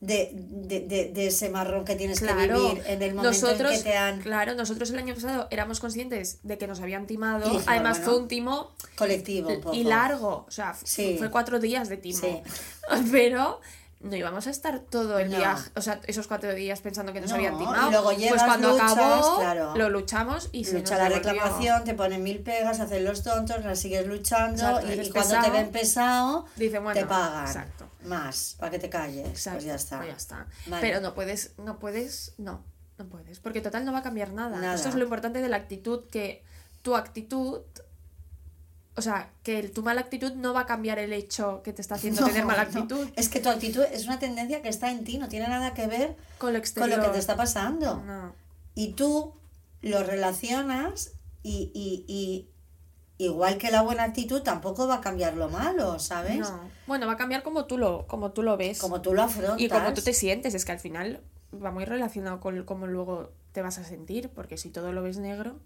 De, 0.00 0.30
de, 0.32 0.78
de, 0.78 1.06
de 1.12 1.26
ese 1.26 1.48
marrón 1.48 1.84
que 1.84 1.96
tienes 1.96 2.20
que 2.20 2.26
Claro, 2.26 2.68
vivir 2.68 2.84
en 2.86 3.02
el 3.02 3.14
momento 3.16 3.32
nosotros, 3.32 3.72
en 3.72 3.78
que 3.78 3.90
te 3.90 3.96
han 3.96 4.20
claro, 4.20 4.54
nosotros 4.54 4.90
el 4.90 4.98
año 5.00 5.12
pasado 5.12 5.48
éramos 5.50 5.80
conscientes 5.80 6.38
de 6.44 6.56
que 6.56 6.68
nos 6.68 6.78
habían 6.80 7.08
timado. 7.08 7.40
Dijimos, 7.46 7.64
Además, 7.66 7.98
bueno, 7.98 8.12
fue 8.12 8.22
un 8.22 8.28
timo 8.28 8.70
colectivo 8.96 9.48
un 9.48 9.60
poco. 9.60 9.74
y 9.74 9.82
largo. 9.82 10.44
O 10.46 10.50
sea, 10.52 10.76
Sí. 10.84 11.16
fue 11.18 11.32
cuatro 11.32 11.58
días 11.58 11.88
de 11.88 11.96
timo. 11.96 12.20
Sí. 12.20 12.40
Pero 13.10 13.60
no 14.00 14.14
íbamos 14.14 14.46
a 14.46 14.50
estar 14.50 14.78
todo 14.78 15.18
el 15.18 15.30
No. 15.30 15.38
viaje, 15.38 15.70
o 15.74 15.80
sea, 15.80 16.00
esos 16.06 16.28
cuatro 16.28 16.54
días 16.54 16.80
pensando 16.80 17.12
que 17.12 17.20
nos 17.20 17.30
No, 17.30 17.36
habían 17.36 17.54
y 17.54 17.58
timado. 17.58 17.90
luego 17.90 18.04
pues 18.06 18.18
llegas, 18.18 18.42
cuando 18.44 18.70
luchas, 18.70 18.92
acabó, 18.92 19.36
claro. 19.38 19.76
lo 19.76 19.88
luchamos 19.90 20.48
y 20.52 20.64
se 20.64 20.74
lucha 20.78 20.94
nos 20.94 21.02
la 21.02 21.08
devolvió. 21.08 21.32
reclamación, 21.32 21.84
te 21.84 21.94
ponen 21.94 22.22
mil 22.22 22.38
pegas, 22.40 22.78
hacen 22.80 23.04
los 23.04 23.22
tontos, 23.24 23.64
las 23.64 23.78
sigues 23.80 24.06
luchando 24.06 24.62
Exacto, 24.62 24.86
y, 24.92 25.00
y 25.00 25.10
cuando 25.10 25.40
te 25.40 25.50
ven 25.50 25.70
pesado, 25.72 26.46
dicen, 26.56 26.84
bueno, 26.84 27.00
te 27.00 27.06
pagan 27.06 27.46
exacto. 27.46 27.88
más 28.04 28.54
para 28.58 28.70
que 28.70 28.78
te 28.78 28.88
calles. 28.88 29.26
Exacto, 29.28 29.56
Pues 29.58 29.64
ya 29.64 29.74
está. 29.74 29.96
pues 29.96 30.08
ya 30.10 30.16
está. 30.16 30.46
Vale. 30.66 30.80
Pero 30.80 31.00
no 31.00 31.14
puedes, 31.14 31.52
no 31.58 31.78
puedes, 31.80 32.34
no, 32.38 32.62
no 32.98 33.06
puedes, 33.08 33.40
porque 33.40 33.60
total 33.60 33.84
no 33.84 33.92
va 33.92 33.98
a 33.98 34.02
cambiar 34.02 34.32
nada. 34.32 34.58
Nada. 34.60 34.74
Esto 34.74 34.90
es 34.90 34.94
lo 34.94 35.02
importante 35.02 35.40
de 35.40 35.48
la 35.48 35.56
actitud, 35.56 36.04
que 36.08 36.44
tu 36.82 36.94
actitud, 36.94 37.62
o 38.98 39.02
sea, 39.02 39.30
que 39.42 39.58
el- 39.58 39.70
tu 39.72 39.82
mala 39.82 40.00
actitud 40.02 40.32
no 40.34 40.52
va 40.52 40.60
a 40.60 40.66
cambiar 40.66 40.98
el 40.98 41.12
hecho 41.12 41.62
que 41.62 41.72
te 41.72 41.80
está 41.80 41.94
haciendo 41.94 42.24
tener 42.26 42.44
mala 42.44 42.64
no. 42.64 42.68
actitud 42.68 43.08
Es 43.16 43.28
que 43.28 43.40
tu 43.40 43.48
actitud 43.48 43.82
es 43.92 44.04
una 44.06 44.18
tendencia 44.18 44.60
que 44.60 44.68
está 44.68 44.90
en 44.90 45.04
ti, 45.04 45.16
no 45.18 45.28
tiene 45.28 45.48
nada 45.48 45.72
que 45.74 45.86
ver 45.86 46.16
con 46.38 46.52
lo 46.52 46.58
con 46.58 46.60
exterior. 46.60 46.98
lo 46.98 47.04
que 47.06 47.10
te 47.12 47.18
está 47.18 47.36
pasando. 47.36 48.02
No. 48.04 48.34
Y 48.74 48.92
tú 48.92 49.32
lo 49.80 50.02
relacionas 50.02 51.12
y, 51.42 51.70
y, 51.74 52.04
y 52.12 52.48
igual 53.24 53.58
que 53.58 53.70
la 53.70 53.82
buena 53.82 54.04
actitud 54.04 54.42
tampoco 54.42 54.86
va 54.86 54.96
a 54.96 55.00
cambiar 55.00 55.34
lo 55.34 55.48
malo, 55.48 55.98
¿sabes? 55.98 56.38
No. 56.40 56.60
Bueno, 56.86 57.06
va 57.06 57.14
a 57.14 57.16
cambiar 57.16 57.42
como 57.42 57.64
tú 57.64 57.78
lo, 57.78 58.06
como 58.06 58.32
tú 58.32 58.42
lo 58.42 58.56
ves. 58.56 58.78
Como 58.78 59.00
tú 59.02 59.14
lo 59.14 59.22
afrontas. 59.22 59.60
y 59.60 59.68
como 59.68 59.92
tú 59.94 60.02
te 60.02 60.12
sientes. 60.12 60.54
Es 60.54 60.64
que 60.64 60.72
al 60.72 60.78
final 60.80 61.20
va 61.52 61.70
muy 61.70 61.84
relacionado 61.84 62.40
con 62.40 62.62
cómo 62.64 62.86
luego 62.86 63.32
te 63.52 63.62
vas 63.62 63.78
a 63.78 63.84
sentir. 63.84 64.28
Porque 64.30 64.56
si 64.56 64.70
todo 64.70 64.92
lo 64.92 65.02
ves 65.02 65.18
negro, 65.18 65.58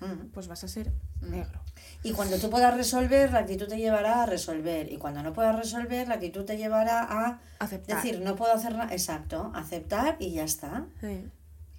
Mm. 0.00 0.28
pues 0.32 0.48
vas 0.48 0.64
a 0.64 0.68
ser 0.68 0.92
negro. 1.20 1.60
Y 2.02 2.12
cuando 2.12 2.36
tú 2.38 2.50
puedas 2.50 2.74
resolver, 2.76 3.32
la 3.32 3.40
actitud 3.40 3.66
te 3.68 3.78
llevará 3.78 4.22
a 4.22 4.26
resolver. 4.26 4.92
Y 4.92 4.98
cuando 4.98 5.22
no 5.22 5.32
puedas 5.32 5.56
resolver, 5.56 6.06
la 6.08 6.14
actitud 6.14 6.44
te 6.44 6.56
llevará 6.56 7.02
a 7.02 7.40
Aceptar. 7.58 7.96
decir, 7.96 8.20
no 8.20 8.36
puedo 8.36 8.52
hacer 8.52 8.72
nada. 8.72 8.92
Exacto, 8.92 9.50
aceptar 9.54 10.16
y 10.18 10.32
ya 10.32 10.44
está. 10.44 10.84
Sí. 11.00 11.24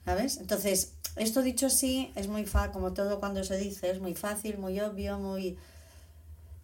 ¿Sabes? 0.04 0.38
Entonces, 0.38 0.94
esto 1.16 1.42
dicho 1.42 1.68
así, 1.68 2.12
es 2.16 2.28
muy 2.28 2.46
fácil, 2.46 2.72
como 2.72 2.94
todo 2.94 3.20
cuando 3.20 3.44
se 3.44 3.58
dice, 3.58 3.90
es 3.92 4.00
muy 4.00 4.16
fácil, 4.16 4.58
muy 4.58 4.80
obvio, 4.80 5.20
muy... 5.20 5.58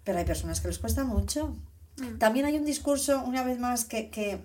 Pero 0.03 0.17
hay 0.17 0.25
personas 0.25 0.61
que 0.61 0.67
les 0.67 0.79
cuesta 0.79 1.03
mucho. 1.03 1.55
Mm. 1.97 2.17
También 2.17 2.45
hay 2.45 2.57
un 2.57 2.65
discurso, 2.65 3.23
una 3.23 3.43
vez 3.43 3.59
más, 3.59 3.85
que, 3.85 4.09
que 4.09 4.39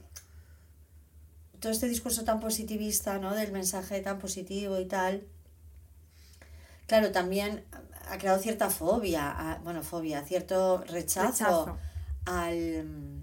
todo 1.61 1.73
este 1.73 1.89
discurso 1.89 2.25
tan 2.25 2.41
positivista, 2.41 3.19
¿no? 3.19 3.35
Del 3.35 3.53
mensaje 3.53 4.01
tan 4.01 4.19
positivo 4.19 4.79
y 4.79 4.85
tal, 4.85 5.25
claro, 6.87 7.13
también 7.13 7.65
ha 8.09 8.19
creado 8.19 8.39
cierta 8.39 8.71
fobia, 8.71 9.31
a- 9.31 9.59
bueno, 9.59 9.83
fobia, 9.83 10.23
cierto 10.23 10.79
rechazo, 10.87 11.67
Rechazo. 11.67 11.79
al 12.27 13.23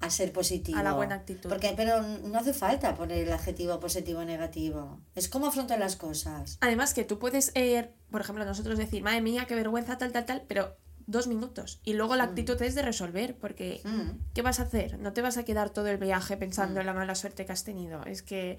a 0.00 0.10
ser 0.10 0.32
positivo. 0.32 0.76
A 0.78 0.82
la 0.82 0.92
buena 0.92 1.14
actitud. 1.14 1.48
Porque, 1.48 1.72
pero 1.74 2.02
no 2.02 2.38
hace 2.38 2.52
falta 2.52 2.94
poner 2.94 3.26
el 3.26 3.32
adjetivo 3.32 3.80
positivo 3.80 4.20
o 4.20 4.24
negativo. 4.26 5.00
Es 5.14 5.30
como 5.30 5.46
afrontar 5.46 5.78
las 5.78 5.96
cosas. 5.96 6.58
Además 6.60 6.92
que 6.92 7.04
tú 7.04 7.18
puedes, 7.18 7.52
eh, 7.54 7.90
por 8.10 8.20
ejemplo, 8.20 8.44
nosotros 8.44 8.76
decir, 8.76 9.02
madre 9.02 9.22
mía, 9.22 9.46
qué 9.48 9.54
vergüenza, 9.54 9.96
tal, 9.96 10.12
tal, 10.12 10.26
tal, 10.26 10.42
pero 10.46 10.76
dos 11.06 11.26
minutos. 11.26 11.80
Y 11.84 11.94
luego 11.94 12.16
la 12.16 12.24
actitud 12.24 12.60
es 12.60 12.74
de 12.74 12.82
resolver, 12.82 13.36
porque 13.38 13.80
Mm. 13.84 14.32
¿qué 14.34 14.42
vas 14.42 14.60
a 14.60 14.64
hacer? 14.64 14.98
No 14.98 15.14
te 15.14 15.22
vas 15.22 15.38
a 15.38 15.44
quedar 15.44 15.70
todo 15.70 15.86
el 15.86 15.96
viaje 15.96 16.36
pensando 16.36 16.80
en 16.80 16.86
la 16.86 16.92
mala 16.92 17.14
suerte 17.14 17.46
que 17.46 17.52
has 17.52 17.64
tenido. 17.64 18.04
Es 18.04 18.22
que, 18.22 18.58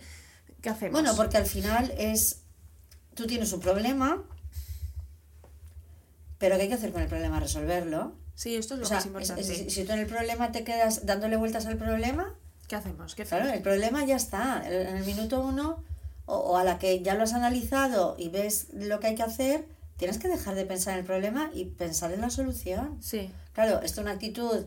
¿qué 0.61 0.69
hacemos? 0.69 0.93
Bueno, 0.99 1.15
porque 1.15 1.37
al 1.37 1.45
final 1.45 1.93
es. 1.95 2.41
Tú 3.15 3.25
tienes 3.27 3.51
un 3.53 3.59
problema, 3.61 4.21
pero 6.37 6.55
¿qué 6.57 6.63
hay 6.63 6.67
que 6.67 6.73
hacer 6.75 6.91
con 6.91 7.01
el 7.01 7.07
problema? 7.07 7.39
Resolverlo. 7.39 8.13
Sí, 8.35 8.55
esto 8.55 8.73
es 8.73 8.81
lo 8.81 8.85
O 8.85 8.87
sea, 8.87 8.97
más 8.97 9.05
importante. 9.05 9.41
es- 9.41 9.73
si 9.73 9.83
tú 9.85 9.93
en 9.93 9.99
el 9.99 10.07
problema 10.07 10.51
te 10.51 10.63
quedas 10.63 11.05
dándole 11.05 11.37
vueltas 11.37 11.65
al 11.65 11.77
problema, 11.77 12.33
¿Qué 12.67 12.75
hacemos? 12.75 13.13
¿Qué 13.13 13.25
claro, 13.25 13.47
el 13.47 13.61
problema 13.61 14.03
ya 14.05 14.15
está. 14.15 14.63
En 14.65 14.97
el 14.97 15.05
minuto 15.05 15.39
uno, 15.39 15.83
o, 16.25 16.35
o 16.35 16.57
a 16.57 16.63
la 16.63 16.79
que 16.79 17.03
ya 17.03 17.13
lo 17.13 17.21
has 17.23 17.33
analizado 17.33 18.15
y 18.17 18.29
ves 18.29 18.67
lo 18.73 18.99
que 18.99 19.05
hay 19.07 19.15
que 19.15 19.21
hacer, 19.21 19.67
tienes 19.97 20.17
que 20.17 20.27
dejar 20.27 20.55
de 20.55 20.65
pensar 20.65 20.93
en 20.93 21.01
el 21.01 21.05
problema 21.05 21.51
y 21.53 21.65
pensar 21.65 22.11
en 22.11 22.21
la 22.21 22.31
solución. 22.31 22.97
Sí, 23.03 23.29
Claro, 23.53 23.75
esto 23.83 24.01
es 24.01 24.05
una 24.05 24.11
actitud 24.13 24.65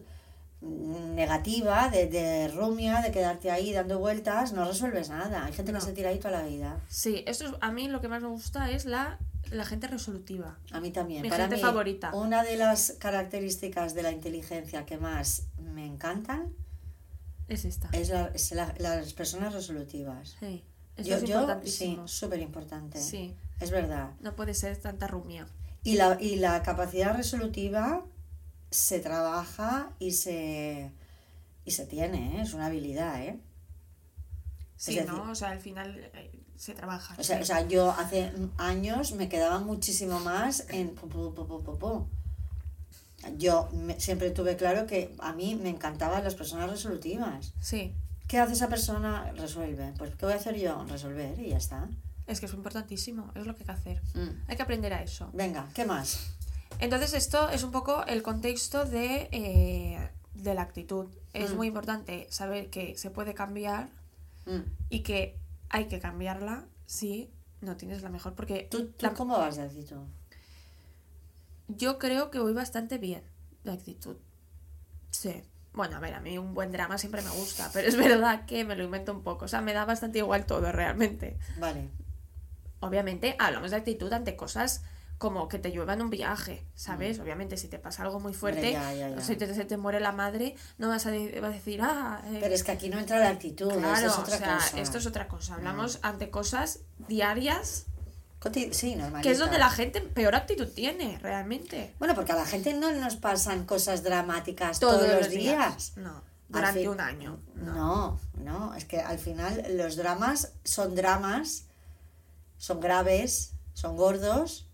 negativa, 0.60 1.88
de, 1.88 2.06
de 2.06 2.48
rumia, 2.48 3.00
de 3.00 3.10
quedarte 3.12 3.50
ahí 3.50 3.72
dando 3.72 3.98
vueltas, 3.98 4.52
no 4.52 4.64
resuelves 4.64 5.08
nada. 5.08 5.44
Hay 5.44 5.52
gente 5.52 5.72
No. 5.72 5.78
que 5.78 5.84
se 5.84 5.92
tira 5.92 6.10
ahí 6.10 6.18
toda 6.18 6.40
la 6.40 6.46
vida. 6.46 6.80
sí. 6.88 7.22
Esto 7.26 7.46
es, 7.46 7.52
a 7.60 7.70
mí 7.70 7.88
lo 7.88 8.00
que 8.00 8.08
más 8.08 8.22
me 8.22 8.28
gusta 8.28 8.70
es 8.70 8.84
la, 8.84 9.18
la 9.50 9.64
gente 9.64 9.86
resolutiva. 9.86 10.58
A 10.72 10.80
mí 10.80 10.90
también. 10.90 11.22
Mi 11.22 11.28
Para 11.30 11.44
gente 11.44 11.56
mí, 11.56 11.62
favorita. 11.62 12.14
Una 12.14 12.42
de 12.42 12.56
las 12.56 12.96
características 12.98 13.94
de 13.94 14.02
la 14.02 14.10
inteligencia 14.12 14.84
que 14.84 14.98
más 14.98 15.44
me 15.58 15.86
encantan 15.86 16.52
Es 17.48 17.64
esta. 17.64 17.88
es, 17.92 18.08
la- 18.10 18.30
es 18.34 18.50
la- 18.52 18.74
las 18.78 19.12
personas 19.14 19.52
resolutivas. 19.54 20.36
Sí. 20.40 20.64
Yo, 20.96 21.14
es 21.16 21.22
yo 21.24 21.60
sí, 21.64 21.96
súper 22.06 22.40
importante. 22.40 23.00
Sí. 23.00 23.34
Es 23.60 23.70
verdad. 23.70 24.10
No 24.20 24.34
puede 24.34 24.54
ser 24.54 24.76
tanta 24.78 25.06
rumia. 25.06 25.46
Y 25.84 25.94
la, 25.94 26.18
y 26.20 26.36
la 26.36 26.60
capacidad 26.64 27.16
resolutiva 27.16 28.04
se 28.70 29.00
trabaja 29.00 29.90
y 29.98 30.12
se, 30.12 30.90
y 31.64 31.70
se 31.70 31.86
tiene, 31.86 32.38
¿eh? 32.38 32.42
es 32.42 32.52
una 32.54 32.66
habilidad, 32.66 33.20
¿eh? 33.22 33.38
Sí, 34.76 34.94
decir- 34.94 35.06
¿no? 35.06 35.30
O 35.30 35.34
sea, 35.34 35.50
al 35.50 35.60
final 35.60 35.98
eh, 36.14 36.30
se 36.56 36.74
trabaja. 36.74 37.14
O 37.18 37.22
sea, 37.24 37.36
sí. 37.38 37.42
o 37.42 37.46
sea, 37.46 37.66
yo 37.66 37.90
hace 37.92 38.32
años 38.58 39.12
me 39.12 39.28
quedaba 39.28 39.58
muchísimo 39.60 40.20
más 40.20 40.66
en. 40.68 40.94
Yo 43.36 43.68
me- 43.72 43.98
siempre 43.98 44.30
tuve 44.30 44.56
claro 44.56 44.86
que 44.86 45.14
a 45.18 45.32
mí 45.32 45.56
me 45.56 45.68
encantaban 45.70 46.22
las 46.22 46.34
personas 46.36 46.70
resolutivas. 46.70 47.52
Sí. 47.60 47.92
¿Qué 48.28 48.38
hace 48.38 48.52
esa 48.52 48.68
persona? 48.68 49.32
Resuelve. 49.32 49.92
Pues 49.98 50.14
¿qué 50.14 50.26
voy 50.26 50.34
a 50.34 50.36
hacer 50.36 50.56
yo? 50.56 50.84
Resolver 50.86 51.38
y 51.40 51.48
ya 51.50 51.56
está. 51.56 51.88
Es 52.26 52.40
que 52.40 52.46
es 52.46 52.52
importantísimo. 52.52 53.32
Es 53.34 53.46
lo 53.46 53.56
que 53.56 53.62
hay 53.62 53.66
que 53.66 53.72
hacer. 53.72 54.02
Mm. 54.14 54.28
Hay 54.48 54.56
que 54.56 54.62
aprender 54.62 54.92
a 54.92 55.02
eso. 55.02 55.30
Venga, 55.32 55.68
¿qué 55.74 55.84
más? 55.84 56.34
Entonces 56.80 57.12
esto 57.14 57.48
es 57.48 57.62
un 57.64 57.72
poco 57.72 58.04
el 58.06 58.22
contexto 58.22 58.84
de, 58.84 59.28
eh, 59.32 60.10
de 60.34 60.54
la 60.54 60.62
actitud. 60.62 61.08
Es 61.32 61.52
Mm. 61.52 61.56
muy 61.56 61.66
importante 61.66 62.26
saber 62.30 62.70
que 62.70 62.96
se 62.96 63.10
puede 63.10 63.34
cambiar 63.34 63.88
Mm. 64.46 64.60
y 64.88 65.00
que 65.02 65.38
hay 65.70 65.86
que 65.88 65.98
cambiarla 66.00 66.66
si 66.86 67.30
no 67.60 67.76
tienes 67.76 68.02
la 68.02 68.08
mejor. 68.10 68.34
Porque 68.34 68.68
¿Tú, 68.70 68.86
tú 68.92 69.06
la- 69.06 69.14
cómo 69.14 69.36
vas 69.38 69.56
de 69.56 69.62
actitud? 69.62 69.98
yo 71.68 71.98
creo 71.98 72.30
que 72.30 72.38
voy 72.38 72.52
bastante 72.52 72.98
bien 72.98 73.22
de 73.64 73.72
actitud. 73.72 74.16
Sí. 75.10 75.42
Bueno, 75.74 75.96
a 75.96 76.00
ver, 76.00 76.14
a 76.14 76.20
mí 76.20 76.38
un 76.38 76.54
buen 76.54 76.72
drama 76.72 76.98
siempre 76.98 77.22
me 77.22 77.30
gusta, 77.30 77.70
pero 77.72 77.88
es 77.88 77.96
verdad 78.22 78.46
que 78.46 78.64
me 78.64 78.74
lo 78.76 78.84
invento 78.84 79.12
un 79.12 79.22
poco. 79.22 79.44
O 79.44 79.48
sea, 79.48 79.60
me 79.60 79.72
da 79.74 79.84
bastante 79.84 80.18
igual 80.18 80.46
todo 80.46 80.72
realmente. 80.72 81.38
Vale. 81.58 81.88
Obviamente 82.80 83.36
hablamos 83.38 83.70
de 83.70 83.76
actitud 83.76 84.12
ante 84.12 84.36
cosas 84.36 84.82
como 85.18 85.48
que 85.48 85.58
te 85.58 85.70
llueva 85.70 85.94
en 85.94 86.02
un 86.02 86.10
viaje, 86.10 86.64
¿sabes? 86.76 87.18
Obviamente 87.18 87.56
si 87.56 87.66
te 87.68 87.78
pasa 87.78 88.04
algo 88.04 88.20
muy 88.20 88.32
fuerte, 88.34 88.70
Mm. 88.70 88.72
ya, 88.72 88.94
ya, 88.94 89.08
ya. 89.10 89.16
o 89.16 89.20
si 89.20 89.34
te, 89.36 89.46
te 89.46 89.76
muere 89.76 89.98
la 90.00 90.12
madre, 90.12 90.54
no 90.78 90.88
vas 90.88 91.06
a, 91.06 91.10
de- 91.10 91.40
vas 91.40 91.50
a 91.50 91.54
decir, 91.54 91.80
ah, 91.82 92.22
eh, 92.26 92.38
Pero 92.40 92.54
es 92.54 92.62
que 92.62 92.70
aquí 92.72 92.88
no 92.88 92.98
entra 93.00 93.18
la 93.18 93.28
actitud, 93.30 93.68
claro, 93.72 93.96
eso 93.96 94.06
es 94.06 94.18
otra 94.18 94.36
o 94.36 94.38
sea, 94.38 94.54
cosa. 94.56 94.76
Mm. 94.76 94.78
esto 94.78 94.98
es 94.98 95.06
otra 95.06 95.26
cosa. 95.28 95.54
Hablamos 95.54 95.98
ante 96.02 96.30
cosas 96.30 96.80
diarias, 97.08 97.86
Sí, 98.70 98.96
que 99.20 99.32
es 99.32 99.38
donde 99.40 99.58
la 99.58 99.68
gente 99.68 100.00
peor 100.00 100.36
actitud 100.36 100.68
tiene, 100.68 101.18
realmente. 101.20 101.92
Bueno, 101.98 102.14
porque 102.14 102.30
a 102.30 102.36
la 102.36 102.46
gente 102.46 102.72
no 102.72 102.92
nos 102.92 103.16
pasan 103.16 103.66
cosas 103.66 104.04
dramáticas 104.04 104.78
Todos, 104.78 105.00
todos, 105.00 105.12
los 105.12 105.28
días. 105.30 105.42
días. 105.88 105.92
No, 105.96 106.22
durante 106.48 106.78
fin- 106.78 106.88
un 106.90 107.00
año. 107.00 107.40
No. 107.56 107.74
No, 107.74 108.20
no, 108.36 108.74
es 108.76 108.84
que 108.84 109.00
al 109.00 109.18
final 109.18 109.64
los 109.76 109.96
dramas 109.96 110.52
son 110.62 110.94
dramas, 110.94 111.64
son 112.58 112.78
graves, 112.78 113.54
son 113.74 113.96
gordos, 113.96 114.67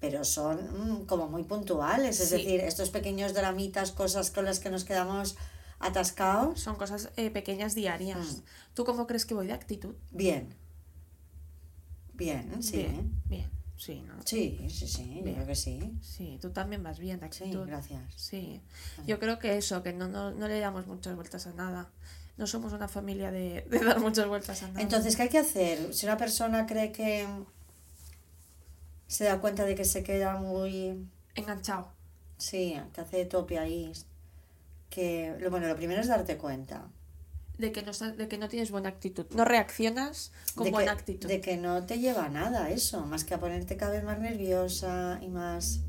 pero 0.00 0.24
son 0.24 0.56
mm, 1.02 1.06
como 1.06 1.28
muy 1.28 1.44
puntuales. 1.44 2.20
Es 2.20 2.28
Sí. 2.28 2.36
decir, 2.36 2.60
estos 2.60 2.90
pequeños 2.90 3.34
dramitas, 3.34 3.92
cosas 3.92 4.30
con 4.30 4.44
las 4.44 4.60
que 4.60 4.70
nos 4.70 4.84
quedamos 4.84 5.36
atascados, 5.80 6.60
Son 6.60 6.76
cosas 6.76 7.10
eh, 7.16 7.30
pequeñas 7.30 7.74
diarias. 7.74 8.18
Mm. 8.38 8.40
¿Tú 8.74 8.84
cómo 8.84 9.06
crees 9.06 9.24
que 9.26 9.34
voy 9.34 9.46
de 9.46 9.52
actitud? 9.52 9.94
bien. 10.10 10.54
Bien, 12.14 12.62
sí. 12.62 12.78
Bien, 12.78 13.12
bien. 13.26 13.50
Sí, 13.76 14.02
¿no? 14.02 14.14
Sí, 14.24 14.58
sí, 14.68 14.88
sí, 14.88 15.22
yo 15.24 15.32
creo 15.34 15.46
que 15.46 15.54
sí. 15.54 15.96
Sí, 16.02 16.36
tú 16.42 16.50
también 16.50 16.82
vas 16.82 16.98
bien 16.98 17.20
de 17.20 17.30
Sí, 17.32 17.44
actitud. 17.44 17.64
gracias. 17.64 18.02
Sí, 18.16 18.60
yo 19.06 19.20
creo 19.20 19.38
que 19.38 19.56
eso, 19.56 19.84
que 19.84 19.92
no, 19.92 20.08
no, 20.08 20.32
no 20.32 20.48
le 20.48 20.58
damos 20.58 20.88
muchas 20.88 21.14
vueltas 21.14 21.46
a 21.46 21.52
nada. 21.52 21.92
No 22.36 22.48
somos 22.48 22.72
una 22.72 22.88
familia 22.88 23.30
de, 23.30 23.64
de 23.70 23.78
dar 23.78 24.00
muchas 24.00 24.26
vueltas 24.26 24.60
a 24.64 24.66
nada. 24.68 24.80
Entonces, 24.80 25.14
¿qué 25.14 25.22
hay 25.22 25.28
que 25.28 25.38
hacer? 25.38 25.94
Si 25.94 26.06
una 26.06 26.16
persona 26.16 26.66
cree 26.66 26.90
que 26.90 27.24
se 29.08 29.24
da 29.24 29.40
cuenta 29.40 29.64
de 29.64 29.74
que 29.74 29.84
se 29.84 30.04
queda 30.04 30.36
muy 30.36 31.08
Enganchado. 31.38 31.88
Sí, 32.36 32.78
que 32.92 33.00
hace 33.00 33.24
tope 33.24 33.58
ahí. 33.58 33.92
Que, 34.90 35.36
lo, 35.38 35.50
bueno, 35.50 35.68
lo 35.68 35.76
primero 35.76 36.00
es 36.00 36.08
darte 36.08 36.36
cuenta. 36.36 36.88
De 37.58 37.72
que, 37.72 37.82
no 37.82 37.92
de 37.92 38.28
que 38.28 38.38
no 38.38 38.48
tienes 38.48 38.70
buena 38.70 38.88
actitud. 38.88 39.26
No 39.34 39.44
reaccionas 39.44 40.32
con 40.54 40.64
de 40.64 40.70
buena 40.70 40.92
que, 40.92 40.98
actitud. 40.98 41.28
De 41.28 41.40
que 41.40 41.56
no 41.56 41.84
te 41.86 41.98
lleva 41.98 42.24
a 42.24 42.28
nada 42.28 42.70
eso, 42.70 43.04
más 43.04 43.24
que 43.24 43.34
a 43.34 43.40
ponerte 43.40 43.76
cada 43.76 43.92
vez 43.92 44.04
más 44.04 44.18
nerviosa 44.18 45.18
y 45.22 45.28
más... 45.28 45.80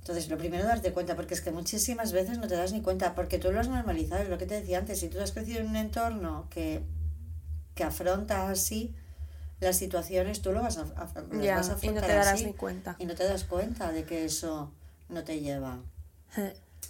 Entonces, 0.00 0.28
lo 0.28 0.36
primero 0.36 0.64
es 0.64 0.68
darte 0.68 0.92
cuenta, 0.92 1.14
porque 1.14 1.34
es 1.34 1.40
que 1.40 1.52
muchísimas 1.52 2.12
veces 2.12 2.38
no 2.38 2.48
te 2.48 2.56
das 2.56 2.72
ni 2.72 2.80
cuenta, 2.80 3.14
porque 3.14 3.38
tú 3.38 3.52
lo 3.52 3.60
has 3.60 3.68
normalizado, 3.68 4.22
es 4.22 4.28
lo 4.28 4.38
que 4.38 4.46
te 4.46 4.60
decía 4.60 4.78
antes, 4.78 4.98
si 4.98 5.08
tú 5.08 5.20
has 5.20 5.30
crecido 5.30 5.60
en 5.60 5.68
un 5.68 5.76
entorno 5.76 6.48
que, 6.50 6.82
que 7.76 7.84
afronta 7.84 8.48
así 8.48 8.94
las 9.62 9.76
situaciones, 9.78 10.42
tú 10.42 10.52
lo 10.52 10.62
vas 10.62 10.78
a, 10.78 10.82
a- 10.82 11.12
Ya, 11.42 11.56
vas 11.56 11.70
a 11.70 11.78
y 11.82 11.88
no 11.88 12.00
te 12.00 12.08
darás 12.08 12.28
así, 12.28 12.46
ni 12.46 12.52
cuenta. 12.54 12.96
Y 12.98 13.06
no 13.06 13.14
te 13.14 13.24
das 13.24 13.44
cuenta 13.44 13.90
de 13.92 14.04
que 14.04 14.24
eso 14.24 14.72
no 15.08 15.24
te 15.24 15.40
lleva. 15.40 15.78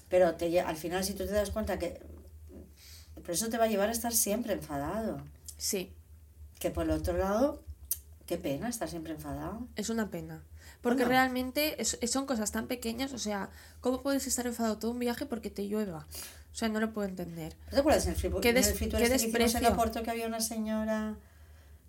Pero 0.08 0.34
te, 0.34 0.60
al 0.60 0.76
final, 0.76 1.04
si 1.04 1.14
tú 1.14 1.24
te 1.26 1.32
das 1.32 1.50
cuenta 1.50 1.78
que. 1.78 2.00
Pero 3.14 3.32
eso 3.32 3.48
te 3.48 3.58
va 3.58 3.64
a 3.64 3.68
llevar 3.68 3.88
a 3.88 3.92
estar 3.92 4.12
siempre 4.12 4.52
enfadado. 4.52 5.20
Sí, 5.56 5.92
Que 6.58 6.70
por 6.70 6.84
el 6.84 6.90
otro 6.90 7.16
lado, 7.16 7.62
qué 8.26 8.36
pena 8.36 8.68
estar 8.68 8.88
siempre 8.88 9.12
enfadado. 9.14 9.66
es 9.76 9.90
una 9.90 10.10
pena. 10.10 10.42
Porque 10.80 11.04
realmente 11.04 11.80
es- 11.80 11.98
son 12.10 12.26
cosas 12.26 12.50
tan 12.50 12.66
pequeñas, 12.66 13.12
o 13.12 13.18
sea, 13.18 13.50
¿cómo 13.80 14.02
puedes 14.02 14.26
estar 14.26 14.46
enfadado 14.46 14.78
todo 14.78 14.90
un 14.90 14.98
viaje 14.98 15.26
porque 15.26 15.50
te 15.50 15.62
llueva? 15.68 16.06
O 16.52 16.54
sea, 16.54 16.68
no 16.68 16.80
lo 16.80 16.92
puedo 16.92 17.06
entender. 17.08 17.54
¿No 17.66 17.70
¿Te 17.70 17.78
acuerdas 17.80 18.06
en 18.06 18.14
el, 18.14 18.40
Qué 18.40 18.48
el 18.50 18.54
des- 18.56 18.66
qué 18.72 18.84
este 18.84 18.88
que 18.88 18.96
hicimos 18.96 19.00
en 19.04 19.10
desprecio. 19.32 19.68
Oporto 19.72 20.02
que 20.02 20.10
había 20.10 20.26
una 20.26 20.40
señora 20.40 21.16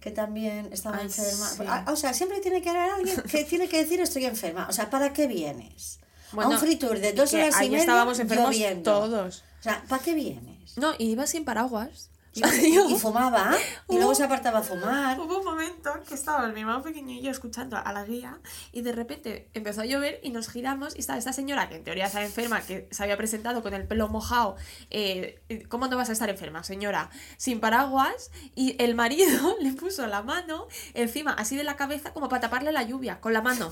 que 0.04 0.12
también 0.12 0.68
estaba 0.74 0.98
Ay, 0.98 1.06
enferma? 1.06 1.48
sí. 1.48 1.63
Ah, 1.66 1.86
O 1.88 1.96
sea, 1.96 2.13
siempre 2.13 2.42
tiene 2.42 2.62
que 2.62 2.70
haber 2.70 2.92
alguien 2.92 3.22
que 3.22 3.46
tiene 3.52 3.70
que 3.70 3.78
decir 3.78 4.02
estoy 4.02 4.26
enferma. 4.26 4.68
O 4.70 4.74
sea, 4.74 4.89
¿para 4.89 5.13
qué 5.13 5.28
vienes? 5.28 6.00
a 6.34 6.36
Bueno, 6.36 6.52
un 6.52 6.58
fritur 6.60 7.00
de 7.00 7.13
dos 7.13 7.34
horas 7.34 7.56
y 7.62 7.70
media 7.70 7.78
estábamos 7.80 8.20
enfermos 8.20 8.48
lloviendo. 8.50 8.92
todos. 8.92 9.44
O 9.62 9.63
sea, 9.63 9.82
¿para 9.88 10.04
qué 10.04 10.13
vienes? 10.13 10.78
No, 10.78 10.94
y 10.98 11.06
iba 11.12 11.26
sin 11.26 11.46
paraguas. 11.46 12.10
Y 12.36 12.96
fumaba 12.98 13.56
y 13.89 13.96
luego 13.96 14.15
se 14.15 14.24
apartaba 14.24 14.60
a 14.60 14.63
fumar. 14.63 15.19
Hubo 15.19 15.39
un 15.39 15.46
momento 15.46 15.91
que 16.08 16.15
estaba 16.15 16.48
mi 16.48 16.62
hermano 16.62 16.82
pequeño 16.82 17.12
y 17.13 17.22
yo 17.22 17.32
escuchando 17.32 17.78
a 17.78 17.93
la 17.93 18.04
guía 18.06 18.39
y 18.72 18.82
de 18.82 18.91
repente 18.91 19.50
empezó 19.54 19.82
a 19.82 19.86
llover 19.86 20.19
y 20.24 20.32
nos 20.32 20.50
giramos 20.50 20.96
y 20.96 21.00
estaba 21.00 21.19
esta 21.19 21.34
señora 21.34 21.69
que 21.69 21.76
en 21.76 21.84
teoría 21.84 22.08
estaba 22.08 22.26
enferma, 22.26 22.62
que 22.62 22.88
se 22.91 23.04
había 23.04 23.17
presentado 23.17 23.62
con 23.62 23.74
el 23.74 23.86
pelo 23.86 24.08
mojado. 24.08 24.56
eh, 24.89 25.41
¿Cómo 25.69 25.88
no 25.88 25.98
vas 25.98 26.10
a 26.10 26.13
estar 26.13 26.30
enferma, 26.30 26.63
señora? 26.63 27.10
Sin 27.38 27.60
paraguas 27.60 28.32
y 28.56 28.76
el 28.82 28.96
marido 28.96 29.56
le 29.62 29.74
puso 29.74 30.08
la 30.08 30.24
mano 30.24 30.67
encima, 30.93 31.34
así 31.34 31.56
de 31.56 31.63
la 31.63 31.76
cabeza, 31.76 32.13
como 32.13 32.30
para 32.30 32.41
taparle 32.41 32.72
la 32.72 32.84
lluvia, 32.84 33.19
con 33.19 33.34
la 33.34 33.41
mano. 33.41 33.72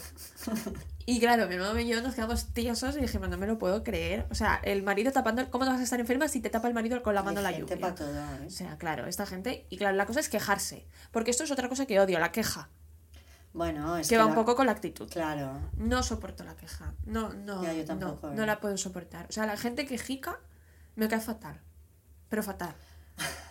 Y 1.12 1.20
claro, 1.20 1.46
mi 1.46 1.56
hermano 1.56 1.78
y 1.78 1.86
yo 1.90 2.02
nos 2.02 2.16
quedamos 2.16 2.54
tiesos 2.54 2.96
y 2.96 3.02
dijimos, 3.02 3.28
no 3.28 3.38
me 3.38 3.46
lo 3.46 3.58
puedo 3.58 3.84
creer. 3.84 4.26
O 4.32 4.36
sea, 4.36 4.62
el 4.64 4.82
marido 4.82 5.12
tapando, 5.12 5.46
¿cómo 5.52 5.66
no 5.66 5.72
vas 5.72 5.82
a 5.82 5.84
estar 5.84 6.00
enferma 6.00 6.30
si 6.30 6.40
te 6.40 6.50
tapa 6.50 6.70
el 6.70 6.74
marido 6.74 7.04
con 7.04 7.14
la 7.14 7.22
mano 7.22 7.42
la 7.42 7.52
lluvia? 7.52 7.94
todo, 7.94 8.08
¿eh? 8.08 8.46
O 8.48 8.50
sea, 8.50 8.78
claro, 8.78 9.06
esta 9.08 9.26
gente. 9.26 9.66
Y 9.70 9.76
claro, 9.76 9.98
la 9.98 10.06
cosa 10.06 10.22
es 10.22 10.30
quejarse. 10.30 10.88
Porque 11.12 11.32
esto 11.32 11.44
es 11.44 11.52
otra 11.52 11.68
cosa 11.68 11.86
que 11.86 12.00
odio, 12.00 12.18
la 12.18 12.32
queja. 12.32 12.70
Bueno, 13.52 13.98
es 13.98 14.08
que 14.08 14.18
va 14.18 14.26
un 14.26 14.36
poco 14.36 14.56
con 14.56 14.68
la 14.68 14.72
actitud. 14.72 15.10
Claro. 15.10 15.60
No 15.76 16.02
soporto 16.02 16.46
la 16.46 16.56
queja. 16.56 16.94
No, 17.06 17.34
no. 17.34 17.62
Ya, 17.62 17.74
yo 17.74 17.84
tampoco, 17.84 18.28
no, 18.28 18.34
¿eh? 18.34 18.36
no 18.38 18.46
la 18.46 18.62
puedo 18.62 18.78
soportar. 18.78 19.26
O 19.28 19.34
sea, 19.34 19.46
la 19.46 19.58
gente 19.58 19.86
quejica 19.86 20.40
me 20.96 21.10
cae 21.10 21.20
fatal. 21.20 21.60
Pero 22.30 22.42
fatal. 22.42 22.74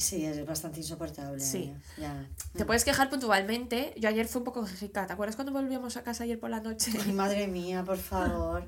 Sí, 0.00 0.24
es 0.24 0.44
bastante 0.46 0.80
insoportable. 0.80 1.40
Sí. 1.40 1.72
Ya. 1.98 2.26
Te 2.56 2.64
puedes 2.64 2.84
quejar 2.84 3.10
puntualmente. 3.10 3.94
Yo 3.98 4.08
ayer 4.08 4.26
fui 4.26 4.38
un 4.40 4.44
poco 4.44 4.64
quejica. 4.64 5.06
¿Te 5.06 5.12
acuerdas 5.12 5.36
cuando 5.36 5.52
volvíamos 5.52 5.96
a 5.96 6.02
casa 6.02 6.24
ayer 6.24 6.40
por 6.40 6.50
la 6.50 6.60
noche? 6.60 6.90
Ay, 7.04 7.12
madre 7.12 7.46
mía, 7.46 7.84
por 7.84 7.98
favor. 8.10 8.64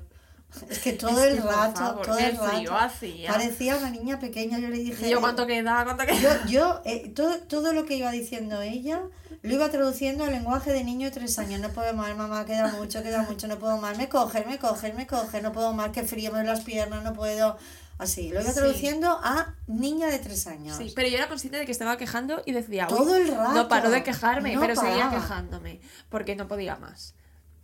Es 0.69 0.77
que 0.79 0.93
todo 0.93 1.23
Es 1.23 1.31
el 1.31 1.41
que, 1.41 1.47
rato, 1.49 1.79
favor, 1.79 2.05
todo 2.05 2.17
el 2.19 2.37
rato. 2.37 2.77
hacía. 2.77 3.31
Parecía 3.31 3.75
una 3.77 3.89
niña 3.89 4.19
pequeña. 4.19 4.59
Yo 4.59 4.69
le 4.69 4.77
dije. 4.77 5.09
Yo, 5.09 5.19
¿cuánto 5.19 5.47
queda? 5.47 5.83
¿Cuánto 5.83 6.05
queda? 6.05 6.19
Yo, 6.45 6.51
yo 6.51 6.81
eh, 6.85 7.09
todo, 7.15 7.39
todo 7.39 7.73
lo 7.73 7.85
que 7.85 7.97
iba 7.97 8.11
diciendo 8.11 8.61
ella 8.61 9.01
lo 9.41 9.53
iba 9.55 9.69
traduciendo 9.69 10.23
al 10.23 10.31
lenguaje 10.31 10.71
de 10.71 10.83
niño 10.83 11.07
de 11.07 11.11
tres 11.11 11.39
años. 11.39 11.59
No 11.59 11.69
puedo 11.69 11.93
más, 11.95 12.15
mamá, 12.15 12.45
queda 12.45 12.67
mucho, 12.73 13.01
queda 13.01 13.23
mucho, 13.23 13.47
no 13.47 13.57
puedo 13.57 13.77
más. 13.77 13.97
Me 13.97 14.07
coge, 14.07 14.45
me 14.45 14.59
coge, 14.59 14.93
me 14.93 15.07
coge, 15.07 15.41
no 15.41 15.51
puedo 15.51 15.73
más, 15.73 15.89
que 15.89 16.03
frío 16.03 16.31
me 16.31 16.43
las 16.43 16.61
piernas, 16.61 17.03
no 17.03 17.13
puedo. 17.13 17.57
Así, 18.03 18.29
lo 18.29 18.41
iba 18.41 18.49
Sí. 18.51 18.55
traduciendo 18.59 19.19
a 19.23 19.55
niña 19.67 20.07
de 20.07 20.19
tres 20.19 20.45
años. 20.47 20.77
Sí, 20.77 20.91
pero 20.95 21.07
yo 21.07 21.17
era 21.17 21.27
consciente 21.27 21.57
de 21.57 21.65
que 21.65 21.71
estaba 21.71 21.97
quejando 21.97 22.41
y 22.45 22.51
decía, 22.51 22.87
"Uy, 22.89 22.95
Todo 22.97 23.15
el 23.15 23.27
rato. 23.27 23.53
no 23.53 23.67
paro 23.67 23.89
de 23.89 24.03
quejarme, 24.03 24.53
No 24.55 24.61
pero 24.61 24.75
seguía 24.75 25.05
paraba. 25.05 25.21
quejándome, 25.21 25.81
porque 26.09 26.35
no 26.35 26.47
podía 26.47 26.75
más. 26.77 27.15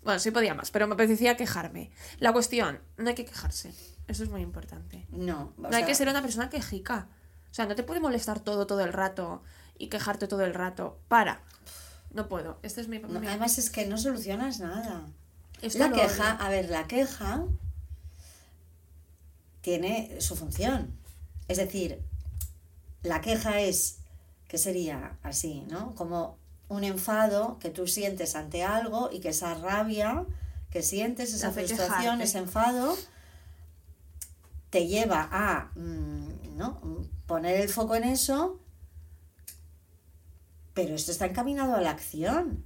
Bueno, 0.03 0.19
sí 0.19 0.31
podía 0.31 0.53
más, 0.53 0.71
pero 0.71 0.87
me 0.87 0.93
apetecía 0.93 1.35
quejarme. 1.37 1.91
La 2.19 2.31
cuestión, 2.33 2.79
no 2.97 3.09
hay 3.09 3.15
que 3.15 3.25
quejarse. 3.25 3.73
Eso 4.07 4.23
es 4.23 4.29
muy 4.29 4.41
importante. 4.41 5.05
No, 5.11 5.53
No 5.57 5.67
hay 5.67 5.73
sea, 5.73 5.85
que 5.85 5.93
ser 5.95 6.07
una 6.09 6.21
persona 6.21 6.49
quejica. 6.49 7.07
O 7.51 7.53
sea, 7.53 7.65
no 7.65 7.75
te 7.75 7.83
puede 7.83 7.99
molestar 7.99 8.39
todo, 8.39 8.65
todo 8.65 8.79
el 8.81 8.93
rato 8.93 9.43
y 9.77 9.87
quejarte 9.87 10.27
todo 10.27 10.43
el 10.45 10.53
rato. 10.53 10.99
Para. 11.07 11.41
No 12.11 12.27
puedo. 12.27 12.59
Este 12.63 12.81
es 12.81 12.87
mi... 12.87 12.99
no, 12.99 13.19
mi- 13.19 13.27
además 13.27 13.57
es 13.59 13.69
que 13.69 13.85
no 13.87 13.97
solucionas 13.97 14.59
nada. 14.59 15.05
esto 15.61 15.79
La 15.79 15.91
queja, 15.91 16.35
odio. 16.35 16.43
a 16.45 16.49
ver, 16.49 16.69
la 16.69 16.87
queja 16.87 17.43
tiene 19.61 20.19
su 20.21 20.35
función. 20.35 20.93
Es 21.47 21.57
decir, 21.57 22.01
la 23.03 23.21
queja 23.21 23.59
es, 23.61 23.99
¿qué 24.47 24.57
sería 24.57 25.17
así, 25.23 25.65
no? 25.69 25.95
Como 25.95 26.37
un 26.67 26.83
enfado 26.83 27.57
que 27.59 27.69
tú 27.69 27.87
sientes 27.87 28.35
ante 28.35 28.63
algo 28.63 29.09
y 29.11 29.19
que 29.19 29.29
esa 29.29 29.55
rabia 29.55 30.25
que 30.69 30.83
sientes, 30.83 31.33
esa 31.33 31.51
frustración, 31.51 32.21
ese 32.21 32.37
enfado, 32.37 32.95
te 34.69 34.87
lleva 34.87 35.27
a 35.31 35.71
mm, 35.75 36.55
¿no? 36.57 36.79
poner 37.25 37.59
el 37.59 37.69
foco 37.69 37.95
en 37.95 38.03
eso, 38.03 38.59
pero 40.75 40.93
esto 40.95 41.11
está 41.11 41.25
encaminado 41.25 41.75
a 41.75 41.81
la 41.81 41.89
acción, 41.89 42.63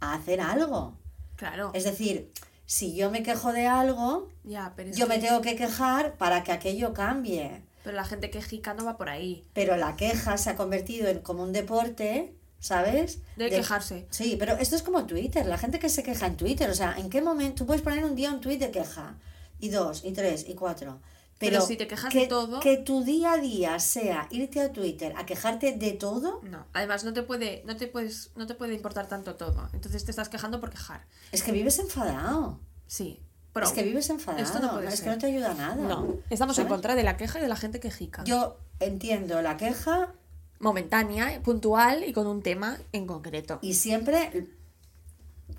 a 0.00 0.14
hacer 0.14 0.40
algo. 0.40 0.98
claro. 1.36 1.70
Es 1.74 1.84
decir, 1.84 2.32
si 2.66 2.94
yo 2.94 3.10
me 3.10 3.22
quejo 3.22 3.52
de 3.52 3.66
algo, 3.66 4.28
Ya, 4.44 4.72
pero 4.76 4.90
es 4.90 4.96
yo 4.96 5.06
me 5.06 5.18
tengo 5.18 5.40
que 5.40 5.56
quejar 5.56 6.14
para 6.14 6.42
que 6.42 6.52
aquello 6.52 6.92
cambie. 6.94 7.62
Pero 7.82 7.96
la 7.96 8.04
gente 8.04 8.30
quejica 8.30 8.74
no 8.74 8.84
va 8.84 8.96
por 8.96 9.10
ahí. 9.10 9.44
Pero 9.52 9.76
la 9.76 9.96
queja 9.96 10.38
se 10.38 10.50
ha 10.50 10.56
convertido 10.56 11.08
en 11.08 11.20
como 11.20 11.42
un 11.42 11.52
deporte, 11.52 12.34
¿sabes? 12.58 13.20
De 13.36 13.50
quejarse. 13.50 14.06
Sí, 14.08 14.36
pero 14.38 14.56
esto 14.56 14.74
es 14.76 14.82
como 14.82 15.04
Twitter, 15.04 15.44
la 15.44 15.58
gente 15.58 15.78
que 15.78 15.90
se 15.90 16.02
queja 16.02 16.26
en 16.26 16.36
Twitter, 16.36 16.70
o 16.70 16.74
sea, 16.74 16.94
¿en 16.96 17.10
qué 17.10 17.20
momento 17.20 17.56
tú 17.56 17.66
puedes 17.66 17.82
poner 17.82 18.04
un 18.04 18.14
día 18.14 18.32
un 18.32 18.40
tweet 18.40 18.58
de 18.58 18.70
queja? 18.70 19.14
Y 19.60 19.68
dos, 19.68 20.02
y 20.04 20.12
tres, 20.12 20.46
y 20.48 20.54
cuatro. 20.54 21.00
Pero 21.38 21.56
Pero, 21.56 21.66
si 21.66 21.76
te 21.76 21.86
quejas 21.88 22.12
que, 22.12 22.20
de 22.20 22.26
todo- 22.28 22.60
Que 22.60 22.76
tu 22.76 23.02
día 23.04 23.32
a 23.32 23.36
día 23.38 23.78
sea 23.80 24.28
irte 24.30 24.60
a 24.60 24.72
Twitter 24.72 25.12
a 25.16 25.26
quejarte 25.26 25.72
de 25.72 25.92
todo, 25.92 26.40
No, 26.44 26.64
además 26.72 27.04
no 27.04 27.12
te 27.12 27.22
puede, 27.22 27.62
no 27.66 27.76
te 27.76 27.86
puedes, 27.88 28.30
no 28.36 28.46
te 28.46 28.54
puede 28.54 28.74
importar 28.74 29.08
tanto 29.08 29.34
todo. 29.34 29.68
Entonces 29.72 30.04
te 30.04 30.10
estás 30.12 30.28
quejando 30.28 30.60
por 30.60 30.70
quejar. 30.70 31.04
es 31.32 31.42
que 31.42 31.52
vives 31.52 31.78
enfadado. 31.78 32.60
Sí. 32.86 33.20
Pero 33.52 33.66
es 33.66 33.72
que 33.72 33.82
vives 33.84 34.10
enfadado. 34.10 34.42
Esto 34.44 34.58
no 34.60 34.72
puede 34.72 34.88
es 34.88 34.94
ser. 34.96 35.04
que 35.04 35.10
no 35.10 35.18
te 35.18 35.26
ayuda 35.26 35.50
a 35.52 35.54
nada. 35.54 35.76
No, 35.76 36.16
estamos 36.30 36.58
en 36.58 36.66
contra 36.68 36.94
de 36.94 37.02
la 37.04 37.16
queja 37.16 37.38
y 37.38 37.42
de 37.42 37.48
la 37.48 37.56
gente 37.56 37.78
quejica. 37.80 38.24
Yo 38.24 38.56
entiendo 38.80 39.42
la 39.42 39.56
queja 39.56 40.12
Momentánea, 40.60 41.40
puntual 41.42 42.04
y 42.04 42.12
con 42.12 42.26
un 42.26 42.42
tema 42.42 42.78
en 42.92 43.06
concreto. 43.06 43.58
y 43.60 43.74
siempre 43.74 44.48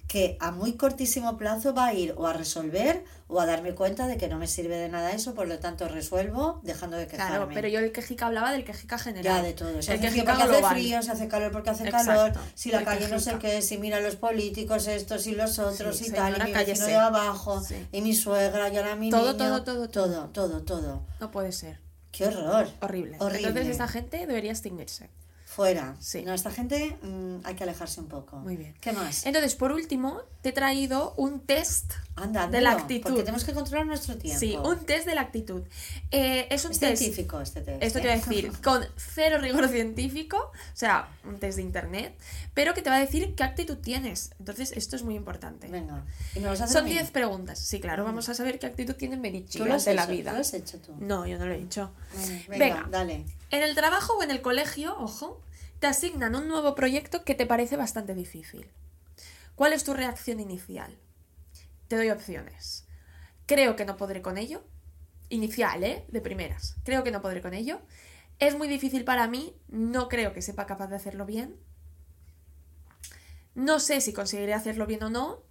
que 0.07 0.37
a 0.39 0.51
muy 0.51 0.73
cortísimo 0.73 1.35
plazo 1.37 1.73
va 1.73 1.87
a 1.87 1.93
ir 1.93 2.13
o 2.17 2.27
a 2.27 2.33
resolver 2.33 3.03
o 3.27 3.39
a 3.41 3.45
darme 3.47 3.73
cuenta 3.73 4.05
de 4.07 4.17
que 4.17 4.27
no 4.27 4.37
me 4.37 4.47
sirve 4.47 4.77
de 4.77 4.87
nada 4.87 5.11
eso, 5.11 5.33
por 5.33 5.47
lo 5.47 5.57
tanto 5.59 5.87
resuelvo 5.87 6.59
dejando 6.63 6.95
de 6.95 7.07
quejarme. 7.07 7.35
Claro, 7.37 7.49
pero 7.53 7.67
yo 7.67 7.79
el 7.79 7.91
quejica 7.91 8.27
hablaba 8.27 8.51
del 8.51 8.63
quejica 8.63 8.97
general. 8.99 9.23
Ya 9.23 9.43
de 9.43 9.53
todo. 9.53 9.81
Se 9.81 9.93
el 9.93 9.99
hace 9.99 10.09
frío 10.11 10.23
quejica 10.23 10.31
porque 10.33 10.43
hace 10.43 10.59
global. 10.59 10.73
frío, 10.75 11.01
se 11.01 11.11
hace 11.11 11.27
calor 11.27 11.51
porque 11.51 11.69
hace 11.71 11.83
Exacto. 11.85 12.07
calor, 12.07 12.33
si 12.53 12.71
la 12.71 12.79
El 12.79 12.85
calle 12.85 13.07
no 13.09 13.19
sé 13.19 13.31
quejica. 13.31 13.49
qué, 13.55 13.61
si 13.63 13.77
mira 13.79 13.99
los 13.99 14.15
políticos, 14.15 14.87
estos 14.87 15.25
y 15.27 15.31
los 15.35 15.57
otros 15.59 15.97
Sí, 15.97 16.05
y 16.07 16.11
tal, 16.11 16.29
y 16.33 16.33
mi 16.33 16.39
vecino 16.39 16.53
cállese. 16.59 16.85
de 16.85 16.95
abajo, 16.95 17.61
Sí. 17.63 17.75
y 17.91 18.01
mi 18.01 18.13
suegra, 18.13 18.69
y 18.71 18.77
ahora 18.77 18.95
mi 18.95 19.09
Todo, 19.09 19.33
niño. 19.33 19.37
todo, 19.37 19.63
todo, 19.63 19.89
todo, 19.89 20.29
todo, 20.29 20.61
todo. 20.61 21.01
No 21.19 21.31
puede 21.31 21.51
ser. 21.51 21.79
Qué 22.11 22.27
horror. 22.27 22.67
Horrible. 22.79 23.17
Horrible. 23.19 23.47
Entonces 23.47 23.71
esta 23.71 23.87
gente 23.87 24.17
debería 24.25 24.51
extinguirse. 24.51 25.09
Fuera. 25.55 25.95
Sí. 26.01 26.23
No, 26.23 26.33
esta 26.33 26.51
gente 26.51 26.97
mm, 27.01 27.37
hay 27.45 27.55
que 27.55 27.63
alejarse 27.63 28.01
un 28.01 28.07
poco. 28.07 28.35
Muy 28.39 28.57
bien. 28.57 28.75
¿Qué 28.81 28.91
más? 28.91 29.25
Entonces, 29.25 29.55
por 29.55 29.71
último, 29.71 30.21
te 30.41 30.49
he 30.49 30.51
traído 30.51 31.13
un 31.15 31.39
test 31.39 31.93
Anda, 32.17 32.47
de 32.47 32.59
la 32.59 32.71
actitud. 32.71 33.03
Porque 33.03 33.21
tenemos 33.23 33.45
que 33.45 33.53
controlar 33.53 33.85
nuestro 33.87 34.17
tiempo. 34.17 34.37
Sí, 34.37 34.57
un 34.57 34.85
test 34.85 35.07
de 35.07 35.15
la 35.15 35.21
actitud. 35.21 35.63
Eh, 36.11 36.47
es 36.49 36.65
un 36.65 36.71
Es 36.71 36.79
test. 36.79 36.97
científico 36.97 37.39
este 37.39 37.61
test. 37.61 37.81
Esto 37.81 37.99
te 37.99 38.05
¿eh? 38.05 38.07
va 38.09 38.13
a 38.15 38.17
decir 38.17 38.51
con 38.63 38.85
cero 38.97 39.37
rigor 39.39 39.69
científico, 39.69 40.37
o 40.37 40.51
sea, 40.73 41.07
un 41.23 41.39
test 41.39 41.55
de 41.55 41.61
internet, 41.61 42.13
pero 42.53 42.73
que 42.73 42.81
te 42.81 42.89
va 42.89 42.97
a 42.97 42.99
decir 42.99 43.33
qué 43.33 43.43
actitud 43.45 43.77
tienes. 43.77 44.31
Entonces, 44.39 44.73
esto 44.73 44.97
es 44.97 45.03
muy 45.03 45.15
importante. 45.15 45.67
Venga. 45.69 46.03
¿Y 46.35 46.41
me 46.41 46.53
Son 46.57 46.77
a 46.77 46.81
mí? 46.81 46.91
10 46.91 47.11
preguntas. 47.11 47.59
Sí, 47.59 47.79
claro, 47.79 48.03
vamos 48.03 48.27
a 48.27 48.33
saber 48.33 48.59
qué 48.59 48.65
actitud 48.65 48.95
tiene 48.95 49.15
Medici 49.15 49.57
¿Tú 49.59 49.63
lo 49.65 49.73
has 49.75 49.87
ante 49.87 49.91
hecho? 49.91 50.01
la 50.01 50.05
vida. 50.13 50.29
¿Tú 50.31 50.35
lo 50.35 50.41
has 50.41 50.53
hecho 50.53 50.79
tú? 50.79 50.93
No, 50.99 51.25
yo 51.25 51.39
no 51.39 51.45
lo 51.45 51.53
he 51.53 51.61
hecho. 51.61 51.91
Venga, 52.49 52.65
Venga. 52.75 52.87
dale. 52.91 53.25
En 53.51 53.63
el 53.63 53.73
trabajo 53.73 54.17
o 54.17 54.23
en 54.23 54.31
el 54.31 54.41
colegio, 54.41 54.97
ojo, 54.99 55.41
te 55.79 55.87
asignan 55.87 56.35
un 56.35 56.47
nuevo 56.47 56.75
proyecto 56.75 57.23
que 57.23 57.35
te 57.35 57.45
parece 57.45 57.77
bastante 57.77 58.15
difícil. 58.15 58.69
¿Cuál 59.55 59.73
es 59.73 59.83
tu 59.83 59.93
reacción 59.93 60.39
inicial? 60.39 60.97
Te 61.87 61.95
doy 61.95 62.09
opciones. 62.09 62.87
Creo 63.45 63.75
que 63.75 63.85
no 63.85 63.97
podré 63.97 64.21
con 64.21 64.37
ello. 64.37 64.63
Inicial, 65.29 65.83
¿eh? 65.83 66.05
De 66.09 66.21
primeras. 66.21 66.75
Creo 66.83 67.03
que 67.03 67.11
no 67.11 67.21
podré 67.21 67.41
con 67.41 67.53
ello. 67.53 67.81
Es 68.39 68.57
muy 68.57 68.67
difícil 68.67 69.05
para 69.05 69.27
mí. 69.27 69.55
No 69.67 70.09
creo 70.09 70.33
que 70.33 70.41
sepa 70.41 70.65
capaz 70.65 70.87
de 70.87 70.95
hacerlo 70.95 71.25
bien. 71.25 71.55
No 73.53 73.79
sé 73.79 74.01
si 74.01 74.13
conseguiré 74.13 74.53
hacerlo 74.53 74.85
bien 74.85 75.03
o 75.03 75.09
no. 75.09 75.43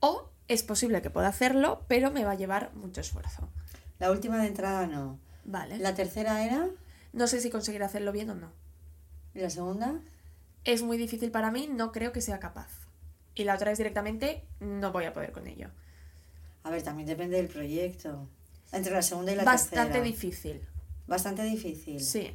O 0.00 0.30
es 0.48 0.62
posible 0.62 1.02
que 1.02 1.10
pueda 1.10 1.28
hacerlo, 1.28 1.84
pero 1.88 2.10
me 2.10 2.24
va 2.24 2.32
a 2.32 2.36
llevar 2.36 2.74
mucho 2.74 3.00
esfuerzo. 3.00 3.50
La 3.98 4.10
última 4.10 4.38
de 4.38 4.48
entrada 4.48 4.86
no. 4.86 5.18
Vale. 5.44 5.78
La 5.78 5.94
tercera 5.94 6.44
era. 6.44 6.68
No 7.12 7.26
sé 7.26 7.40
si 7.40 7.50
conseguiré 7.50 7.84
hacerlo 7.84 8.12
bien 8.12 8.30
o 8.30 8.34
no. 8.34 8.63
¿Y 9.34 9.40
la 9.40 9.50
segunda? 9.50 10.00
es 10.64 10.82
muy 10.82 10.96
difícil 10.96 11.30
para 11.30 11.50
mí, 11.50 11.68
no 11.70 11.92
creo 11.92 12.10
que 12.12 12.22
sea 12.22 12.40
capaz. 12.40 12.70
Y 13.34 13.44
la 13.44 13.54
otra 13.54 13.70
es 13.70 13.76
directamente, 13.78 14.44
no 14.60 14.92
voy 14.92 15.04
a 15.04 15.12
poder 15.12 15.30
con 15.32 15.46
ello. 15.46 15.68
A 16.62 16.70
ver, 16.70 16.82
también 16.82 17.06
depende 17.06 17.36
del 17.36 17.48
proyecto. 17.48 18.30
Entre 18.72 18.92
la 18.92 19.02
segunda 19.02 19.32
y 19.32 19.36
la 19.36 19.44
Bastante 19.44 19.76
tercera. 19.92 20.04
difícil. 20.04 20.66
Bastante 21.06 21.42
difícil. 21.42 22.00
Sí. 22.00 22.34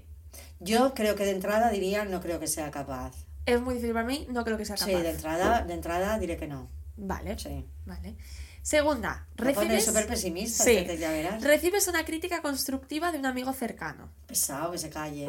Yo 0.60 0.94
creo 0.94 1.16
que 1.16 1.26
de 1.26 1.32
entrada 1.32 1.72
diría 1.72 2.06
no 2.06 2.22
creo 2.22 2.40
que 2.40 2.46
sea 2.46 2.70
capaz. 2.70 3.16
Es 3.48 3.60
muy 3.60 3.74
difícil 3.74 3.94
para 3.96 4.06
mí, 4.06 4.28
no 4.30 4.44
creo 4.46 4.58
que 4.58 4.66
sea 4.66 4.76
capaz. 4.76 4.92
Sí, 4.92 4.96
de 4.96 5.10
entrada, 5.10 5.64
de 5.64 5.74
entrada 5.74 6.20
diré 6.20 6.38
que 6.38 6.48
no. 6.48 6.70
Vale. 6.98 7.40
Sí. 7.40 7.66
Vale. 7.88 8.16
Segunda, 8.62 9.26
recibes... 9.36 9.86
súper 9.86 10.06
pesimista, 10.08 10.64
Sí. 10.64 10.86
ya 11.00 11.10
verás. 11.12 11.42
Recibes 11.44 11.88
una 11.88 12.06
crítica 12.06 12.42
constructiva 12.42 13.12
de 13.12 13.18
un 13.20 13.26
amigo 13.26 13.52
cercano. 13.54 14.10
Pesado, 14.28 14.72
que 14.72 14.78
se 14.78 14.90
calle. 14.90 15.28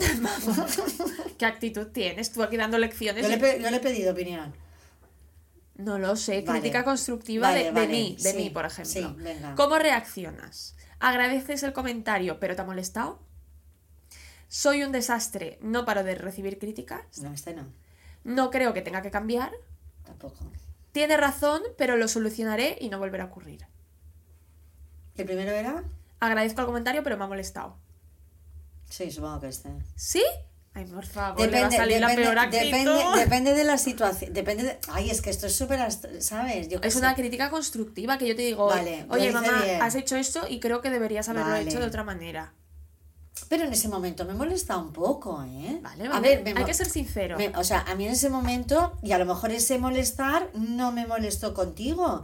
¿Qué 1.39 1.47
actitud 1.47 1.87
tienes? 1.89 2.33
Tú 2.33 2.43
aquí 2.43 2.57
dando 2.57 2.77
lecciones. 2.79 3.23
yo, 3.23 3.29
le 3.29 3.35
he 3.35 3.39
y- 3.39 3.41
pe- 3.41 3.63
yo 3.63 3.71
le 3.71 3.77
he 3.77 3.81
pedido 3.81 4.13
opinión. 4.13 4.53
No 5.77 5.99
lo 5.99 6.17
sé. 6.17 6.43
Vale. 6.43 6.61
Crítica 6.61 6.85
constructiva 6.85 7.49
Vale, 7.49 7.73
de, 7.73 7.89
mí, 7.89 8.17
de 8.21 8.31
sí, 8.33 8.37
mí, 8.37 8.51
por 8.51 8.67
ejemplo. 8.67 8.93
sí, 8.93 9.07
venga. 9.19 9.55
¿Cómo 9.55 9.79
reaccionas? 9.79 10.75
¿Agradeces 10.99 11.63
el 11.63 11.73
comentario, 11.73 12.39
pero 12.39 12.55
te 12.55 12.61
ha 12.63 12.65
molestado? 12.67 13.21
¿Soy 14.49 14.83
un 14.83 14.93
desastre? 14.93 15.59
¿No 15.63 15.85
paro 15.87 16.03
de 16.05 16.17
recibir 16.17 16.59
críticas? 16.59 17.01
No, 17.23 17.33
este 17.33 17.55
no. 17.55 17.65
No 18.25 18.51
creo 18.51 18.75
que 18.75 18.83
tenga 18.83 19.01
que 19.01 19.11
cambiar. 19.11 19.53
Tampoco. 20.05 20.37
Tiene 20.93 21.17
razón, 21.17 21.63
pero 21.79 21.97
lo 21.97 22.09
solucionaré 22.09 22.77
y 22.81 22.89
no 22.89 22.99
volverá 22.99 23.25
a 23.25 23.27
ocurrir. 23.29 23.67
¿El 25.17 25.25
primero 25.27 25.51
era? 25.53 25.85
Agradezco 26.19 26.61
el 26.63 26.67
comentario, 26.67 27.03
pero 27.03 27.17
me 27.17 27.25
ha 27.25 27.29
molestado. 27.29 27.77
Sí, 28.89 29.11
supongo 29.11 29.41
que 29.41 29.49
este. 29.49 29.71
¿Sí? 29.95 30.23
Ay, 30.73 30.85
por 30.85 31.05
favor, 31.05 31.49
le 31.49 31.61
va 31.63 31.67
a 31.67 31.71
salir 31.71 32.01
la 32.01 32.15
peor 32.15 32.39
actitud. 32.39 32.65
depende, 32.65 33.05
depende 33.17 33.55
de 33.55 33.65
la 33.65 33.77
situación. 33.77 34.33
Depende 34.33 34.63
de... 34.63 34.79
Ay, 34.93 35.11
es 35.11 35.21
que 35.21 35.31
esto 35.31 35.47
es 35.47 35.57
súper... 35.57 35.81
¿Sabes? 36.23 36.69
Yo 36.69 36.79
Es 36.83 36.93
sé. 36.93 36.99
una 37.01 37.15
crítica 37.17 37.51
constructiva 37.51 38.19
que 38.19 38.29
yo 38.29 38.37
te 38.37 38.43
digo, 38.43 38.67
Vale, 38.67 39.05
oye 39.09 39.33
mamá, 39.33 39.63
bien". 39.63 39.83
has 39.83 39.97
hecho 39.97 40.15
esto 40.17 40.47
y 40.49 40.61
creo 40.61 40.81
que 40.81 40.91
deberías 40.91 41.29
haberlo 41.29 41.51
Vale. 41.51 41.69
hecho 41.69 41.81
de 41.81 41.87
otra 41.87 42.05
manera. 42.05 42.53
Pero 43.49 43.65
en 43.65 43.73
ese 43.73 43.89
momento 43.89 44.25
me 44.25 44.35
molesta 44.35 44.77
un 44.77 44.93
poco, 44.93 45.43
¿eh? 45.45 45.79
Vale, 45.83 46.07
A 46.07 46.11
vale. 46.11 46.37
ver, 46.37 46.45
me 46.55 46.61
Hay 46.61 46.65
que 46.67 46.75
ser 46.75 46.89
sincero. 46.89 47.37
me- 47.39 47.49
o 47.57 47.65
sea, 47.65 47.81
a 47.89 47.95
mí 47.95 48.07
en 48.07 48.13
ese 48.13 48.29
momento, 48.31 48.97
y 49.03 49.13
a 49.13 49.19
lo 49.19 49.25
mejor 49.27 49.51
ese 49.51 49.79
molestar 49.79 50.51
no 50.55 50.93
me 50.93 51.07
molestó 51.07 51.55
contigo. 51.55 52.23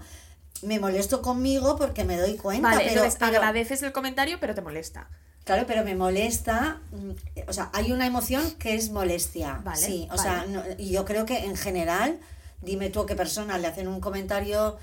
Me 0.62 0.78
molesto 0.78 1.22
conmigo 1.22 1.76
porque 1.76 2.04
me 2.04 2.16
doy 2.16 2.36
cuenta. 2.36 2.68
Vale, 2.68 2.84
pero, 2.84 2.90
entonces 3.00 3.18
pero- 3.18 3.38
agradeces 3.38 3.82
el 3.82 3.92
comentario, 3.92 4.38
pero 4.40 4.54
te 4.54 4.62
molesta. 4.62 5.08
Claro, 5.44 5.64
pero 5.66 5.84
me 5.84 5.94
molesta. 5.94 6.80
mm, 6.92 7.10
O 7.48 7.52
sea, 7.52 7.70
hay 7.72 7.92
una 7.92 8.06
emoción 8.06 8.50
que 8.52 8.74
es 8.74 8.90
molestia. 8.90 9.60
Vale, 9.64 9.76
sí, 9.86 10.04
o 10.12 10.16
vale. 10.16 10.22
sea, 10.22 10.46
no- 10.48 10.62
y 10.78 10.90
yo 10.90 11.04
creo 11.04 11.24
que 11.26 11.38
en 11.44 11.56
general, 11.56 12.18
dime 12.62 12.90
tú 12.90 13.00
a 13.00 13.06
qué 13.06 13.14
persona 13.14 13.56
le 13.58 13.66
hacen 13.68 13.86
un 13.88 14.00
comentario, 14.00 14.76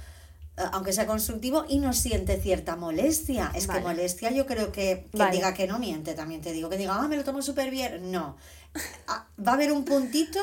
aunque 0.55 0.93
sea 0.93 1.07
constructivo, 1.07 1.65
y 1.67 1.79
no 1.79 1.93
siente 1.93 2.39
cierta 2.39 2.75
molestia. 2.75 3.51
Es 3.55 3.67
Vale. 3.67 3.79
que 3.79 3.85
molestia, 3.87 4.31
yo 4.31 4.45
creo 4.45 4.71
que 4.71 5.07
que 5.11 5.17
Vale. 5.17 5.31
diga 5.35 5.53
que 5.53 5.67
no 5.67 5.79
miente, 5.79 6.13
también 6.13 6.41
te 6.41 6.51
digo. 6.51 6.69
Que 6.69 6.77
diga, 6.77 6.95
ah, 6.95 7.07
me 7.07 7.15
lo 7.17 7.23
tomo 7.23 7.41
súper 7.41 7.71
bien. 7.71 8.11
No. 8.11 8.37
Ah, 9.07 9.27
Va 9.45 9.51
a 9.51 9.55
haber 9.55 9.71
un 9.71 9.83
puntito, 9.85 10.39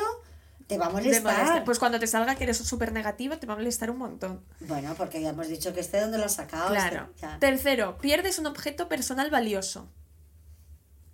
te 0.67 0.77
va 0.77 0.87
a 0.87 0.89
molestar. 0.89 1.23
molesta. 1.23 1.63
Pues 1.65 1.79
cuando 1.79 1.99
te 1.99 2.07
salga 2.07 2.35
que 2.35 2.43
eres 2.45 2.57
súper 2.57 2.91
negativo, 2.93 3.37
te 3.37 3.45
va 3.47 3.53
a 3.53 3.57
molestar 3.57 3.89
un 3.91 3.97
montón. 3.97 4.43
Bueno, 4.61 4.93
porque 4.97 5.21
ya 5.21 5.29
hemos 5.29 5.47
dicho 5.47 5.73
que 5.73 5.79
este 5.81 5.99
donde 5.99 6.17
lo 6.17 6.25
has 6.25 6.33
sacado. 6.35 6.69
Claro. 6.69 7.07
este, 7.15 7.21
ya. 7.21 7.39
Tercero, 7.39 7.97
pierdes 7.97 8.39
un 8.39 8.47
objeto 8.47 8.87
personal 8.89 9.29
valioso. 9.29 9.89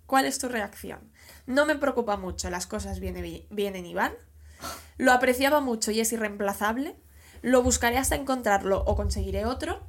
¿Cuál 0.06 0.24
es 0.24 0.38
tu 0.38 0.48
reacción? 0.48 1.00
No 1.46 1.66
me 1.66 1.76
preocupa 1.76 2.16
mucho, 2.16 2.50
las 2.50 2.66
cosas 2.66 2.98
vienen, 3.00 3.46
vienen 3.50 3.84
y 3.86 3.94
van. 3.94 4.12
Lo 4.96 5.12
apreciaba 5.12 5.60
mucho 5.60 5.90
y 5.90 6.00
es 6.00 6.12
irreemplazable. 6.12 6.96
Lo 7.42 7.62
buscaré 7.62 7.98
hasta 7.98 8.14
encontrarlo 8.16 8.82
o 8.86 8.96
conseguiré 8.96 9.44
otro. 9.46 9.80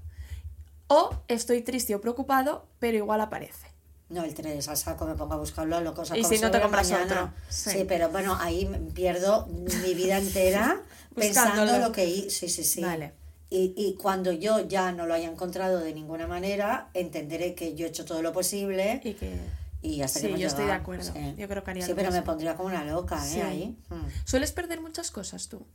O 0.88 1.12
estoy 1.28 1.62
triste 1.62 1.94
o 1.96 2.02
preocupado, 2.02 2.66
pero 2.80 2.98
igual 2.98 3.22
aparece. 3.22 3.68
No, 4.10 4.24
el 4.24 4.34
3, 4.34 4.68
al 4.70 4.76
saco 4.78 5.06
me 5.06 5.14
pongo 5.14 5.36
a 5.36 5.38
buscarlo, 5.38 5.80
lo 5.82 5.94
cosa 5.94 6.18
Y 6.18 6.24
si 6.24 6.40
no 6.40 6.50
te 6.50 6.60
compras 6.60 6.92
otro, 6.92 7.32
Sí. 7.48 7.70
sí. 7.72 7.86
pero 7.88 8.10
bueno, 8.10 8.36
ahí 8.40 8.66
pierdo 8.96 9.46
mi 9.48 9.94
vida 9.94 10.18
entera 10.26 10.82
pensando 11.16 11.66
lo 11.78 11.92
que 11.92 12.06
hi- 12.08 12.30
Sí, 12.32 12.50
sí, 12.50 12.64
sí. 12.64 12.82
Vale. 12.82 13.14
Y, 13.52 13.74
y 13.78 13.96
cuando 13.96 14.32
yo 14.32 14.68
ya 14.68 14.92
no 14.92 15.06
lo 15.06 15.14
haya 15.14 15.28
encontrado 15.30 15.80
de 15.80 15.94
ninguna 15.94 16.26
manera, 16.28 16.90
entenderé 16.96 17.54
que 17.56 17.76
yo 17.76 17.86
he 17.86 17.90
hecho 17.90 18.06
todo 18.06 18.22
lo 18.24 18.32
posible 18.34 19.02
Y 19.04 19.14
que... 19.14 19.40
y 19.84 20.02
hasta 20.02 20.20
Sí, 20.20 20.28
que 20.34 20.40
yo 20.40 20.48
estoy 20.48 20.66
de 20.66 20.72
acuerdo. 20.72 21.14
Sí. 21.14 21.36
Yo 21.38 21.48
creo 21.48 21.64
que 21.64 21.72
haría 21.72 21.86
Sí, 21.86 21.94
pero 21.96 22.12
me 22.12 22.22
pondría 22.24 22.56
como 22.56 22.70
una 22.70 22.84
loca, 22.86 23.18
¿eh? 23.28 23.30
Sí. 23.32 23.42
Ahí. 23.42 23.78
Mm. 23.90 24.06
¿Sueles 24.26 24.52
perder 24.52 24.82
muchas 24.82 25.10
cosas 25.12 25.50
tú? 25.50 25.66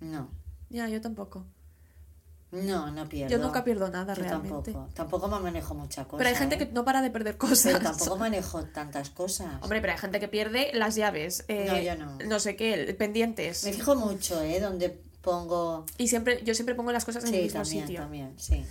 No. 0.00 0.28
Ya, 0.74 0.88
yo 0.88 1.00
tampoco. 1.00 1.46
No, 2.50 2.90
no 2.90 3.08
pierdo. 3.08 3.30
Yo 3.36 3.42
nunca 3.42 3.62
pierdo 3.64 3.88
nada 3.90 4.14
Yo 4.14 4.22
realmente. 4.22 4.72
Tampoco. 4.72 4.94
Tampoco 4.94 5.28
me 5.28 5.40
manejo 5.40 5.74
mucha 5.74 6.04
cosa. 6.04 6.18
Pero 6.18 6.30
hay 6.30 6.36
gente 6.36 6.56
¿eh? 6.56 6.58
que 6.58 6.66
no 6.66 6.84
para 6.84 7.00
de 7.00 7.10
perder 7.10 7.36
cosas. 7.36 7.62
Pero 7.72 7.80
tampoco 7.80 8.16
manejo 8.26 8.64
tantas 8.64 9.10
cosas. 9.10 9.60
Hombre, 9.62 9.80
pero 9.80 9.92
hay 9.92 9.98
gente 9.98 10.18
que 10.20 10.28
pierde 10.28 10.70
las 10.74 10.94
llaves. 10.96 11.44
eh, 11.48 11.96
No, 11.98 12.18
yo 12.20 12.26
no. 12.28 12.40
sé 12.40 12.56
qué, 12.56 12.94
pendientes. 12.98 13.64
Me 13.64 13.72
fijo 13.72 13.94
mucho, 13.96 14.40
¿eh? 14.42 14.60
Donde 14.60 14.90
pongo... 15.22 15.86
Y 15.96 16.08
siempre, 16.08 16.42
yo 16.44 16.54
siempre 16.54 16.74
pongo 16.74 16.92
las 16.92 17.04
cosas 17.04 17.24
en 17.24 17.30
el 17.30 17.34
Sí, 17.36 17.42
mismo 17.44 17.62
también, 17.62 17.86
sitio. 17.86 18.00
también, 18.00 18.34
sí. 18.36 18.64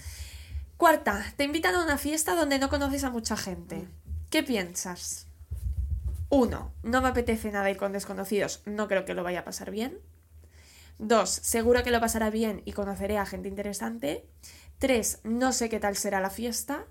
Cuarta, 0.78 1.26
te 1.38 1.46
invitan 1.46 1.74
a 1.76 1.84
una 1.84 1.98
fiesta 1.98 2.36
donde 2.36 2.60
no 2.60 2.70
conoces 2.70 3.04
a 3.06 3.10
mucha 3.10 3.36
gente. 3.38 3.88
¿Qué 4.30 4.44
piensas? 4.44 5.28
Uno, 6.30 6.72
no 6.84 7.02
me 7.02 7.10
apetece 7.10 7.52
nada 7.52 7.70
ir 7.70 7.78
con 7.78 7.92
desconocidos, 7.94 8.62
no 8.66 8.88
creo 8.88 9.06
que 9.06 9.14
lo 9.14 9.24
vaya 9.24 9.42
a 9.42 9.44
pasar 9.46 9.72
bien. 9.72 9.98
Dos, 11.00 11.30
seguro 11.30 11.84
que 11.84 11.92
lo 11.92 12.00
pasará 12.00 12.30
bien 12.30 12.62
y 12.66 12.72
conoceré 12.74 13.18
a 13.18 13.26
gente 13.26 13.48
interesante. 13.50 14.26
Tres, 14.80 15.20
no 15.24 15.52
sé 15.54 15.70
qué 15.70 15.80
tal 15.80 15.96
será 15.96 16.20
la 16.20 16.30
fiesta. 16.30 16.86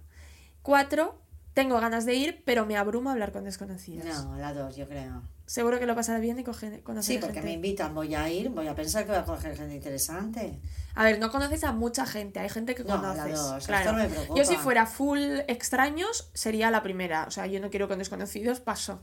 Cuatro, 0.63 1.19
tengo 1.55 1.79
ganas 1.81 2.05
de 2.07 2.15
ir, 2.15 2.43
pero 2.45 2.67
me 2.67 2.77
abruma 2.77 3.13
hablar 3.13 3.33
con 3.33 3.45
desconocidos. 3.45 4.05
No, 4.07 4.37
la 4.37 4.53
dos, 4.55 4.77
yo 4.77 4.89
creo. 4.89 5.23
Seguro 5.47 5.79
que 5.79 5.87
lo 5.87 5.95
pasará 5.95 6.19
bien 6.19 6.39
y 6.39 6.45
coge- 6.45 6.83
conoceré 6.83 7.17
Sí, 7.17 7.19
porque 7.21 7.35
gente. 7.35 7.49
me 7.49 7.53
invitan, 7.55 7.95
voy 7.95 8.15
a 8.15 8.31
ir, 8.31 8.49
voy 8.49 8.69
a 8.69 8.75
pensar 8.75 9.05
que 9.05 9.11
voy 9.11 9.21
a 9.21 9.25
coger 9.25 9.57
gente 9.57 9.75
interesante. 9.75 10.59
A 10.95 11.05
ver, 11.05 11.19
no 11.19 11.31
conoces 11.31 11.65
a 11.65 11.73
mucha 11.73 12.07
gente, 12.07 12.39
hay 12.41 12.49
gente 12.49 12.75
que 12.75 12.85
No, 12.85 12.97
conoces. 12.97 13.17
la 13.19 13.29
dos, 13.37 13.67
claro. 13.67 13.83
esto 13.83 13.93
no 13.93 13.99
me 14.03 14.09
preocupa. 14.09 14.39
Yo 14.39 14.45
si 14.47 14.57
fuera 14.57 14.87
full 14.87 15.21
extraños, 15.49 16.31
sería 16.33 16.71
la 16.71 16.83
primera. 16.83 17.25
O 17.27 17.31
sea, 17.31 17.47
yo 17.47 17.61
no 17.61 17.71
quiero 17.71 17.89
con 17.89 17.99
desconocidos, 17.99 18.61
paso. 18.61 19.01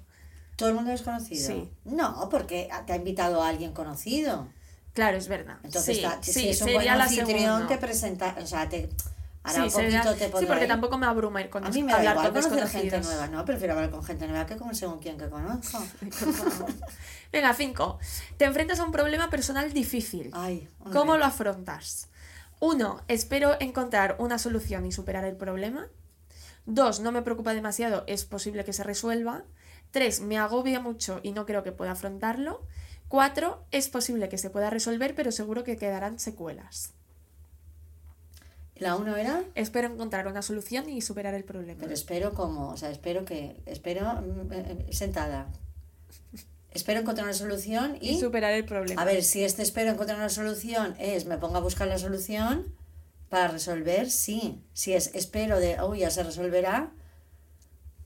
¿Todo 0.56 0.70
el 0.70 0.76
mundo 0.76 0.92
es 0.92 1.02
conocido? 1.04 1.46
Sí. 1.48 1.70
No, 1.86 2.28
porque 2.32 2.70
te 2.88 2.94
ha 2.94 2.96
invitado 2.96 3.42
a 3.44 3.50
alguien 3.50 3.74
conocido. 3.74 4.48
Claro, 4.94 5.18
es 5.18 5.28
verdad. 5.28 5.58
Entonces, 5.64 5.98
sí, 5.98 6.04
está- 6.04 6.24
si 6.24 6.34
sí, 6.34 6.50
es 6.50 6.62
un 6.62 6.74
buen 6.74 6.88
anfitrión, 6.90 7.68
te 7.68 7.78
presenta, 7.78 8.36
o 8.42 8.46
sea, 8.46 8.68
te 8.68 8.90
hará 9.44 9.54
Sí, 9.56 9.62
un 9.62 9.72
sería- 9.72 10.02
poquito, 10.02 10.16
te 10.18 10.26
sí, 10.26 10.32
pondrá 10.32 10.48
porque 10.54 10.68
tampoco 10.68 10.98
me 10.98 11.06
abruma 11.06 11.42
ir 11.42 11.50
con 11.50 11.66
A 11.66 11.70
mí 11.70 11.84
me 11.84 11.92
da 11.92 11.98
hablar 12.00 12.14
igual 12.16 12.34
conocer 12.34 12.68
gente 12.68 13.00
nueva, 13.02 13.28
no, 13.28 13.46
prefiero 13.46 13.74
hablar 13.76 13.90
con 13.92 14.04
gente 14.04 14.28
nueva 14.28 14.46
que 14.46 14.58
con 14.58 14.76
según 14.76 15.00
quien 15.00 15.18
que 15.18 15.30
conozco. 15.30 15.82
Venga, 17.32 17.54
cinco. 17.54 18.00
Te 18.38 18.46
enfrentas 18.46 18.80
a 18.80 18.84
un 18.84 18.92
problema 18.92 19.30
personal 19.30 19.72
difícil. 19.74 20.32
Ay, 20.34 20.68
hombre. 20.80 21.00
¿Cómo 21.00 21.18
lo 21.18 21.26
afrontas? 21.26 22.08
Uno, 22.60 23.02
espero 23.08 23.56
encontrar 23.60 24.16
una 24.20 24.38
solución 24.40 24.86
y 24.86 24.92
superar 24.92 25.24
el 25.26 25.36
problema. 25.38 25.88
Dos, 26.66 27.00
no 27.00 27.12
me 27.12 27.22
preocupa 27.22 27.54
demasiado, 27.54 28.04
es 28.08 28.26
posible 28.26 28.66
que 28.66 28.74
se 28.74 28.84
resuelva. 28.84 29.44
Tres, 29.92 30.20
me 30.22 30.38
agobia 30.38 30.80
mucho 30.80 31.20
y 31.24 31.32
no 31.32 31.46
creo 31.46 31.64
que 31.64 31.72
pueda 31.72 31.92
afrontarlo. 31.92 32.62
Cuatro, 33.10 33.66
es 33.72 33.90
posible 33.90 34.30
que 34.30 34.38
se 34.38 34.50
pueda 34.50 34.70
resolver, 34.70 35.16
pero 35.16 35.32
seguro 35.32 35.64
que 35.64 35.78
quedarán 35.78 36.20
secuelas. 36.20 36.94
La 38.76 38.96
uno 38.96 39.18
era, 39.18 39.44
Espero 39.56 39.88
encontrar 39.90 40.28
una 40.28 40.42
solución 40.42 40.88
y 40.90 41.02
superar 41.02 41.34
el 41.34 41.44
problema. 41.44 41.82
pero 41.82 41.94
espero 41.94 42.34
como, 42.34 42.70
o 42.70 42.78
sea, 42.78 42.92
espero 42.92 43.26
que, 43.26 43.58
espero 43.66 44.06
mm, 44.22 44.54
eh, 44.54 44.86
eh, 44.88 44.94
sentada. 44.94 45.48
Espero 46.72 47.00
encontrar 47.00 47.26
una 47.26 47.34
solución 47.34 47.98
y, 48.00 48.12
Y 48.12 48.20
superar 48.20 48.54
el 48.54 48.64
problema. 48.64 49.02
a 49.02 49.06
ver, 49.06 49.24
si 49.24 49.44
este 49.44 49.64
espero 49.64 49.90
encontrar 49.92 50.18
una 50.18 50.30
solución 50.30 50.96
es 51.00 51.26
me 51.26 51.38
pongo 51.38 51.58
a 51.58 51.62
buscar 51.62 51.88
la 51.88 51.98
solución 51.98 52.74
para 53.28 53.48
resolver, 53.48 54.10
sí. 54.10 54.62
Si 54.74 54.94
es 54.94 55.12
espero 55.16 55.60
de, 55.60 55.82
uy, 55.84 56.00
ya 56.00 56.12
se 56.12 56.24
resolverá, 56.24 56.92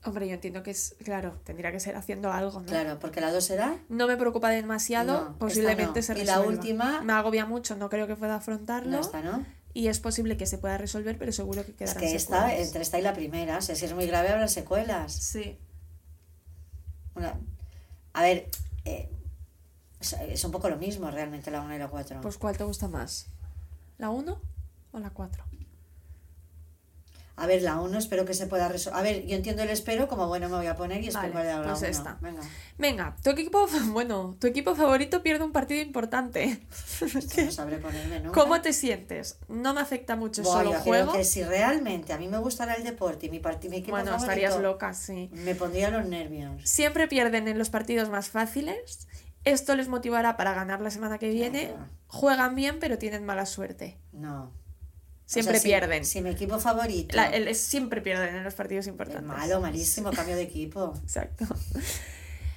Hombre, 0.06 0.28
yo 0.28 0.34
entiendo 0.34 0.62
que 0.62 0.70
es, 0.70 0.96
claro, 1.02 1.40
tendría 1.44 1.72
que 1.72 1.80
ser 1.80 1.96
haciendo 1.96 2.30
algo, 2.30 2.60
¿no? 2.60 2.66
claro, 2.66 2.98
porque 2.98 3.20
la 3.22 3.32
dos 3.32 3.44
será, 3.44 3.78
No 3.88 4.06
me 4.06 4.16
preocupa 4.18 4.50
demasiado, 4.50 5.12
No, 5.14 5.20
esta 5.28 5.38
posiblemente 5.38 6.00
no. 6.00 6.02
se 6.02 6.12
Y 6.12 6.24
la 6.24 6.36
resuelva. 6.36 6.46
última- 6.60 7.00
Me 7.02 7.12
agobia 7.14 7.46
mucho, 7.46 7.74
no 7.76 7.88
creo 7.88 8.06
que 8.06 8.14
pueda 8.16 8.36
afrontarlo. 8.36 8.90
no 8.90 9.00
está, 9.00 9.22
¿no? 9.22 9.44
Y 9.72 9.88
es 9.88 10.00
posible 10.00 10.36
que 10.36 10.46
se 10.46 10.58
pueda 10.58 10.76
resolver, 10.78 11.16
pero 11.18 11.32
seguro 11.32 11.64
que 11.64 11.70
Es 11.72 11.76
quedarán 11.76 12.00
que 12.02 12.14
esta, 12.14 12.40
secuelas. 12.42 12.66
entre 12.66 12.82
esta 12.82 12.98
y 12.98 13.02
la 13.02 13.12
primera, 13.14 13.58
o 13.58 13.62
sea, 13.62 13.74
si 13.74 13.84
es 13.86 13.94
muy 13.94 14.06
grave 14.06 14.28
habrá 14.28 14.46
secuelas. 14.48 15.12
Sí. 15.12 15.58
Una- 17.14 17.34
a 18.12 18.22
ver, 18.22 18.48
eh, 18.84 19.08
es, 20.00 20.12
es 20.12 20.44
un 20.44 20.50
poco 20.52 20.68
lo 20.68 20.76
mismo 20.76 21.10
realmente 21.10 21.50
la 21.50 21.60
1 21.62 21.74
y 21.74 21.78
la 21.78 21.88
4. 21.88 22.20
Pues 22.20 22.36
¿cuál 22.38 22.56
te 22.56 22.64
gusta 22.64 22.88
más? 22.88 23.26
¿La 23.98 24.10
1 24.10 24.38
o 24.92 24.98
la 24.98 25.10
4? 25.10 25.44
A 27.36 27.46
ver, 27.46 27.62
la 27.62 27.80
1 27.80 27.98
espero 27.98 28.24
que 28.24 28.32
se 28.34 28.46
pueda 28.46 28.68
resolver. 28.68 28.98
A 29.00 29.02
ver, 29.02 29.26
yo 29.26 29.34
entiendo 29.34 29.62
el 29.62 29.70
espero 29.70 30.06
como 30.08 30.28
bueno 30.28 30.48
me 30.48 30.56
voy 30.56 30.66
a 30.66 30.76
poner 30.76 31.02
y 31.02 31.08
espero 31.08 31.32
Vale, 31.34 31.48
la 31.52 31.62
pues 31.64 31.78
1. 31.80 31.88
esta. 31.88 32.16
Venga, 32.20 32.42
Venga, 32.78 33.16
tu 33.22 33.30
equipo, 33.30 33.66
bueno, 33.86 34.36
tu 34.40 34.46
equipo 34.46 34.74
favorito 34.76 35.22
pierde 35.22 35.44
un 35.44 35.52
partido 35.52 35.82
importante. 35.82 36.60
no 37.44 37.50
sabré 37.50 37.78
ponerme 37.78 38.20
nunca. 38.20 38.40
¿Cómo 38.40 38.60
te 38.60 38.72
sientes? 38.72 39.38
No 39.48 39.74
me 39.74 39.80
afecta 39.80 40.14
mucho 40.16 40.42
Buah, 40.42 40.52
solo 40.58 40.64
yo 40.72 40.76
un 40.78 40.82
creo 40.82 40.84
juego. 41.06 41.12
que 41.12 41.24
si 41.24 41.42
realmente 41.42 42.12
a 42.12 42.18
mí 42.18 42.28
me 42.28 42.38
gustara 42.38 42.74
el 42.74 42.84
deporte 42.84 43.26
y 43.26 43.30
mi, 43.30 43.40
parti- 43.40 43.68
mi 43.68 43.78
equipo 43.78 43.92
Bueno, 43.92 44.12
favorito, 44.12 44.24
estarías 44.30 44.60
loca, 44.60 44.94
sí. 44.94 45.28
me 45.32 45.54
pondría 45.54 45.90
los 45.90 46.06
nervios. 46.06 46.62
Siempre 46.64 47.08
pierden 47.08 47.48
en 47.48 47.58
los 47.58 47.68
partidos 47.70 48.10
más 48.10 48.28
fáciles. 48.28 49.08
Esto 49.44 49.74
les 49.76 49.88
motivará 49.88 50.36
para 50.36 50.54
ganar 50.54 50.80
la 50.80 50.90
semana 50.90 51.18
que 51.18 51.28
viene. 51.30 51.74
Juegan 52.06 52.54
bien, 52.54 52.78
pero 52.80 52.96
tienen 52.96 53.26
mala 53.26 53.44
suerte. 53.44 53.98
No. 54.12 54.52
Siempre 55.26 55.52
O 55.52 55.54
sea, 55.54 55.60
si- 55.62 55.68
pierden. 55.68 56.04
Si, 56.04 56.20
mi 56.20 56.30
equipo 56.30 56.58
favorito 56.58 57.16
La- 57.16 57.26
el- 57.30 57.54
siempre 57.54 58.00
pierden 58.02 58.34
en 58.36 58.44
los 58.44 58.54
partidos 58.54 58.84
es 58.86 58.90
importantes. 58.90 59.24
malo, 59.24 59.60
malísimo, 59.60 60.10
cambio 60.12 60.36
de 60.36 60.42
equipo. 60.42 60.94
Exacto. 61.02 61.46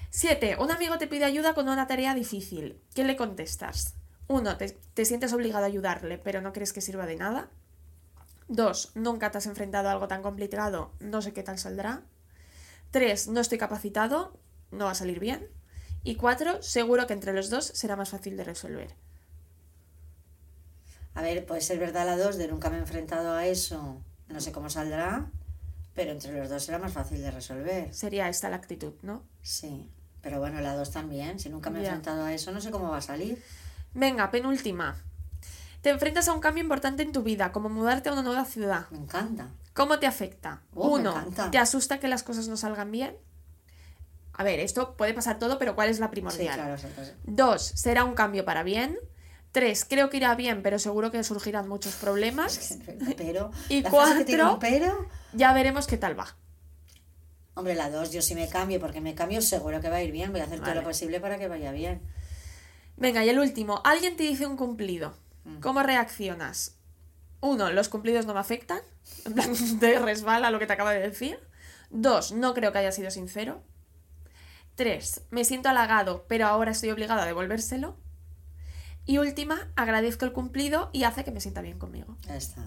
7. 0.10 0.58
Un 0.60 0.72
amigo 0.72 0.98
te 0.98 1.08
pide 1.08 1.26
ayuda 1.26 1.54
con 1.54 1.70
una 1.70 1.88
tarea 1.88 2.14
difícil. 2.16 2.82
¿Qué 2.94 3.04
le 3.04 3.16
contestas? 3.16 3.96
1. 4.28 4.58
Te, 4.58 4.70
te 4.94 5.06
sientes 5.06 5.32
obligado 5.34 5.64
a 5.64 5.68
ayudarle, 5.68 6.18
pero 6.18 6.42
no 6.42 6.54
crees 6.54 6.74
que 6.74 6.82
sirva 6.82 7.06
de 7.06 7.16
nada. 7.16 7.50
2. 8.48 8.92
Nunca 8.96 9.32
te 9.32 9.38
has 9.38 9.46
enfrentado 9.46 9.90
a 9.90 9.92
algo 9.92 10.08
tan 10.08 10.22
complicado, 10.22 10.92
no 11.00 11.22
sé 11.22 11.34
qué 11.34 11.44
tal 11.44 11.60
saldrá. 11.60 12.02
3. 12.92 13.28
No 13.28 13.42
estoy 13.42 13.58
capacitado, 13.58 14.38
no 14.72 14.86
va 14.86 14.92
a 14.92 14.96
salir 14.96 15.20
bien. 15.20 15.48
Y 16.04 16.16
4. 16.16 16.62
Seguro 16.64 17.06
que 17.08 17.14
entre 17.14 17.34
los 17.34 17.50
dos 17.50 17.66
será 17.66 17.96
más 17.96 18.10
fácil 18.10 18.38
de 18.38 18.44
resolver. 18.46 18.96
A 21.18 21.22
ver, 21.24 21.46
puede 21.48 21.62
ser 21.62 21.80
verdad 21.80 22.06
la 22.06 22.16
2 22.16 22.38
de 22.38 22.48
nunca 22.48 22.70
me 22.70 22.78
he 22.78 22.80
enfrentado 22.80 23.34
a 23.34 23.48
eso, 23.48 24.04
no 24.28 24.40
sé 24.40 24.52
cómo 24.52 24.70
saldrá, 24.70 25.26
pero 25.96 26.12
entre 26.12 26.32
los 26.38 26.48
dos 26.48 26.62
será 26.64 26.78
más 26.78 26.94
fácil 26.94 27.22
de 27.24 27.32
resolver. 27.32 27.92
Sería 27.92 28.30
esta 28.30 28.50
la 28.50 28.58
actitud, 28.58 28.94
¿no? 29.02 29.24
Sí, 29.42 29.90
pero 30.22 30.40
bueno, 30.40 30.62
la 30.62 30.76
2 30.76 30.92
también, 30.92 31.40
si 31.40 31.50
nunca 31.50 31.72
me 31.72 31.80
he 31.80 31.82
enfrentado 31.84 32.24
a 32.24 32.34
eso, 32.36 32.52
no 32.52 32.62
sé 32.62 32.70
cómo 32.70 32.90
va 32.92 32.98
a 32.98 33.02
salir. 33.02 33.42
Venga, 33.96 34.30
penúltima. 34.30 34.96
Te 35.82 35.90
enfrentas 35.90 36.28
a 36.28 36.34
un 36.34 36.40
cambio 36.40 36.62
importante 36.64 37.02
en 37.02 37.12
tu 37.12 37.24
vida, 37.24 37.52
como 37.52 37.68
mudarte 37.68 38.10
a 38.10 38.14
una 38.14 38.22
nueva 38.22 38.46
ciudad. 38.46 38.88
Me 38.92 39.00
encanta. 39.00 39.48
¿Cómo 39.74 39.98
te 39.98 40.06
afecta? 40.06 40.62
Oh, 40.76 40.98
me 40.98 41.02
Uno, 41.02 41.12
encanta. 41.18 41.50
¿te 41.50 41.58
asusta 41.58 42.00
que 42.00 42.08
las 42.08 42.22
cosas 42.22 42.48
no 42.48 42.58
salgan 42.58 42.92
bien? 42.92 43.16
A 44.34 44.44
ver, 44.44 44.60
esto 44.60 44.96
puede 44.98 45.16
pasar 45.16 45.40
todo, 45.40 45.58
pero 45.58 45.74
¿cuál 45.74 45.90
es 45.90 46.00
la 46.00 46.08
Sí, 46.08 46.12
primordial? 46.12 46.54
claro. 46.54 46.74
o 46.76 46.78
sea, 46.78 46.92
pues- 46.96 47.14
Dos, 47.24 47.64
será 47.74 48.04
un 48.04 48.14
cambio 48.14 48.46
para 48.46 48.62
bien. 48.62 49.00
Tres, 49.58 49.86
creo 49.86 50.12
que 50.12 50.18
irá 50.18 50.36
bien, 50.36 50.62
pero 50.62 50.78
seguro 50.78 51.10
que 51.10 51.24
surgirán 51.24 51.68
muchos 51.68 51.96
problemas. 51.96 52.78
Pero, 53.18 53.50
Y 53.70 53.82
que 53.82 53.90
cuatro- 53.90 54.54
un 54.54 54.60
pero, 54.60 55.08
Ya 55.34 55.52
veremos 55.52 55.88
qué 55.88 55.98
tal 55.98 56.18
va. 56.18 56.36
hombre, 57.56 57.74
la 57.74 57.90
2, 57.90 58.12
yo 58.12 58.22
si 58.22 58.36
me 58.36 58.48
cambio, 58.50 58.80
porque 58.80 59.02
me 59.02 59.16
cambio 59.16 59.42
seguro 59.42 59.82
que 59.82 59.90
va 59.90 59.96
a 59.96 60.04
ir 60.04 60.12
bien, 60.12 60.32
voy 60.32 60.42
a 60.42 60.44
hacer 60.44 60.60
todo 60.60 60.76
lo 60.76 60.84
posible 60.84 61.20
para 61.20 61.40
que 61.40 61.48
vaya 61.48 61.72
bien. 61.72 62.04
Venga, 62.98 63.26
y 63.26 63.30
el 63.30 63.40
último, 63.40 63.82
alguien 63.84 64.16
te 64.16 64.22
dice 64.22 64.46
un 64.46 64.58
cumplido. 64.58 65.18
Mm. 65.44 65.60
¿Cómo 65.60 65.82
reaccionas? 65.82 66.76
Uno, 67.42 67.72
los 67.72 67.90
cumplidos 67.90 68.28
no 68.28 68.36
me 68.36 68.40
afectan. 68.40 68.82
En 69.26 69.34
plan, 69.34 69.80
te 69.80 69.98
resbala 69.98 70.52
lo 70.52 70.60
que 70.60 70.68
te 70.68 70.74
acaba 70.74 70.92
de 70.94 71.00
decir. 71.00 71.40
Dos, 71.90 72.32
no 72.32 72.54
creo 72.54 72.72
que 72.72 72.78
haya 72.78 72.92
sido 72.92 73.10
sincero. 73.10 73.64
Tres, 74.76 75.22
me 75.32 75.44
siento 75.46 75.70
halagado, 75.70 76.26
pero 76.28 76.46
ahora 76.46 76.70
estoy 76.70 76.92
obligado 76.92 77.22
a 77.22 77.26
devolvérselo. 77.26 77.98
Y 79.08 79.18
última, 79.18 79.68
agradezco 79.76 80.26
el 80.26 80.34
cumplido 80.34 80.90
y 80.94 81.04
hace 81.04 81.24
que 81.24 81.32
me 81.32 81.42
sienta 81.42 81.62
bien 81.62 81.80
conmigo. 81.80 82.16
Ya 82.28 82.36
está. 82.36 82.62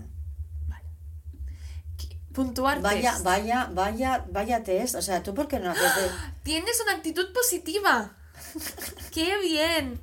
Puntuar 2.33 2.81
Vaya, 2.81 3.13
test. 3.13 3.25
vaya, 3.25 3.69
vaya, 3.73 4.25
vaya 4.31 4.63
test. 4.63 4.95
O 4.95 5.03
sea, 5.03 5.21
¿tú 5.23 5.35
por 5.35 5.49
qué 5.49 5.59
no 5.59 5.71
haces 5.71 5.97
de... 5.97 6.09
Tienes 6.45 6.81
una 6.81 6.93
actitud 6.93 7.33
positiva. 7.33 8.13
¡Qué 9.13 9.37
bien! 9.43 10.01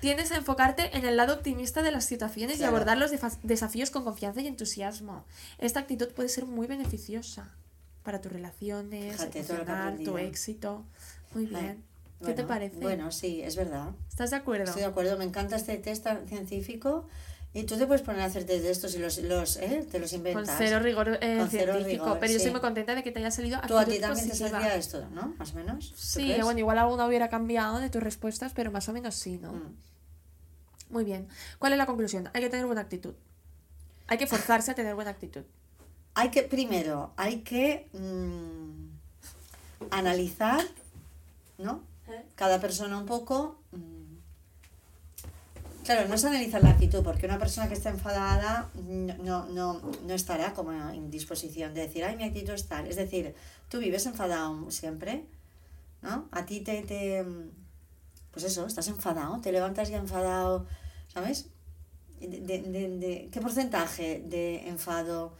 Tienes 0.00 0.30
a 0.30 0.36
enfocarte 0.36 0.94
en 0.96 1.06
el 1.06 1.16
lado 1.16 1.34
optimista 1.34 1.82
de 1.82 1.90
las 1.90 2.04
situaciones 2.04 2.58
Claro. 2.58 2.72
y 2.72 2.74
abordar 2.74 2.98
los 2.98 3.10
desafíos 3.42 3.90
con 3.90 4.04
confianza 4.04 4.42
y 4.42 4.46
entusiasmo. 4.46 5.24
Esta 5.58 5.80
actitud 5.80 6.08
puede 6.10 6.28
ser 6.28 6.44
muy 6.44 6.66
beneficiosa 6.66 7.48
para 8.02 8.20
tus 8.20 8.30
relaciones, 8.30 9.12
Fíjate 9.16 9.42
tu 9.42 9.54
aprendido. 9.54 10.18
éxito. 10.18 10.84
Muy 11.34 11.46
bien. 11.46 11.82
¿Qué 12.24 12.32
te 12.34 12.44
parece? 12.44 12.76
Bueno, 12.80 13.10
sí, 13.12 13.40
es 13.42 13.56
verdad. 13.56 13.90
¿Estás 14.08 14.30
de 14.30 14.36
acuerdo? 14.36 14.64
Estoy 14.64 14.82
de 14.82 14.88
acuerdo, 14.88 15.16
me 15.16 15.24
encanta 15.24 15.56
este 15.56 15.76
test 15.78 16.06
científico. 16.28 17.06
Y 17.52 17.64
tú 17.64 17.76
te 17.76 17.86
puedes 17.86 18.02
poner 18.02 18.20
a 18.20 18.26
hacer 18.26 18.44
test 18.44 18.62
de 18.62 18.70
estos 18.70 18.94
y 18.94 18.98
los, 18.98 19.18
los 19.18 19.56
¿eh? 19.56 19.84
te 19.90 19.98
los 19.98 20.10
Con 20.10 20.18
inventas. 20.18 20.54
cero 20.56 20.78
rigor 20.78 21.18
eh, 21.20 21.38
Con 21.38 21.50
cero 21.50 21.72
científico. 21.72 22.04
rigor, 22.04 22.18
pero 22.20 22.30
yo 22.30 22.36
estoy 22.36 22.50
sí. 22.50 22.52
muy 22.52 22.60
contenta 22.60 22.94
de 22.94 23.02
que 23.02 23.10
te 23.10 23.18
haya 23.18 23.30
salido 23.32 23.58
Tú 23.66 23.76
a 23.76 23.84
ti 23.84 23.98
también 23.98 24.24
te 24.26 24.30
positiva. 24.30 24.50
saldría 24.50 24.76
esto, 24.76 25.08
¿no? 25.10 25.34
Más 25.36 25.52
o 25.52 25.54
menos. 25.56 25.90
¿Tú 25.90 25.96
Sí, 25.96 26.36
bueno, 26.42 26.60
igual 26.60 26.78
alguna 26.78 27.06
hubiera 27.06 27.28
cambiado 27.28 27.78
de 27.80 27.90
tus 27.90 28.02
respuestas, 28.02 28.52
pero 28.54 28.70
más 28.70 28.88
o 28.88 28.92
menos 28.92 29.16
sí, 29.16 29.38
¿no? 29.38 29.52
Mm. 29.52 29.76
Muy 30.90 31.04
bien. 31.04 31.26
¿Cuál 31.58 31.72
es 31.72 31.78
la 31.78 31.86
conclusión? 31.86 32.28
Hay 32.34 32.40
que 32.42 32.50
tener 32.50 32.66
buena 32.66 32.82
actitud. 32.82 33.14
Hay 34.06 34.18
que 34.18 34.26
forzarse 34.28 34.70
a 34.70 34.74
tener 34.74 34.94
buena 34.94 35.10
actitud. 35.10 35.42
Hay 36.14 36.30
que, 36.30 36.42
primero, 36.42 37.12
hay 37.16 37.38
que 37.40 37.88
mm, 37.92 38.90
analizar, 39.90 40.64
¿no? 41.58 41.82
Cada 42.34 42.60
persona 42.60 42.98
un 42.98 43.06
poco. 43.06 43.58
mm. 43.72 44.00
Claro, 45.84 46.06
no 46.08 46.14
es 46.14 46.24
analizar 46.24 46.62
la 46.62 46.70
actitud, 46.70 47.02
porque 47.02 47.26
una 47.26 47.38
persona 47.38 47.66
que 47.66 47.74
está 47.74 47.88
enfadada 47.90 48.68
no, 48.74 49.46
no, 49.46 49.80
no, 50.06 50.14
estará 50.14 50.52
como 50.52 50.72
en 50.72 51.10
disposición 51.10 51.74
de 51.74 51.80
decir, 51.82 52.04
ay, 52.04 52.16
mi 52.16 52.24
actitud 52.24 52.50
es 52.52 52.66
tal. 52.68 52.86
Es 52.86 52.96
decir, 52.96 53.34
tú 53.68 53.78
vives 53.78 54.06
enfadado 54.06 54.70
siempre. 54.70 55.24
¿no? 56.02 56.28
A 56.32 56.46
ti 56.46 56.60
te, 56.60 56.82
te... 56.82 57.24
Pues 58.30 58.44
eso, 58.44 58.66
estás 58.66 58.86
enfadado, 58.88 59.40
te 59.40 59.50
levantas 59.52 59.88
ya 59.88 59.96
enfadado, 59.96 60.66
¿sabes? 61.08 61.48
De- 62.20 63.28
¿Qué 63.32 63.40
porcentaje 63.40 64.22
de 64.24 64.68
enfado 64.68 65.34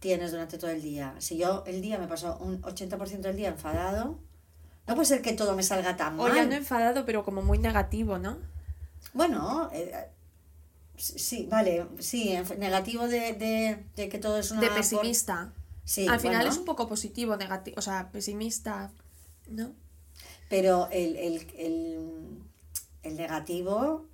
tienes 0.00 0.32
durante 0.32 0.58
todo 0.58 0.70
el 0.70 0.82
día? 0.82 1.14
Si 1.18 1.38
yo 1.38 1.64
el 1.66 1.80
día 1.80 1.96
me 1.98 2.08
paso 2.08 2.36
un 2.38 2.60
80% 2.62 3.20
del 3.20 3.36
día 3.36 3.48
enfadado, 3.48 4.18
no 4.86 4.94
puede 4.94 5.06
ser 5.06 5.22
que 5.22 5.32
todo 5.32 5.54
me 5.56 5.62
salga 5.62 5.96
tan 5.96 6.18
O 6.18 6.24
mal. 6.24 6.34
ya 6.34 6.44
no 6.44 6.54
enfadado, 6.54 7.04
pero 7.04 7.24
como 7.24 7.42
muy 7.42 7.58
negativo, 7.58 8.18
¿no? 8.18 8.38
Bueno, 9.14 9.68
eh, 9.72 9.92
sí, 10.96 11.46
vale, 11.50 11.86
sí, 11.98 12.36
negativo 12.58 13.08
de, 13.08 13.32
de, 13.34 13.84
de 13.96 14.08
que 14.08 14.18
todo 14.18 14.38
es 14.38 14.50
una... 14.50 14.60
De 14.60 14.68
por- 14.68 14.76
pesimista. 14.76 15.52
Sí, 15.84 16.06
Al 16.08 16.18
final 16.20 16.38
bueno. 16.38 16.50
es 16.52 16.58
un 16.58 16.64
poco 16.64 16.88
positivo, 16.88 17.36
negativo, 17.36 17.76
o 17.78 17.82
sea, 17.82 18.10
pesimista, 18.10 18.90
¿no? 19.48 19.72
Pero 20.48 20.88
el, 20.90 21.16
el, 21.16 21.46
el, 21.56 22.38
el 23.04 23.16
negativo 23.16 24.04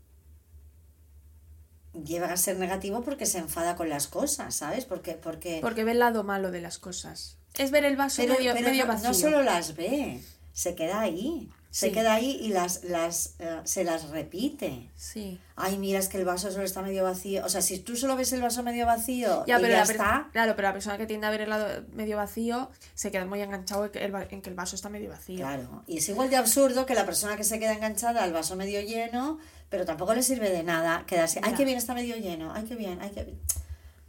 lleva 2.05 2.29
a 2.33 2.37
ser 2.37 2.59
negativo 2.59 3.03
porque 3.03 3.27
se 3.27 3.39
enfada 3.39 3.77
con 3.77 3.89
las 3.89 4.09
cosas, 4.09 4.55
¿sabes? 4.55 4.85
Porque, 4.85 5.12
porque, 5.14 5.59
Porque 5.61 5.85
ve 5.85 5.93
el 5.93 5.99
lado 5.99 6.25
malo 6.25 6.51
de 6.51 6.61
las 6.61 6.79
cosas. 6.79 7.37
Es 7.55 7.70
ver 7.70 7.85
el 7.85 7.97
vaso 7.97 8.23
pero, 8.23 8.35
medio, 8.35 8.53
pero 8.55 8.68
medio 8.68 8.85
no, 8.87 8.93
vacío. 8.93 9.09
no 9.09 9.14
solo 9.14 9.43
las 9.43 9.77
ve, 9.77 10.23
se 10.53 10.74
queda 10.74 11.00
ahí. 11.00 11.48
Se 11.70 11.86
Sí. 11.86 11.92
queda 11.94 12.12
ahí 12.12 12.36
y 12.42 12.48
las, 12.50 12.84
las, 12.84 13.32
eh, 13.38 13.61
se 13.64 13.82
las 13.82 14.11
repite. 14.11 14.90
Sí. 14.94 15.40
Ay, 15.57 15.78
mira, 15.78 15.98
es 15.98 16.09
que 16.09 16.18
el 16.18 16.26
vaso 16.26 16.50
solo 16.50 16.64
está 16.64 16.82
medio 16.82 17.03
vacío. 17.03 17.42
O 17.46 17.48
sea, 17.48 17.62
si 17.62 17.78
tú 17.78 17.96
solo 17.96 18.14
ves 18.14 18.30
el 18.34 18.42
vaso 18.42 18.62
medio 18.62 18.84
vacío 18.84 19.42
Ya, 19.46 19.59
y 19.59 19.62
pero 19.62 19.72
ya 19.72 19.82
está, 19.82 20.28
Claro, 20.32 20.55
pero 20.55 20.68
la 20.68 20.74
persona 20.74 20.98
que 20.98 21.07
tiende 21.07 21.26
a 21.26 21.30
ver 21.30 21.40
el 21.40 21.48
lado 21.48 21.82
medio 21.94 22.18
vacío 22.18 22.70
se 22.94 23.11
queda 23.11 23.24
muy 23.24 23.40
enganchado 23.40 23.86
en 23.86 23.90
que 23.90 24.05
el, 24.05 24.14
en 24.28 24.42
que 24.42 24.50
el 24.50 24.55
vaso 24.55 24.76
está 24.76 24.90
medio 24.90 25.09
vacío. 25.09 25.38
Claro, 25.38 25.82
y 25.86 25.96
es 25.96 26.09
igual 26.11 26.28
de 26.28 26.36
absurdo 26.36 26.84
que 26.84 26.94
la 26.94 27.07
persona 27.07 27.38
que 27.38 27.44
se 27.44 27.59
queda 27.59 27.72
enganchada 27.72 28.22
al 28.22 28.34
vaso 28.34 28.55
medio 28.55 28.82
lleno, 28.82 29.38
pero 29.70 29.86
tampoco 29.86 30.12
le 30.14 30.22
sirve 30.22 30.50
de 30.50 30.64
nada 30.64 31.05
quedarse, 31.07 31.40
ay, 31.42 31.55
qué 31.55 31.64
bien 31.64 31.78
está 31.78 31.94
medio 31.94 32.16
lleno, 32.16 32.53
ay, 32.55 32.64
qué 32.64 32.74
bien, 32.74 32.98
ay, 33.00 33.12
qué 33.14 33.24
bien. 33.24 33.40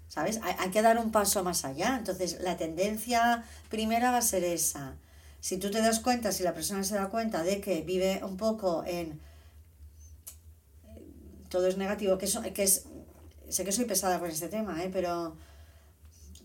¿Sabes? 0.09 0.41
Hay, 0.43 0.53
hay 0.59 0.69
que 0.69 0.81
dar 0.81 0.97
un 0.97 1.11
paso 1.13 1.45
más 1.45 1.63
allá. 1.63 1.95
Entonces, 1.97 2.39
la 2.41 2.57
tendencia 2.57 3.45
primera 3.69 4.11
va 4.11 4.17
a 4.17 4.21
ser 4.21 4.43
esa. 4.43 4.95
Si 5.43 5.57
tú 5.57 5.69
te 5.69 5.81
das 5.81 5.99
cuenta, 5.99 6.31
si 6.31 6.41
la 6.41 6.53
persona 6.53 6.85
se 6.85 6.95
da 6.95 7.09
cuenta 7.09 7.43
de 7.43 7.59
que 7.59 7.81
vive 7.81 8.21
un 8.23 8.37
poco 8.37 8.85
en 8.87 9.19
eh, 10.87 11.03
todo 11.49 11.67
es 11.67 11.75
negativo, 11.75 12.17
que, 12.17 12.27
eso, 12.27 12.41
que 12.41 12.63
es, 12.63 12.85
sé 13.49 13.65
que 13.65 13.73
soy 13.73 13.83
pesada 13.83 14.19
con 14.21 14.29
este 14.29 14.47
tema, 14.47 14.81
¿eh? 14.81 14.89
pero, 14.93 15.35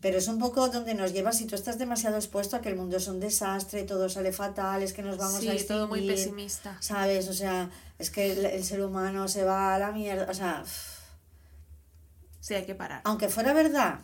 pero 0.01 0.19
es 0.19 0.27
un 0.27 0.41
poco 0.41 0.69
donde 0.69 0.95
nos 0.95 1.13
lleva 1.13 1.31
si 1.31 1.47
tú 1.47 1.55
estás 1.55 1.79
demasiado 1.79 2.17
expuesto 2.17 2.57
a 2.57 2.61
que 2.61 2.71
el 2.71 2.75
mundo 2.75 2.97
es 2.97 3.07
un 3.07 3.21
desastre, 3.21 3.85
todo 3.85 4.09
sale 4.09 4.33
fatal, 4.33 4.83
es 4.83 4.93
que 4.93 5.03
nos 5.03 5.17
vamos 5.17 5.47
a 5.47 5.57
sí, 5.57 5.65
todo 5.65 5.87
muy 5.87 6.05
pesimista. 6.05 6.77
¿Sabes? 6.81 7.29
O 7.29 7.35
sea, 7.35 7.71
es 8.01 8.11
que 8.11 8.33
el, 8.33 8.47
el 8.47 8.65
ser 8.65 8.83
humano 8.83 9.29
se 9.29 9.45
va 9.45 9.77
a 9.77 9.79
la 9.79 9.93
mierda. 9.93 10.27
O 10.29 10.35
sea, 10.35 10.65
Sí, 12.41 12.55
hay 12.55 12.65
que 12.65 12.75
parar. 12.75 13.03
aunque 13.05 13.29
fuera 13.29 13.53
verdad, 13.53 14.01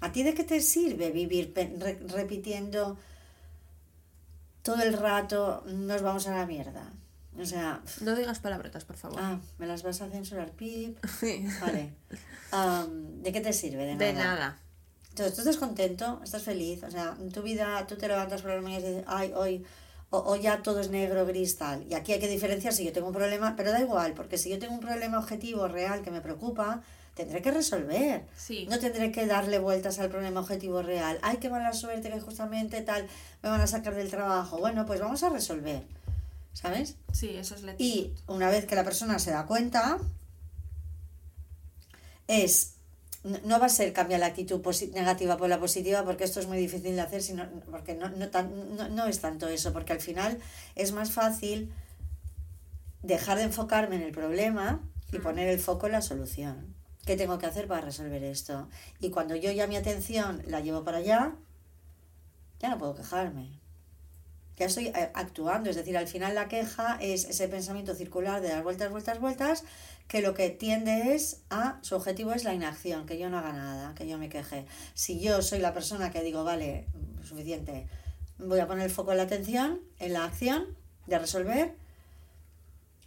¿a 0.00 0.10
ti 0.10 0.24
de 0.24 0.34
qué 0.34 0.42
te 0.42 0.60
sirve 0.60 1.12
vivir 1.12 1.54
repitiendo 2.08 2.98
todo 4.62 4.82
el 4.82 4.92
rato 4.92 5.62
nos 5.66 6.02
vamos 6.02 6.26
a 6.26 6.34
la 6.36 6.46
mierda? 6.46 6.90
O 7.38 7.44
sea, 7.44 7.80
No 8.00 8.14
digas 8.14 8.38
palabrotas, 8.40 8.84
por 8.84 8.96
favor. 8.96 9.18
ah, 9.22 9.38
me 9.58 9.66
las 9.66 9.82
vas 9.82 10.00
a 10.02 10.08
censurar, 10.10 10.50
pip. 10.52 10.98
Sí. 11.20 11.46
Vale. 11.60 11.94
Am, 12.52 13.22
¿De 13.22 13.32
qué 13.32 13.40
te 13.40 13.52
sirve? 13.52 13.84
De 13.86 13.94
nada. 13.94 14.06
De 14.06 14.12
nada. 14.14 14.58
Entonces, 15.10 15.34
tú 15.34 15.40
estás 15.42 15.56
contento, 15.56 16.20
estás 16.22 16.42
feliz, 16.42 16.82
o 16.84 16.90
sea, 16.90 17.16
en 17.20 17.30
tu 17.32 17.42
vida 17.42 17.86
tú 17.86 17.96
te 17.96 18.08
levantas 18.08 18.42
por 18.42 18.52
las 18.52 18.62
mañanas 18.62 18.84
y 18.84 18.88
dices, 18.88 19.04
ay, 19.06 19.32
hoy, 19.34 19.64
o- 20.10 20.18
hoy 20.20 20.42
ya 20.42 20.62
todo 20.62 20.80
es 20.80 20.90
negro, 20.90 21.26
gris, 21.26 21.56
tal. 21.56 21.84
Y 21.88 21.94
aquí 21.94 22.12
hay 22.12 22.20
que 22.20 22.28
diferenciar 22.28 22.72
si 22.72 22.84
yo 22.84 22.92
tengo 22.92 23.08
un 23.08 23.12
problema, 23.14 23.54
pero 23.56 23.70
da 23.72 23.80
igual, 23.80 24.14
porque 24.14 24.38
si 24.38 24.50
yo 24.50 24.58
tengo 24.58 24.74
un 24.74 24.80
problema 24.80 25.18
objetivo, 25.18 25.66
real, 25.68 26.02
que 26.02 26.10
me 26.10 26.20
preocupa, 26.20 26.82
tendré 27.14 27.42
que 27.42 27.50
resolver. 27.50 28.24
Sí. 28.36 28.66
No 28.70 28.78
tendré 28.78 29.12
que 29.12 29.26
darle 29.26 29.58
vueltas 29.58 29.98
al 29.98 30.08
problema 30.10 30.40
objetivo 30.40 30.82
real. 30.82 31.18
Ay, 31.22 31.36
qué 31.38 31.50
mala 31.50 31.72
suerte 31.72 32.10
que 32.10 32.20
justamente 32.20 32.80
tal 32.82 33.06
me 33.42 33.48
van 33.50 33.60
a 33.60 33.66
sacar 33.66 33.94
del 33.94 34.10
trabajo. 34.10 34.58
Bueno, 34.58 34.86
pues 34.86 35.00
vamos 35.00 35.22
a 35.22 35.28
resolver, 35.28 35.82
¿sabes? 36.52 36.96
Sí, 37.12 37.30
eso 37.36 37.54
es 37.54 37.62
la 37.62 37.74
Y 37.78 38.14
una 38.26 38.48
vez 38.50 38.64
que 38.66 38.74
la 38.74 38.84
persona 38.84 39.18
se 39.18 39.30
da 39.32 39.46
cuenta, 39.46 39.98
es 42.28 42.74
no 43.44 43.60
va 43.60 43.66
a 43.66 43.68
ser 43.68 43.92
cambiar 43.92 44.20
la 44.20 44.26
actitud 44.26 44.62
negativa 44.94 45.36
por 45.36 45.50
la 45.50 45.60
positiva, 45.60 46.04
porque 46.04 46.24
esto 46.24 46.40
es 46.40 46.46
muy 46.46 46.56
difícil 46.56 46.94
de 46.96 47.02
hacer, 47.02 47.22
sino, 47.22 47.46
porque 47.70 47.94
no, 47.94 48.08
no, 48.08 48.28
tan- 48.30 48.76
no, 48.76 48.88
no 48.88 49.06
es 49.06 49.20
tanto 49.20 49.46
eso, 49.48 49.74
porque 49.74 49.92
al 49.92 50.00
final 50.00 50.38
es 50.74 50.92
más 50.92 51.10
fácil 51.10 51.70
dejar 53.02 53.36
de 53.36 53.44
enfocarme 53.44 53.96
en 53.96 54.02
el 54.02 54.12
problema 54.12 54.80
y 55.12 55.18
poner 55.18 55.48
el 55.48 55.58
foco 55.58 55.84
en 55.86 55.92
la 55.92 56.00
solución. 56.00 56.74
¿Qué 57.04 57.16
tengo 57.16 57.38
que 57.38 57.46
hacer 57.46 57.66
para 57.66 57.80
resolver 57.80 58.22
esto? 58.22 58.68
Y 59.00 59.10
cuando 59.10 59.34
yo 59.36 59.50
ya 59.50 59.66
mi 59.66 59.76
atención 59.76 60.42
la 60.46 60.60
llevo 60.60 60.84
para 60.84 60.98
allá, 60.98 61.34
ya 62.60 62.68
no 62.68 62.78
puedo 62.78 62.94
quejarme 62.94 63.60
ya 64.60 64.66
estoy 64.66 64.88
eh, 64.88 65.10
actuando, 65.14 65.70
es 65.70 65.76
decir, 65.76 65.96
al 65.96 66.06
final 66.06 66.34
la 66.34 66.46
queja 66.46 66.98
es 67.00 67.24
ese 67.24 67.48
pensamiento 67.48 67.94
circular 67.94 68.42
de 68.42 68.50
dar 68.50 68.62
vueltas, 68.62 68.90
vueltas, 68.90 69.18
vueltas, 69.18 69.64
que 70.06 70.20
lo 70.20 70.34
que 70.34 70.50
tiende 70.50 71.14
es 71.14 71.40
a, 71.48 71.78
su 71.80 71.96
objetivo 71.96 72.34
es 72.34 72.44
la 72.44 72.52
inacción, 72.52 73.06
que 73.06 73.18
yo 73.18 73.30
no 73.30 73.38
haga 73.38 73.54
nada, 73.54 73.94
que 73.94 74.06
yo 74.06 74.18
me 74.18 74.28
queje. 74.28 74.66
Si 74.92 75.18
yo 75.18 75.40
soy 75.40 75.60
la 75.60 75.72
persona 75.72 76.10
que 76.10 76.22
digo, 76.22 76.44
vale, 76.44 76.84
suficiente, 77.24 77.86
voy 78.36 78.60
a 78.60 78.66
poner 78.66 78.84
el 78.84 78.90
foco 78.90 79.12
en 79.12 79.16
la 79.16 79.22
atención, 79.22 79.80
en 79.98 80.12
la 80.12 80.26
acción 80.26 80.76
de 81.06 81.18
resolver, 81.18 81.74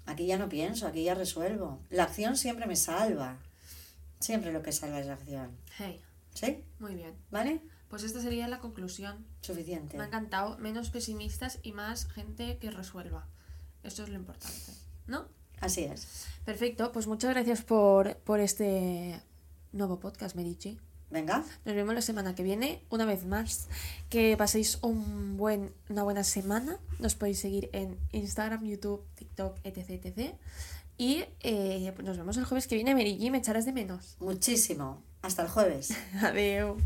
aquí 0.07 0.25
ya 0.25 0.39
no 0.39 0.49
pienso, 0.49 0.87
aquí 0.87 1.03
ya 1.03 1.13
resuelvo. 1.13 1.77
La 1.91 2.05
acción 2.05 2.35
siempre 2.35 2.65
me 2.65 2.75
salva, 2.75 3.37
siempre 4.23 4.51
lo 4.51 4.61
que 4.63 4.71
salva 4.71 4.99
es 4.99 5.07
la 5.07 5.13
acción. 5.13 5.51
Hey, 5.77 6.01
¿Sí? 6.33 6.63
muy 6.79 6.95
bien. 6.95 7.13
¿Vale? 7.31 7.61
Pues 7.89 8.03
esta 8.03 8.21
sería 8.21 8.47
la 8.47 8.59
conclusión. 8.59 9.25
Suficiente. 9.41 9.97
Me 9.97 10.03
ha 10.03 10.07
encantado. 10.07 10.57
Menos 10.57 10.89
pesimistas 10.89 11.59
y 11.61 11.73
más 11.73 12.07
gente 12.07 12.57
que 12.57 12.71
resuelva. 12.71 13.27
Esto 13.83 14.03
es 14.03 14.09
lo 14.09 14.15
importante. 14.15 14.71
¿No? 15.05 15.27
Así 15.59 15.83
es. 15.83 16.27
Perfecto. 16.45 16.91
Pues 16.91 17.05
muchas 17.05 17.31
gracias 17.31 17.61
por, 17.61 18.17
por 18.17 18.39
este 18.39 19.21
nuevo 19.71 19.99
podcast, 19.99 20.35
Medici. 20.35 20.79
Venga, 21.11 21.45
Nos 21.63 21.75
vemos 21.75 21.93
la 21.93 22.01
semana 22.01 22.33
que 22.33 22.41
viene, 22.41 22.81
una 22.89 23.05
vez 23.05 23.23
más. 23.25 23.67
Que 24.09 24.35
paséis 24.35 24.79
un 24.81 25.37
buen, 25.37 25.71
una 25.87 26.01
buena 26.01 26.23
semana. 26.23 26.79
Nos 26.97 27.13
podéis 27.13 27.37
seguir 27.37 27.69
en 27.71 27.99
Instagram, 28.13 28.65
YouTube, 28.65 29.05
TikTok, 29.13 29.59
etc. 29.63 30.03
etc. 30.03 30.33
Y 31.03 31.25
eh, 31.41 31.91
pues 31.93 32.07
nos 32.07 32.15
vemos 32.15 32.37
el 32.37 32.45
jueves 32.45 32.65
que 32.65 32.75
viene, 32.75 32.95
Mary 32.95 33.17
G. 33.19 33.29
Me 33.29 33.39
echarás 33.39 33.65
de 33.65 33.73
menos. 33.73 34.15
muchísimo. 34.21 35.03
Hasta 35.21 35.41
el 35.41 35.49
jueves. 35.49 35.93
Adiós. 36.21 36.77